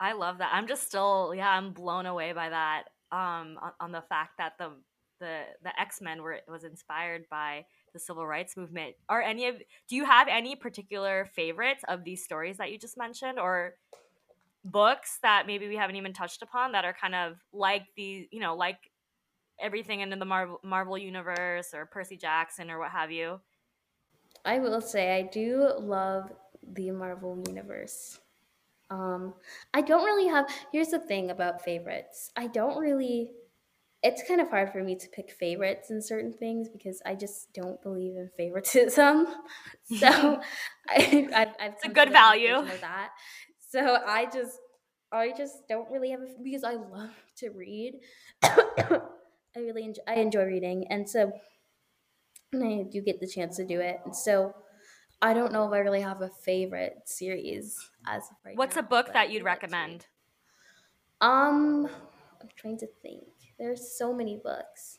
I 0.00 0.14
love 0.14 0.38
that. 0.38 0.50
I'm 0.52 0.66
just 0.66 0.86
still, 0.86 1.34
yeah, 1.36 1.50
I'm 1.50 1.72
blown 1.72 2.06
away 2.06 2.32
by 2.32 2.48
that. 2.48 2.84
Um, 3.12 3.58
on, 3.60 3.72
on 3.80 3.92
the 3.92 4.02
fact 4.02 4.38
that 4.38 4.54
the 4.58 4.70
the 5.18 5.42
the 5.62 5.78
X 5.78 6.00
Men 6.00 6.22
were 6.22 6.40
was 6.48 6.64
inspired 6.64 7.26
by 7.30 7.66
the 7.92 7.98
civil 7.98 8.26
rights 8.26 8.56
movement. 8.56 8.94
Are 9.08 9.20
any 9.20 9.46
of 9.46 9.56
do 9.88 9.96
you 9.96 10.04
have 10.04 10.28
any 10.28 10.56
particular 10.56 11.28
favorites 11.34 11.84
of 11.88 12.04
these 12.04 12.24
stories 12.24 12.56
that 12.56 12.72
you 12.72 12.78
just 12.78 12.96
mentioned, 12.96 13.38
or 13.38 13.74
books 14.64 15.18
that 15.22 15.46
maybe 15.46 15.68
we 15.68 15.76
haven't 15.76 15.96
even 15.96 16.12
touched 16.12 16.42
upon 16.42 16.72
that 16.72 16.84
are 16.84 16.94
kind 16.98 17.14
of 17.14 17.36
like 17.52 17.84
the 17.96 18.28
you 18.30 18.40
know 18.40 18.54
like 18.56 18.78
everything 19.60 20.00
in 20.00 20.10
the 20.10 20.24
Marvel 20.24 20.60
Marvel 20.64 20.98
universe 20.98 21.72
or 21.74 21.86
Percy 21.86 22.16
Jackson 22.16 22.70
or 22.70 22.78
what 22.78 22.90
have 22.90 23.10
you? 23.10 23.40
I 24.44 24.58
will 24.58 24.80
say 24.80 25.16
I 25.16 25.22
do 25.22 25.70
love 25.78 26.32
the 26.62 26.90
Marvel 26.90 27.42
universe. 27.46 28.18
Um, 28.90 29.34
I 29.72 29.82
don't 29.82 30.04
really 30.04 30.28
have. 30.28 30.48
Here's 30.72 30.88
the 30.88 30.98
thing 30.98 31.30
about 31.30 31.62
favorites. 31.62 32.30
I 32.36 32.46
don't 32.48 32.78
really. 32.78 33.30
It's 34.02 34.22
kind 34.26 34.40
of 34.40 34.48
hard 34.48 34.72
for 34.72 34.82
me 34.82 34.96
to 34.96 35.08
pick 35.10 35.30
favorites 35.30 35.90
in 35.90 36.00
certain 36.00 36.32
things 36.32 36.70
because 36.70 37.02
I 37.04 37.14
just 37.14 37.52
don't 37.52 37.80
believe 37.82 38.16
in 38.16 38.30
favoritism. 38.36 39.26
So 39.98 40.06
I, 40.88 41.28
I've, 41.34 41.48
I've 41.60 41.72
It's 41.74 41.84
a 41.84 41.88
good 41.88 42.10
value. 42.10 42.62
that. 42.80 43.10
So 43.70 43.98
I 44.04 44.26
just, 44.26 44.58
I 45.12 45.32
just 45.36 45.68
don't 45.68 45.90
really 45.90 46.10
have 46.10 46.20
a 46.20 46.26
because 46.42 46.64
I 46.64 46.74
love 46.74 47.14
to 47.36 47.50
read. 47.50 48.00
I 48.42 49.00
really 49.56 49.84
enjoy. 49.84 50.02
I 50.06 50.14
enjoy 50.14 50.44
reading, 50.44 50.86
and 50.90 51.08
so 51.08 51.32
and 52.52 52.64
I 52.64 52.82
do 52.90 53.00
get 53.00 53.20
the 53.20 53.26
chance 53.26 53.56
to 53.56 53.64
do 53.64 53.80
it. 53.80 54.00
And 54.04 54.14
so 54.14 54.54
I 55.22 55.34
don't 55.34 55.52
know 55.52 55.66
if 55.66 55.72
I 55.72 55.78
really 55.78 56.00
have 56.00 56.22
a 56.22 56.30
favorite 56.30 57.02
series 57.06 57.78
as 58.06 58.24
of 58.30 58.36
right 58.44 58.56
What's 58.56 58.76
now, 58.76 58.80
a 58.80 58.84
book 58.84 59.12
that 59.12 59.30
you'd 59.30 59.40
do 59.40 59.44
like 59.44 59.60
to 59.60 59.68
recommend? 59.68 60.06
Um, 61.20 61.88
I'm 62.40 62.48
trying 62.56 62.78
to 62.78 62.86
think. 63.02 63.24
There's 63.58 63.96
so 63.96 64.12
many 64.12 64.40
books. 64.42 64.98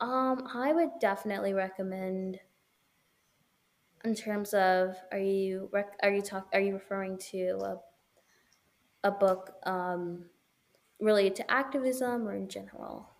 Um, 0.00 0.48
I 0.54 0.72
would 0.72 0.90
definitely 1.00 1.54
recommend. 1.54 2.40
In 4.06 4.14
terms 4.14 4.54
of, 4.54 4.96
are 5.10 5.18
you 5.18 5.68
rec- 5.72 5.98
are 6.00 6.12
you 6.12 6.22
talk 6.22 6.46
are 6.54 6.60
you 6.60 6.74
referring 6.74 7.18
to 7.32 7.58
a, 9.02 9.08
a 9.08 9.10
book 9.10 9.54
um, 9.64 10.26
related 11.00 11.34
to 11.36 11.50
activism 11.50 12.28
or 12.28 12.36
in 12.36 12.48
general? 12.48 13.10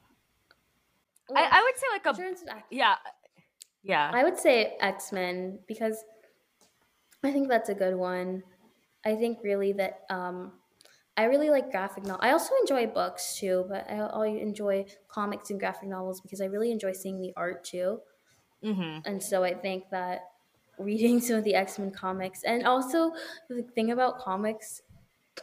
I, 1.35 1.49
I 1.51 1.63
would 1.65 1.77
say 1.77 1.87
like 1.93 2.07
a 2.07 2.17
terms 2.17 2.43
of 2.43 2.49
act- 2.51 2.73
yeah, 2.73 2.95
yeah. 3.83 4.13
I 4.15 4.23
would 4.23 4.39
say 4.39 4.77
X 4.81 5.11
Men 5.11 5.59
because 5.67 6.05
I 7.25 7.33
think 7.33 7.49
that's 7.49 7.69
a 7.69 7.75
good 7.75 7.97
one. 7.97 8.45
I 9.05 9.17
think 9.17 9.39
really 9.43 9.73
that 9.73 10.03
um, 10.09 10.53
I 11.17 11.25
really 11.25 11.51
like 11.51 11.73
graphic 11.73 12.05
novel. 12.05 12.21
I 12.23 12.31
also 12.31 12.55
enjoy 12.61 12.87
books 12.87 13.37
too, 13.41 13.65
but 13.69 13.91
I, 13.91 13.97
I 13.97 14.27
enjoy 14.29 14.87
comics 15.09 15.51
and 15.51 15.59
graphic 15.59 15.89
novels 15.89 16.21
because 16.21 16.41
I 16.41 16.45
really 16.45 16.71
enjoy 16.71 16.93
seeing 16.93 17.21
the 17.21 17.33
art 17.37 17.65
too. 17.65 18.03
mm-hmm. 18.63 18.99
And 19.05 19.21
so 19.21 19.43
I 19.43 19.55
think 19.55 19.91
that 19.91 20.21
reading 20.79 21.21
some 21.21 21.37
of 21.37 21.45
the 21.45 21.55
X 21.55 21.79
Men 21.79 21.91
comics 21.91 22.43
and 22.45 22.67
also 22.67 23.13
the 23.49 23.63
thing 23.75 23.91
about 23.91 24.19
comics 24.19 24.83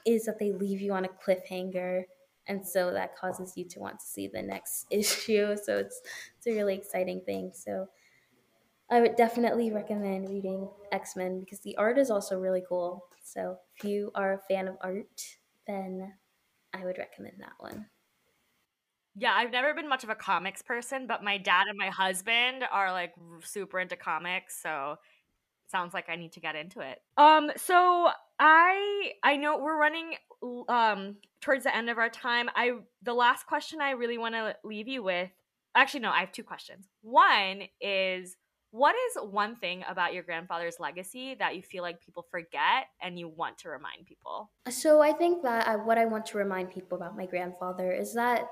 is 0.06 0.26
that 0.26 0.40
they 0.40 0.52
leave 0.52 0.82
you 0.82 0.94
on 0.94 1.06
a 1.06 1.10
cliffhanger. 1.10 2.04
And 2.48 2.66
so 2.66 2.92
that 2.92 3.16
causes 3.16 3.54
you 3.56 3.66
to 3.70 3.80
want 3.80 4.00
to 4.00 4.06
see 4.06 4.28
the 4.28 4.42
next 4.42 4.86
issue. 4.92 5.56
So 5.56 5.78
it's 5.78 6.02
it's 6.38 6.48
a 6.48 6.52
really 6.52 6.76
exciting 6.76 7.22
thing. 7.22 7.52
So 7.54 7.88
I 8.90 9.02
would 9.02 9.16
definitely 9.16 9.72
recommend 9.72 10.30
reading 10.30 10.70
X 10.92 11.16
Men 11.16 11.40
because 11.40 11.60
the 11.62 11.76
art 11.78 11.98
is 11.98 12.12
also 12.12 12.40
really 12.40 12.64
cool. 12.68 13.06
So 13.24 13.58
if 13.78 13.86
you 13.86 14.12
are 14.14 14.34
a 14.34 14.54
fan 14.54 14.68
of 14.68 14.76
art, 14.82 15.38
then 15.66 16.14
I 16.74 16.84
would 16.84 16.98
recommend 16.98 17.36
that 17.40 17.54
one. 17.60 17.88
Yeah, 19.16 19.34
I've 19.34 19.52
never 19.52 19.76
been 19.76 19.88
much 19.88 20.04
of 20.04 20.10
a 20.10 20.16
comics 20.16 20.64
person, 20.64 21.06
but 21.06 21.24
my 21.24 21.38
dad 21.38 21.68
and 21.68 21.78
my 21.78 21.90
husband 21.90 22.64
are 22.72 22.92
like 22.92 23.14
super 23.44 23.80
into 23.80 23.96
comics, 23.96 24.60
so 24.62 24.98
sounds 25.68 25.94
like 25.94 26.10
I 26.10 26.16
need 26.16 26.34
to 26.34 26.40
get 26.40 26.56
into 26.56 26.82
it. 26.82 27.00
Um 27.18 27.52
so 27.56 28.10
I 28.40 29.12
I 29.24 29.38
know 29.38 29.58
we're 29.60 29.80
running 29.80 30.16
um 30.68 31.18
towards 31.42 31.64
the 31.64 31.76
end 31.76 31.90
of 31.90 31.98
our 31.98 32.10
time, 32.10 32.50
I 32.56 32.72
the 33.02 33.14
last 33.14 33.46
question 33.48 33.82
I 33.82 33.92
really 33.92 34.18
want 34.18 34.36
to 34.36 34.56
leave 34.64 34.88
you 34.88 35.04
with. 35.04 35.30
Actually, 35.76 36.02
no, 36.02 36.12
I 36.12 36.20
have 36.20 36.32
two 36.32 36.44
questions. 36.44 36.88
One 37.02 37.64
is 37.82 38.38
what 38.74 38.96
is 38.96 39.22
one 39.30 39.56
thing 39.56 39.84
about 39.88 40.16
your 40.16 40.24
grandfather's 40.24 40.80
legacy 40.80 41.36
that 41.38 41.56
you 41.56 41.62
feel 41.62 41.84
like 41.84 42.04
people 42.04 42.26
forget 42.32 42.88
and 43.00 43.20
you 43.20 43.28
want 43.28 43.60
to 43.60 43.70
remind 43.70 44.08
people? 44.08 44.50
So 44.68 45.00
I 45.00 45.12
think 45.12 45.44
that 45.44 45.68
I, 45.68 45.76
what 45.76 46.00
I 46.00 46.06
want 46.06 46.26
to 46.28 46.40
remind 46.40 46.72
people 46.72 46.98
about 46.98 47.16
my 47.16 47.28
grandfather 47.28 47.92
is 47.92 48.16
that 48.16 48.48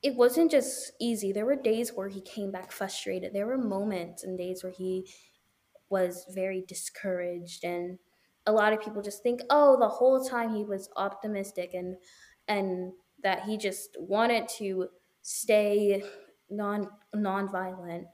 it 0.00 0.14
wasn't 0.14 0.52
just 0.52 0.92
easy. 1.00 1.32
There 1.32 1.44
were 1.44 1.56
days 1.56 1.90
where 1.92 2.08
he 2.08 2.20
came 2.20 2.52
back 2.52 2.70
frustrated. 2.70 3.32
There 3.32 3.48
were 3.48 3.58
moments 3.58 4.22
and 4.22 4.38
days 4.38 4.62
where 4.62 4.72
he 4.72 5.10
was 5.90 6.26
very 6.30 6.62
discouraged 6.66 7.64
and 7.64 7.98
a 8.46 8.52
lot 8.52 8.72
of 8.72 8.80
people 8.80 9.02
just 9.02 9.22
think, 9.22 9.42
"Oh, 9.50 9.78
the 9.78 9.88
whole 9.88 10.24
time 10.24 10.54
he 10.54 10.64
was 10.64 10.88
optimistic 10.96 11.74
and 11.74 11.96
and 12.48 12.92
that 13.22 13.42
he 13.42 13.58
just 13.58 13.96
wanted 14.00 14.48
to 14.58 14.88
stay 15.22 16.02
non 16.50 16.88
non-violent." 17.14 18.06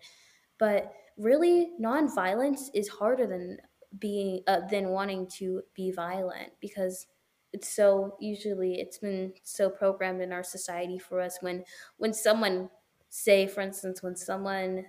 But 0.58 0.92
really, 1.16 1.72
non-violence 1.78 2.70
is 2.74 2.88
harder 2.88 3.26
than 3.26 3.58
being 3.98 4.42
uh, 4.46 4.66
than 4.70 4.88
wanting 4.88 5.28
to 5.38 5.62
be 5.74 5.92
violent 5.92 6.52
because 6.60 7.06
it's 7.52 7.68
so 7.68 8.16
usually 8.20 8.80
it's 8.80 8.98
been 8.98 9.32
so 9.44 9.70
programmed 9.70 10.20
in 10.20 10.32
our 10.32 10.42
society 10.42 10.98
for 10.98 11.20
us 11.20 11.38
when 11.40 11.64
when 11.98 12.12
someone 12.12 12.68
say 13.10 13.46
for 13.46 13.60
instance 13.60 14.02
when 14.02 14.16
someone 14.16 14.84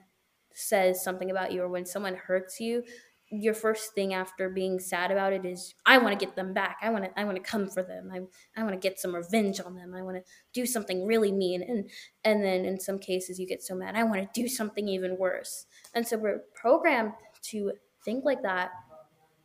says 0.55 1.03
something 1.03 1.29
about 1.29 1.51
you 1.51 1.61
or 1.61 1.69
when 1.69 1.85
someone 1.85 2.15
hurts 2.15 2.59
you 2.59 2.83
your 3.31 3.53
first 3.53 3.93
thing 3.93 4.13
after 4.13 4.49
being 4.49 4.79
sad 4.79 5.11
about 5.11 5.33
it 5.33 5.45
is 5.45 5.73
I 5.85 5.97
want 5.97 6.17
to 6.17 6.25
get 6.25 6.35
them 6.35 6.53
back. 6.53 6.77
I 6.81 6.89
want 6.89 7.05
to 7.05 7.19
I 7.19 7.23
want 7.23 7.37
to 7.37 7.43
come 7.43 7.69
for 7.69 7.81
them. 7.81 8.09
I 8.13 8.19
I 8.59 8.63
want 8.63 8.79
to 8.79 8.79
get 8.79 8.99
some 8.99 9.15
revenge 9.15 9.59
on 9.59 9.75
them. 9.75 9.93
I 9.95 10.03
want 10.03 10.17
to 10.17 10.23
do 10.53 10.65
something 10.65 11.05
really 11.05 11.31
mean 11.31 11.63
and 11.63 11.89
and 12.23 12.43
then 12.43 12.65
in 12.65 12.79
some 12.79 12.99
cases 12.99 13.39
you 13.39 13.47
get 13.47 13.63
so 13.63 13.75
mad 13.75 13.95
I 13.95 14.03
want 14.03 14.21
to 14.21 14.41
do 14.41 14.47
something 14.47 14.87
even 14.87 15.17
worse. 15.17 15.65
And 15.93 16.07
so 16.07 16.17
we're 16.17 16.41
programmed 16.53 17.13
to 17.49 17.73
think 18.03 18.25
like 18.25 18.43
that. 18.43 18.71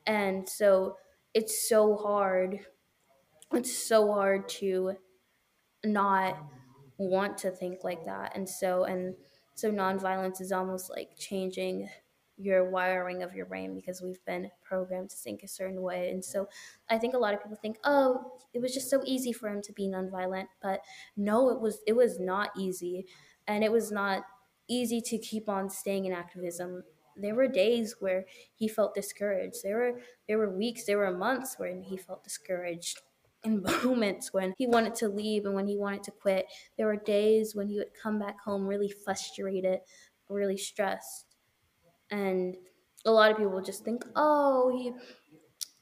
And 0.06 0.48
so 0.48 0.96
it's 1.32 1.68
so 1.68 1.96
hard 1.96 2.60
it's 3.52 3.88
so 3.88 4.12
hard 4.12 4.48
to 4.48 4.92
not 5.84 6.36
want 6.98 7.38
to 7.38 7.50
think 7.50 7.82
like 7.82 8.04
that 8.04 8.32
and 8.36 8.46
so 8.48 8.84
and 8.84 9.14
so 9.54 9.70
nonviolence 9.70 10.40
is 10.40 10.52
almost 10.52 10.90
like 10.90 11.16
changing 11.18 11.88
your 12.36 12.70
wiring 12.70 13.22
of 13.22 13.34
your 13.34 13.44
brain 13.44 13.74
because 13.74 14.00
we've 14.00 14.24
been 14.24 14.50
programmed 14.62 15.10
to 15.10 15.16
think 15.16 15.42
a 15.42 15.48
certain 15.48 15.82
way. 15.82 16.10
And 16.10 16.24
so 16.24 16.48
i 16.88 16.96
think 16.98 17.14
a 17.14 17.18
lot 17.18 17.34
of 17.34 17.42
people 17.42 17.58
think 17.60 17.76
oh 17.84 18.32
it 18.54 18.60
was 18.60 18.72
just 18.72 18.90
so 18.90 19.02
easy 19.04 19.32
for 19.32 19.48
him 19.48 19.60
to 19.62 19.72
be 19.72 19.86
nonviolent 19.86 20.46
but 20.62 20.80
no 21.16 21.50
it 21.50 21.60
was 21.60 21.80
it 21.86 21.94
was 21.94 22.18
not 22.18 22.50
easy. 22.56 23.06
And 23.46 23.64
it 23.64 23.72
was 23.72 23.90
not 23.90 24.22
easy 24.68 25.00
to 25.00 25.18
keep 25.18 25.48
on 25.48 25.68
staying 25.68 26.04
in 26.04 26.12
activism. 26.12 26.84
There 27.16 27.34
were 27.34 27.48
days 27.48 27.96
where 27.98 28.24
he 28.54 28.68
felt 28.68 28.94
discouraged. 28.94 29.56
There 29.64 29.76
were 29.76 30.00
there 30.28 30.38
were 30.38 30.56
weeks 30.56 30.84
there 30.84 30.98
were 30.98 31.16
months 31.16 31.58
when 31.58 31.82
he 31.82 31.96
felt 31.96 32.22
discouraged 32.24 33.00
in 33.44 33.62
moments 33.84 34.32
when 34.32 34.54
he 34.58 34.66
wanted 34.66 34.94
to 34.96 35.08
leave 35.08 35.44
and 35.44 35.54
when 35.54 35.66
he 35.66 35.76
wanted 35.76 36.02
to 36.04 36.10
quit. 36.10 36.46
There 36.76 36.86
were 36.86 36.96
days 36.96 37.54
when 37.54 37.68
he 37.68 37.78
would 37.78 37.94
come 38.00 38.18
back 38.18 38.40
home 38.40 38.66
really 38.66 38.90
frustrated, 38.90 39.80
really 40.28 40.56
stressed. 40.56 41.26
And 42.10 42.56
a 43.04 43.10
lot 43.10 43.30
of 43.30 43.36
people 43.38 43.60
just 43.62 43.84
think, 43.84 44.04
oh, 44.16 44.70
he. 44.76 44.92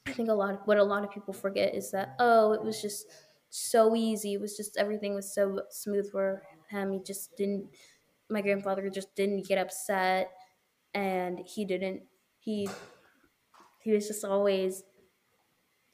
I 0.05 0.11
think 0.13 0.29
a 0.29 0.33
lot 0.33 0.55
of 0.55 0.59
what 0.65 0.77
a 0.77 0.83
lot 0.83 1.03
of 1.03 1.11
people 1.11 1.33
forget 1.33 1.75
is 1.75 1.91
that, 1.91 2.15
oh, 2.19 2.53
it 2.53 2.63
was 2.63 2.81
just 2.81 3.05
so 3.49 3.95
easy. 3.95 4.33
It 4.33 4.41
was 4.41 4.57
just 4.57 4.77
everything 4.77 5.13
was 5.13 5.33
so 5.33 5.61
smooth 5.69 6.11
for 6.11 6.43
him. 6.69 6.93
He 6.93 6.99
just 6.99 7.35
didn't, 7.37 7.69
my 8.29 8.41
grandfather 8.41 8.89
just 8.89 9.13
didn't 9.15 9.47
get 9.47 9.57
upset 9.57 10.31
and 10.93 11.39
he 11.45 11.65
didn't, 11.65 12.03
he, 12.39 12.69
he 13.83 13.91
was 13.91 14.07
just 14.07 14.25
always, 14.25 14.83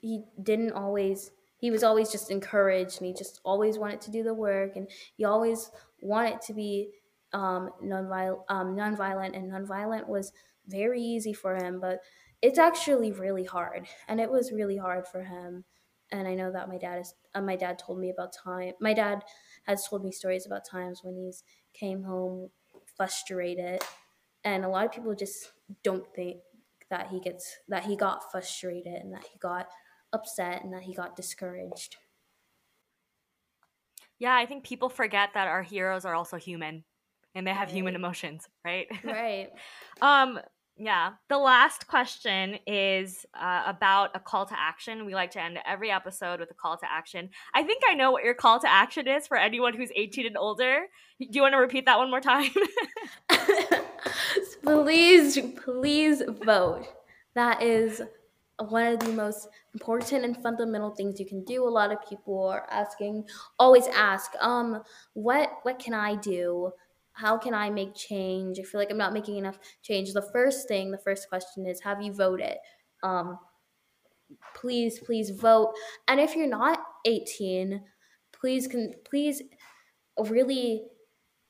he 0.02 0.24
didn't 0.42 0.74
always 0.74 1.32
he 1.58 1.72
was 1.72 1.84
always 1.84 2.12
just 2.12 2.32
encouraged 2.32 2.98
and 2.98 3.08
he 3.08 3.14
just 3.14 3.40
always 3.44 3.78
wanted 3.78 4.02
to 4.02 4.12
do 4.12 4.24
the 4.24 4.34
work 4.34 4.76
and 4.76 4.90
he 5.16 5.26
always 5.26 5.72
wanted 6.02 6.42
to 6.42 6.54
be 6.54 6.90
um, 7.34 7.70
nonviolent, 7.84 8.40
um, 8.50 8.76
nonviolent 8.76 9.36
and 9.36 9.52
nonviolent 9.52 10.08
was 10.08 10.32
very 10.68 11.02
easy 11.02 11.34
for 11.34 11.56
him 11.56 11.80
but 11.80 12.00
it's 12.42 12.60
actually 12.60 13.12
really 13.12 13.44
hard 13.44 13.88
and 14.08 14.20
it 14.20 14.30
was 14.30 14.52
really 14.52 14.78
hard 14.78 15.08
for 15.08 15.24
him. 15.24 15.64
And 16.12 16.28
i 16.28 16.36
know 16.36 16.52
that 16.52 16.70
my 16.70 16.78
dad 16.78 17.00
is 17.00 17.14
uh, 17.34 17.42
my 17.42 17.56
dad 17.56 17.80
told 17.80 18.00
me 18.00 18.12
about 18.12 18.32
time 18.32 18.74
my 18.80 18.94
dad 18.94 19.24
has 19.64 19.88
told 19.88 20.04
me 20.04 20.12
stories 20.12 20.46
about 20.46 20.70
times 20.70 21.02
when 21.04 21.16
he's 21.16 21.44
came 21.74 22.04
home 22.04 22.50
frustrated 22.96 23.82
and 24.44 24.64
a 24.64 24.70
lot 24.70 24.86
of 24.86 24.92
people 24.92 25.16
just 25.16 25.52
don't 25.84 26.06
think 26.16 26.38
that 26.90 27.08
he 27.08 27.20
gets 27.20 27.58
that 27.68 27.84
he 27.86 27.96
got 27.96 28.32
frustrated 28.32 28.94
and 28.94 29.12
that 29.14 29.26
he 29.32 29.40
got 29.40 29.68
upset 30.14 30.64
and 30.64 30.74
that 30.74 30.84
he 30.84 30.94
got 30.94 31.16
discouraged. 31.16 31.98
Yeah, 34.20 34.36
I 34.36 34.46
think 34.46 34.64
people 34.64 34.90
forget 34.90 35.30
that 35.34 35.48
our 35.48 35.62
heroes 35.62 36.06
are 36.06 36.16
also 36.16 36.38
human 36.38 36.84
and 37.34 37.46
they 37.46 37.52
have 37.52 37.68
right. 37.68 37.76
human 37.76 37.96
emotions, 37.96 38.48
right? 38.64 38.88
Right. 39.04 39.50
um 40.02 40.40
yeah. 40.78 41.12
The 41.30 41.38
last 41.38 41.88
question 41.88 42.58
is 42.68 43.26
uh, 43.34 43.64
about 43.66 44.10
a 44.14 44.20
call 44.20 44.46
to 44.46 44.60
action. 44.60 45.06
We 45.06 45.16
like 45.16 45.32
to 45.32 45.42
end 45.42 45.58
every 45.66 45.90
episode 45.90 46.42
with 46.42 46.52
a 46.52 46.54
call 46.54 46.78
to 46.78 46.92
action. 46.92 47.30
I 47.54 47.64
think 47.64 47.82
I 47.90 47.94
know 47.94 48.12
what 48.12 48.26
your 48.26 48.34
call 48.34 48.60
to 48.60 48.70
action 48.70 49.08
is 49.08 49.26
for 49.26 49.38
anyone 49.38 49.74
who's 49.74 49.90
18 49.96 50.26
and 50.26 50.38
older. 50.38 50.88
Do 51.20 51.28
you 51.32 51.42
want 51.42 51.54
to 51.54 51.60
repeat 51.60 51.86
that 51.86 51.98
one 51.98 52.10
more 52.10 52.20
time? 52.20 52.52
please, 54.64 55.40
please 55.64 56.22
vote. 56.44 56.86
That 57.36 57.62
is 57.62 58.02
one 58.60 58.94
of 58.94 59.00
the 59.00 59.12
most 59.12 59.48
important 59.74 60.24
and 60.24 60.38
fundamental 60.42 60.92
things 60.92 61.20
you 61.20 61.26
can 61.26 61.44
do. 61.44 61.64
A 61.64 61.70
lot 61.70 61.92
of 61.92 61.98
people 62.08 62.48
are 62.48 62.68
asking, 62.70 63.26
always 63.60 63.88
ask, 63.88 64.32
um, 64.40 64.82
what 65.14 65.52
what 65.64 65.80
can 65.80 65.94
I 65.94 66.16
do? 66.16 66.72
How 67.14 67.38
can 67.38 67.54
I 67.54 67.70
make 67.70 67.96
change? 67.96 68.60
I 68.60 68.64
feel 68.64 68.80
like 68.80 68.92
I'm 68.92 68.98
not 68.98 69.14
making 69.14 69.38
enough 69.38 69.60
change. 69.82 70.14
The 70.14 70.30
first 70.34 70.68
thing, 70.68 70.92
the 70.92 70.98
first 70.98 71.30
question 71.30 71.66
is, 71.66 71.82
have 71.82 72.02
you 72.02 72.14
voted? 72.14 72.58
Um, 73.04 73.40
please, 74.56 75.00
please 75.00 75.30
vote. 75.30 75.74
And 76.08 76.20
if 76.20 76.36
you're 76.36 76.48
not 76.48 76.80
18, 77.06 77.82
please 78.34 78.68
can 78.68 78.94
please 79.06 79.42
really 80.30 80.84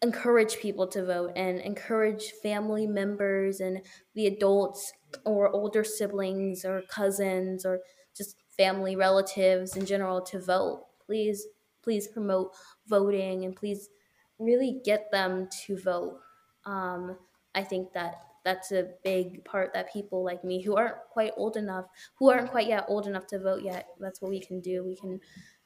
encourage 0.01 0.57
people 0.57 0.87
to 0.87 1.05
vote 1.05 1.31
and 1.35 1.59
encourage 1.61 2.31
family 2.43 2.85
members 2.85 3.59
and 3.59 3.81
the 4.13 4.27
adults 4.27 4.91
or 5.23 5.49
older 5.49 5.83
siblings 5.83 6.65
or 6.65 6.81
cousins 6.89 7.65
or 7.65 7.79
just 8.15 8.37
family 8.57 8.95
relatives 8.95 9.75
in 9.75 9.85
general 9.85 10.21
to 10.21 10.39
vote. 10.39 10.85
Please, 11.05 11.45
please 11.83 12.07
promote 12.07 12.53
voting 12.87 13.45
and 13.45 13.55
please 13.55 13.89
really 14.39 14.81
get 14.83 15.11
them 15.11 15.47
to 15.65 15.77
vote. 15.77 16.19
Um, 16.65 17.17
I 17.53 17.63
think 17.63 17.93
that 17.93 18.15
that's 18.43 18.71
a 18.71 18.89
big 19.03 19.43
part 19.43 19.73
that 19.73 19.91
people 19.91 20.23
like 20.23 20.43
me 20.43 20.61
who 20.61 20.75
aren't 20.75 20.97
quite 21.09 21.31
old 21.35 21.57
enough, 21.57 21.85
who 22.15 22.29
aren't 22.29 22.51
quite 22.51 22.67
yet 22.67 22.85
old 22.87 23.07
enough 23.07 23.25
to 23.27 23.39
vote 23.39 23.63
yet, 23.63 23.87
that's 23.99 24.21
what 24.21 24.29
we 24.29 24.39
can 24.39 24.61
do. 24.61 24.85
We 24.85 24.95
can 24.95 25.19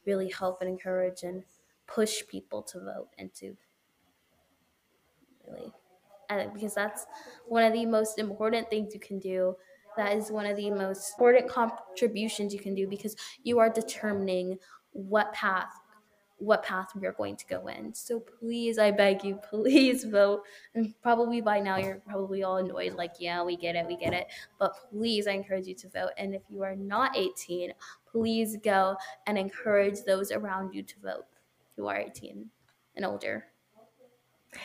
really 0.06 0.30
help 0.30 0.62
and 0.62 0.70
encourage 0.70 1.24
and 1.24 1.44
push 1.88 2.22
people 2.28 2.64
to 2.64 2.80
vote 2.80 3.10
and 3.18 3.34
to 3.36 3.56
really 5.48 5.74
because 6.30 6.74
that's 6.74 7.06
one 7.48 7.64
of 7.64 7.74
the 7.74 7.86
most 7.86 8.20
important 8.20 8.70
things 8.70 8.94
you 8.94 9.00
can 9.00 9.20
do. 9.20 9.56
That 9.98 10.16
is 10.16 10.32
one 10.32 10.46
of 10.46 10.56
the 10.56 10.70
most 10.70 11.14
important 11.14 11.50
contributions 11.50 12.54
you 12.54 12.60
can 12.60 12.76
do 12.76 12.88
because 12.88 13.16
you 13.44 13.60
are 13.60 13.70
determining 13.70 14.58
what 14.92 15.34
path 15.34 15.74
what 16.40 16.64
path 16.64 16.92
we 16.96 17.06
are 17.06 17.12
going 17.12 17.36
to 17.36 17.46
go 17.46 17.68
in. 17.68 17.94
So 17.94 18.20
please, 18.20 18.80
I 18.80 18.92
beg 18.92 19.24
you, 19.24 19.40
please 19.50 20.06
vote. 20.06 20.44
And 20.74 20.94
probably 21.02 21.42
by 21.42 21.60
now 21.60 21.78
you're 21.78 22.02
probably 22.08 22.44
all 22.44 22.58
annoyed, 22.58 22.94
like, 22.94 23.16
yeah, 23.20 23.44
we 23.44 23.56
get 23.56 23.76
it, 23.76 23.86
we 23.86 23.98
get 23.98 24.14
it. 24.14 24.28
But 24.58 24.74
please, 24.90 25.28
I 25.28 25.32
encourage 25.32 25.68
you 25.68 25.76
to 25.76 25.90
vote. 25.90 26.12
And 26.18 26.34
if 26.34 26.42
you 26.50 26.64
are 26.64 26.76
not 26.76 27.16
18, 27.18 27.74
please 28.10 28.58
go 28.64 28.96
and 29.28 29.38
encourage 29.38 30.04
those 30.06 30.32
around 30.32 30.74
you 30.74 30.82
to 30.82 30.96
vote 31.02 31.26
who 31.76 31.88
are 31.88 31.98
18 31.98 32.46
and 32.96 33.06
older. 33.06 33.46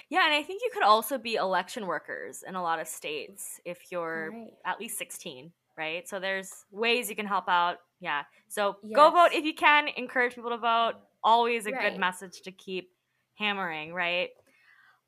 Yeah, 0.08 0.24
and 0.24 0.34
I 0.34 0.42
think 0.42 0.62
you 0.62 0.70
could 0.72 0.82
also 0.82 1.18
be 1.18 1.34
election 1.34 1.86
workers 1.86 2.42
in 2.46 2.54
a 2.54 2.62
lot 2.62 2.80
of 2.80 2.88
states 2.88 3.60
if 3.64 3.90
you're 3.90 4.30
right. 4.32 4.52
at 4.64 4.80
least 4.80 4.98
16, 4.98 5.52
right? 5.76 6.08
So 6.08 6.18
there's 6.20 6.64
ways 6.70 7.10
you 7.10 7.16
can 7.16 7.26
help 7.26 7.48
out. 7.48 7.78
Yeah. 8.00 8.22
So 8.48 8.76
yes. 8.82 8.94
go 8.94 9.10
vote 9.10 9.30
if 9.32 9.44
you 9.44 9.54
can, 9.54 9.88
encourage 9.96 10.34
people 10.34 10.50
to 10.50 10.58
vote. 10.58 10.94
Always 11.22 11.66
a 11.66 11.70
right. 11.70 11.92
good 11.92 12.00
message 12.00 12.42
to 12.42 12.52
keep 12.52 12.90
hammering, 13.34 13.92
right? 13.92 14.30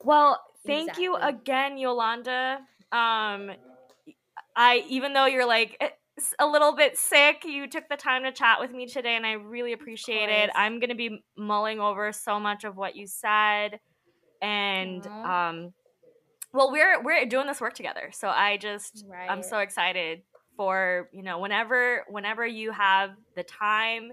Well, 0.02 0.40
thank 0.66 0.88
exactly. 0.88 1.04
you 1.04 1.16
again, 1.16 1.78
Yolanda. 1.78 2.58
Um 2.92 3.52
I 4.54 4.84
even 4.88 5.12
though 5.12 5.26
you're 5.26 5.46
like 5.46 5.94
a 6.38 6.46
little 6.46 6.74
bit 6.74 6.96
sick, 6.96 7.44
you 7.44 7.68
took 7.68 7.88
the 7.88 7.96
time 7.96 8.22
to 8.22 8.32
chat 8.32 8.58
with 8.58 8.70
me 8.70 8.86
today, 8.86 9.16
and 9.16 9.26
I 9.26 9.32
really 9.32 9.72
appreciate 9.72 10.30
it. 10.30 10.50
I'm 10.54 10.80
gonna 10.80 10.94
be 10.94 11.22
mulling 11.36 11.78
over 11.80 12.10
so 12.12 12.40
much 12.40 12.64
of 12.64 12.76
what 12.76 12.96
you 12.96 13.06
said, 13.06 13.80
and 14.42 15.06
um, 15.06 15.72
well, 16.52 16.72
we're 16.72 17.02
we're 17.02 17.26
doing 17.26 17.46
this 17.46 17.60
work 17.60 17.74
together, 17.74 18.10
so 18.12 18.28
I 18.28 18.56
just 18.56 19.04
I'm 19.28 19.42
so 19.42 19.58
excited 19.58 20.22
for 20.56 21.08
you 21.12 21.22
know 21.22 21.38
whenever 21.38 22.04
whenever 22.08 22.46
you 22.46 22.72
have 22.72 23.10
the 23.34 23.42
time, 23.42 24.12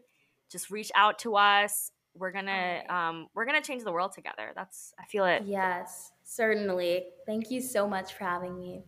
just 0.52 0.70
reach 0.70 0.92
out 0.96 1.20
to 1.20 1.36
us. 1.36 1.92
We're 2.16 2.32
gonna 2.32 2.82
Alright. 2.88 2.90
um 2.90 3.28
we're 3.34 3.46
gonna 3.46 3.62
change 3.62 3.84
the 3.84 3.92
world 3.92 4.12
together. 4.14 4.52
That's 4.56 4.94
I 5.00 5.06
feel 5.06 5.26
it. 5.26 5.44
Yes, 5.46 6.12
certainly. 6.24 7.06
Thank 7.26 7.50
you 7.50 7.62
so 7.62 7.88
much 7.88 8.14
for 8.14 8.26
having 8.26 8.58
me. 8.58 8.84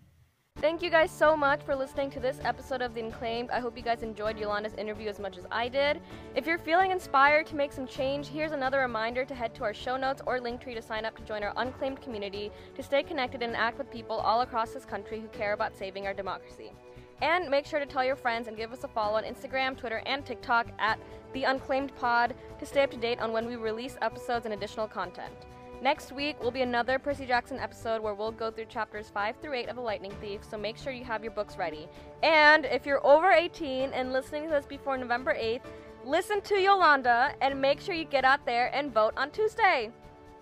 Thank 0.62 0.82
you 0.82 0.90
guys 0.90 1.12
so 1.12 1.36
much 1.36 1.62
for 1.64 1.76
listening 1.76 2.10
to 2.12 2.20
this 2.22 2.40
episode 2.46 2.82
of 2.82 2.94
The 2.96 3.02
Unclaimed. 3.02 3.52
I 3.52 3.60
hope 3.60 3.76
you 3.76 3.84
guys 3.84 4.04
enjoyed 4.04 4.40
Yolanda's 4.40 4.74
interview 4.76 5.10
as 5.10 5.20
much 5.20 5.38
as 5.38 5.46
I 5.52 5.68
did. 5.68 6.00
If 6.34 6.48
you're 6.48 6.58
feeling 6.58 6.92
inspired 6.92 7.46
to 7.48 7.58
make 7.58 7.74
some 7.74 7.86
change, 7.86 8.30
here's 8.30 8.54
another 8.54 8.80
reminder 8.80 9.26
to 9.26 9.36
head 9.36 9.54
to 9.56 9.64
our 9.64 9.74
show 9.74 9.98
notes 9.98 10.22
or 10.26 10.40
link 10.40 10.62
tree 10.62 10.74
to 10.74 10.82
sign 10.82 11.04
up 11.04 11.18
to 11.18 11.24
join 11.24 11.44
our 11.44 11.52
Unclaimed 11.58 12.02
community 12.02 12.52
to 12.74 12.82
stay 12.82 13.04
connected 13.04 13.44
and 13.44 13.54
act 13.54 13.78
with 13.78 13.92
people 13.92 14.16
all 14.16 14.42
across 14.42 14.72
this 14.72 14.86
country 14.86 15.20
who 15.20 15.28
care 15.28 15.52
about 15.52 15.76
saving 15.76 16.08
our 16.08 16.14
democracy. 16.14 16.72
And 17.22 17.50
make 17.50 17.66
sure 17.66 17.82
to 17.82 17.86
tell 17.86 18.06
your 18.06 18.16
friends 18.16 18.48
and 18.48 18.56
give 18.56 18.72
us 18.72 18.86
a 18.86 18.88
follow 18.88 19.18
on 19.18 19.26
Instagram, 19.26 19.78
Twitter, 19.78 20.02
and 20.06 20.26
TikTok 20.26 20.68
at 20.80 20.98
The 21.34 21.44
Unclaimed 21.44 21.94
Pod 21.98 22.34
to 22.60 22.66
stay 22.66 22.84
up 22.84 22.92
to 22.92 22.98
date 22.98 23.20
on 23.20 23.34
when 23.34 23.46
we 23.46 23.58
release 23.58 23.98
episodes 24.02 24.46
and 24.46 24.54
additional 24.54 24.88
content. 24.88 25.36
Next 25.82 26.12
week 26.12 26.42
will 26.42 26.52
be 26.52 26.62
another 26.62 26.98
Percy 26.98 27.26
Jackson 27.26 27.60
episode 27.60 28.02
where 28.02 28.14
we'll 28.16 28.32
go 28.32 28.50
through 28.50 28.66
chapters 28.66 29.10
5 29.14 29.36
through 29.42 29.54
8 29.54 29.70
of 29.70 29.76
The 29.76 29.82
Lightning 29.82 30.14
Thief, 30.22 30.42
so 30.44 30.58
make 30.58 30.78
sure 30.78 30.92
you 30.92 31.04
have 31.04 31.24
your 31.24 31.32
books 31.32 31.58
ready. 31.58 31.88
And 32.24 32.66
if 32.66 32.86
you're 32.86 33.06
over 33.06 33.30
18 33.32 33.92
and 33.92 34.12
listening 34.12 34.44
to 34.46 34.50
this 34.50 34.66
before 34.66 34.98
November 34.98 35.36
8th, 35.36 35.62
listen 36.04 36.42
to 36.42 36.56
Yolanda 36.56 37.36
and 37.42 37.62
make 37.62 37.80
sure 37.80 37.94
you 37.94 38.06
get 38.06 38.26
out 38.26 38.46
there 38.46 38.74
and 38.74 38.94
vote 38.94 39.14
on 39.18 39.32
Tuesday. 39.32 39.92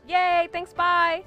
Yay, 0.07 0.49
thanks, 0.51 0.73
bye! 0.73 1.23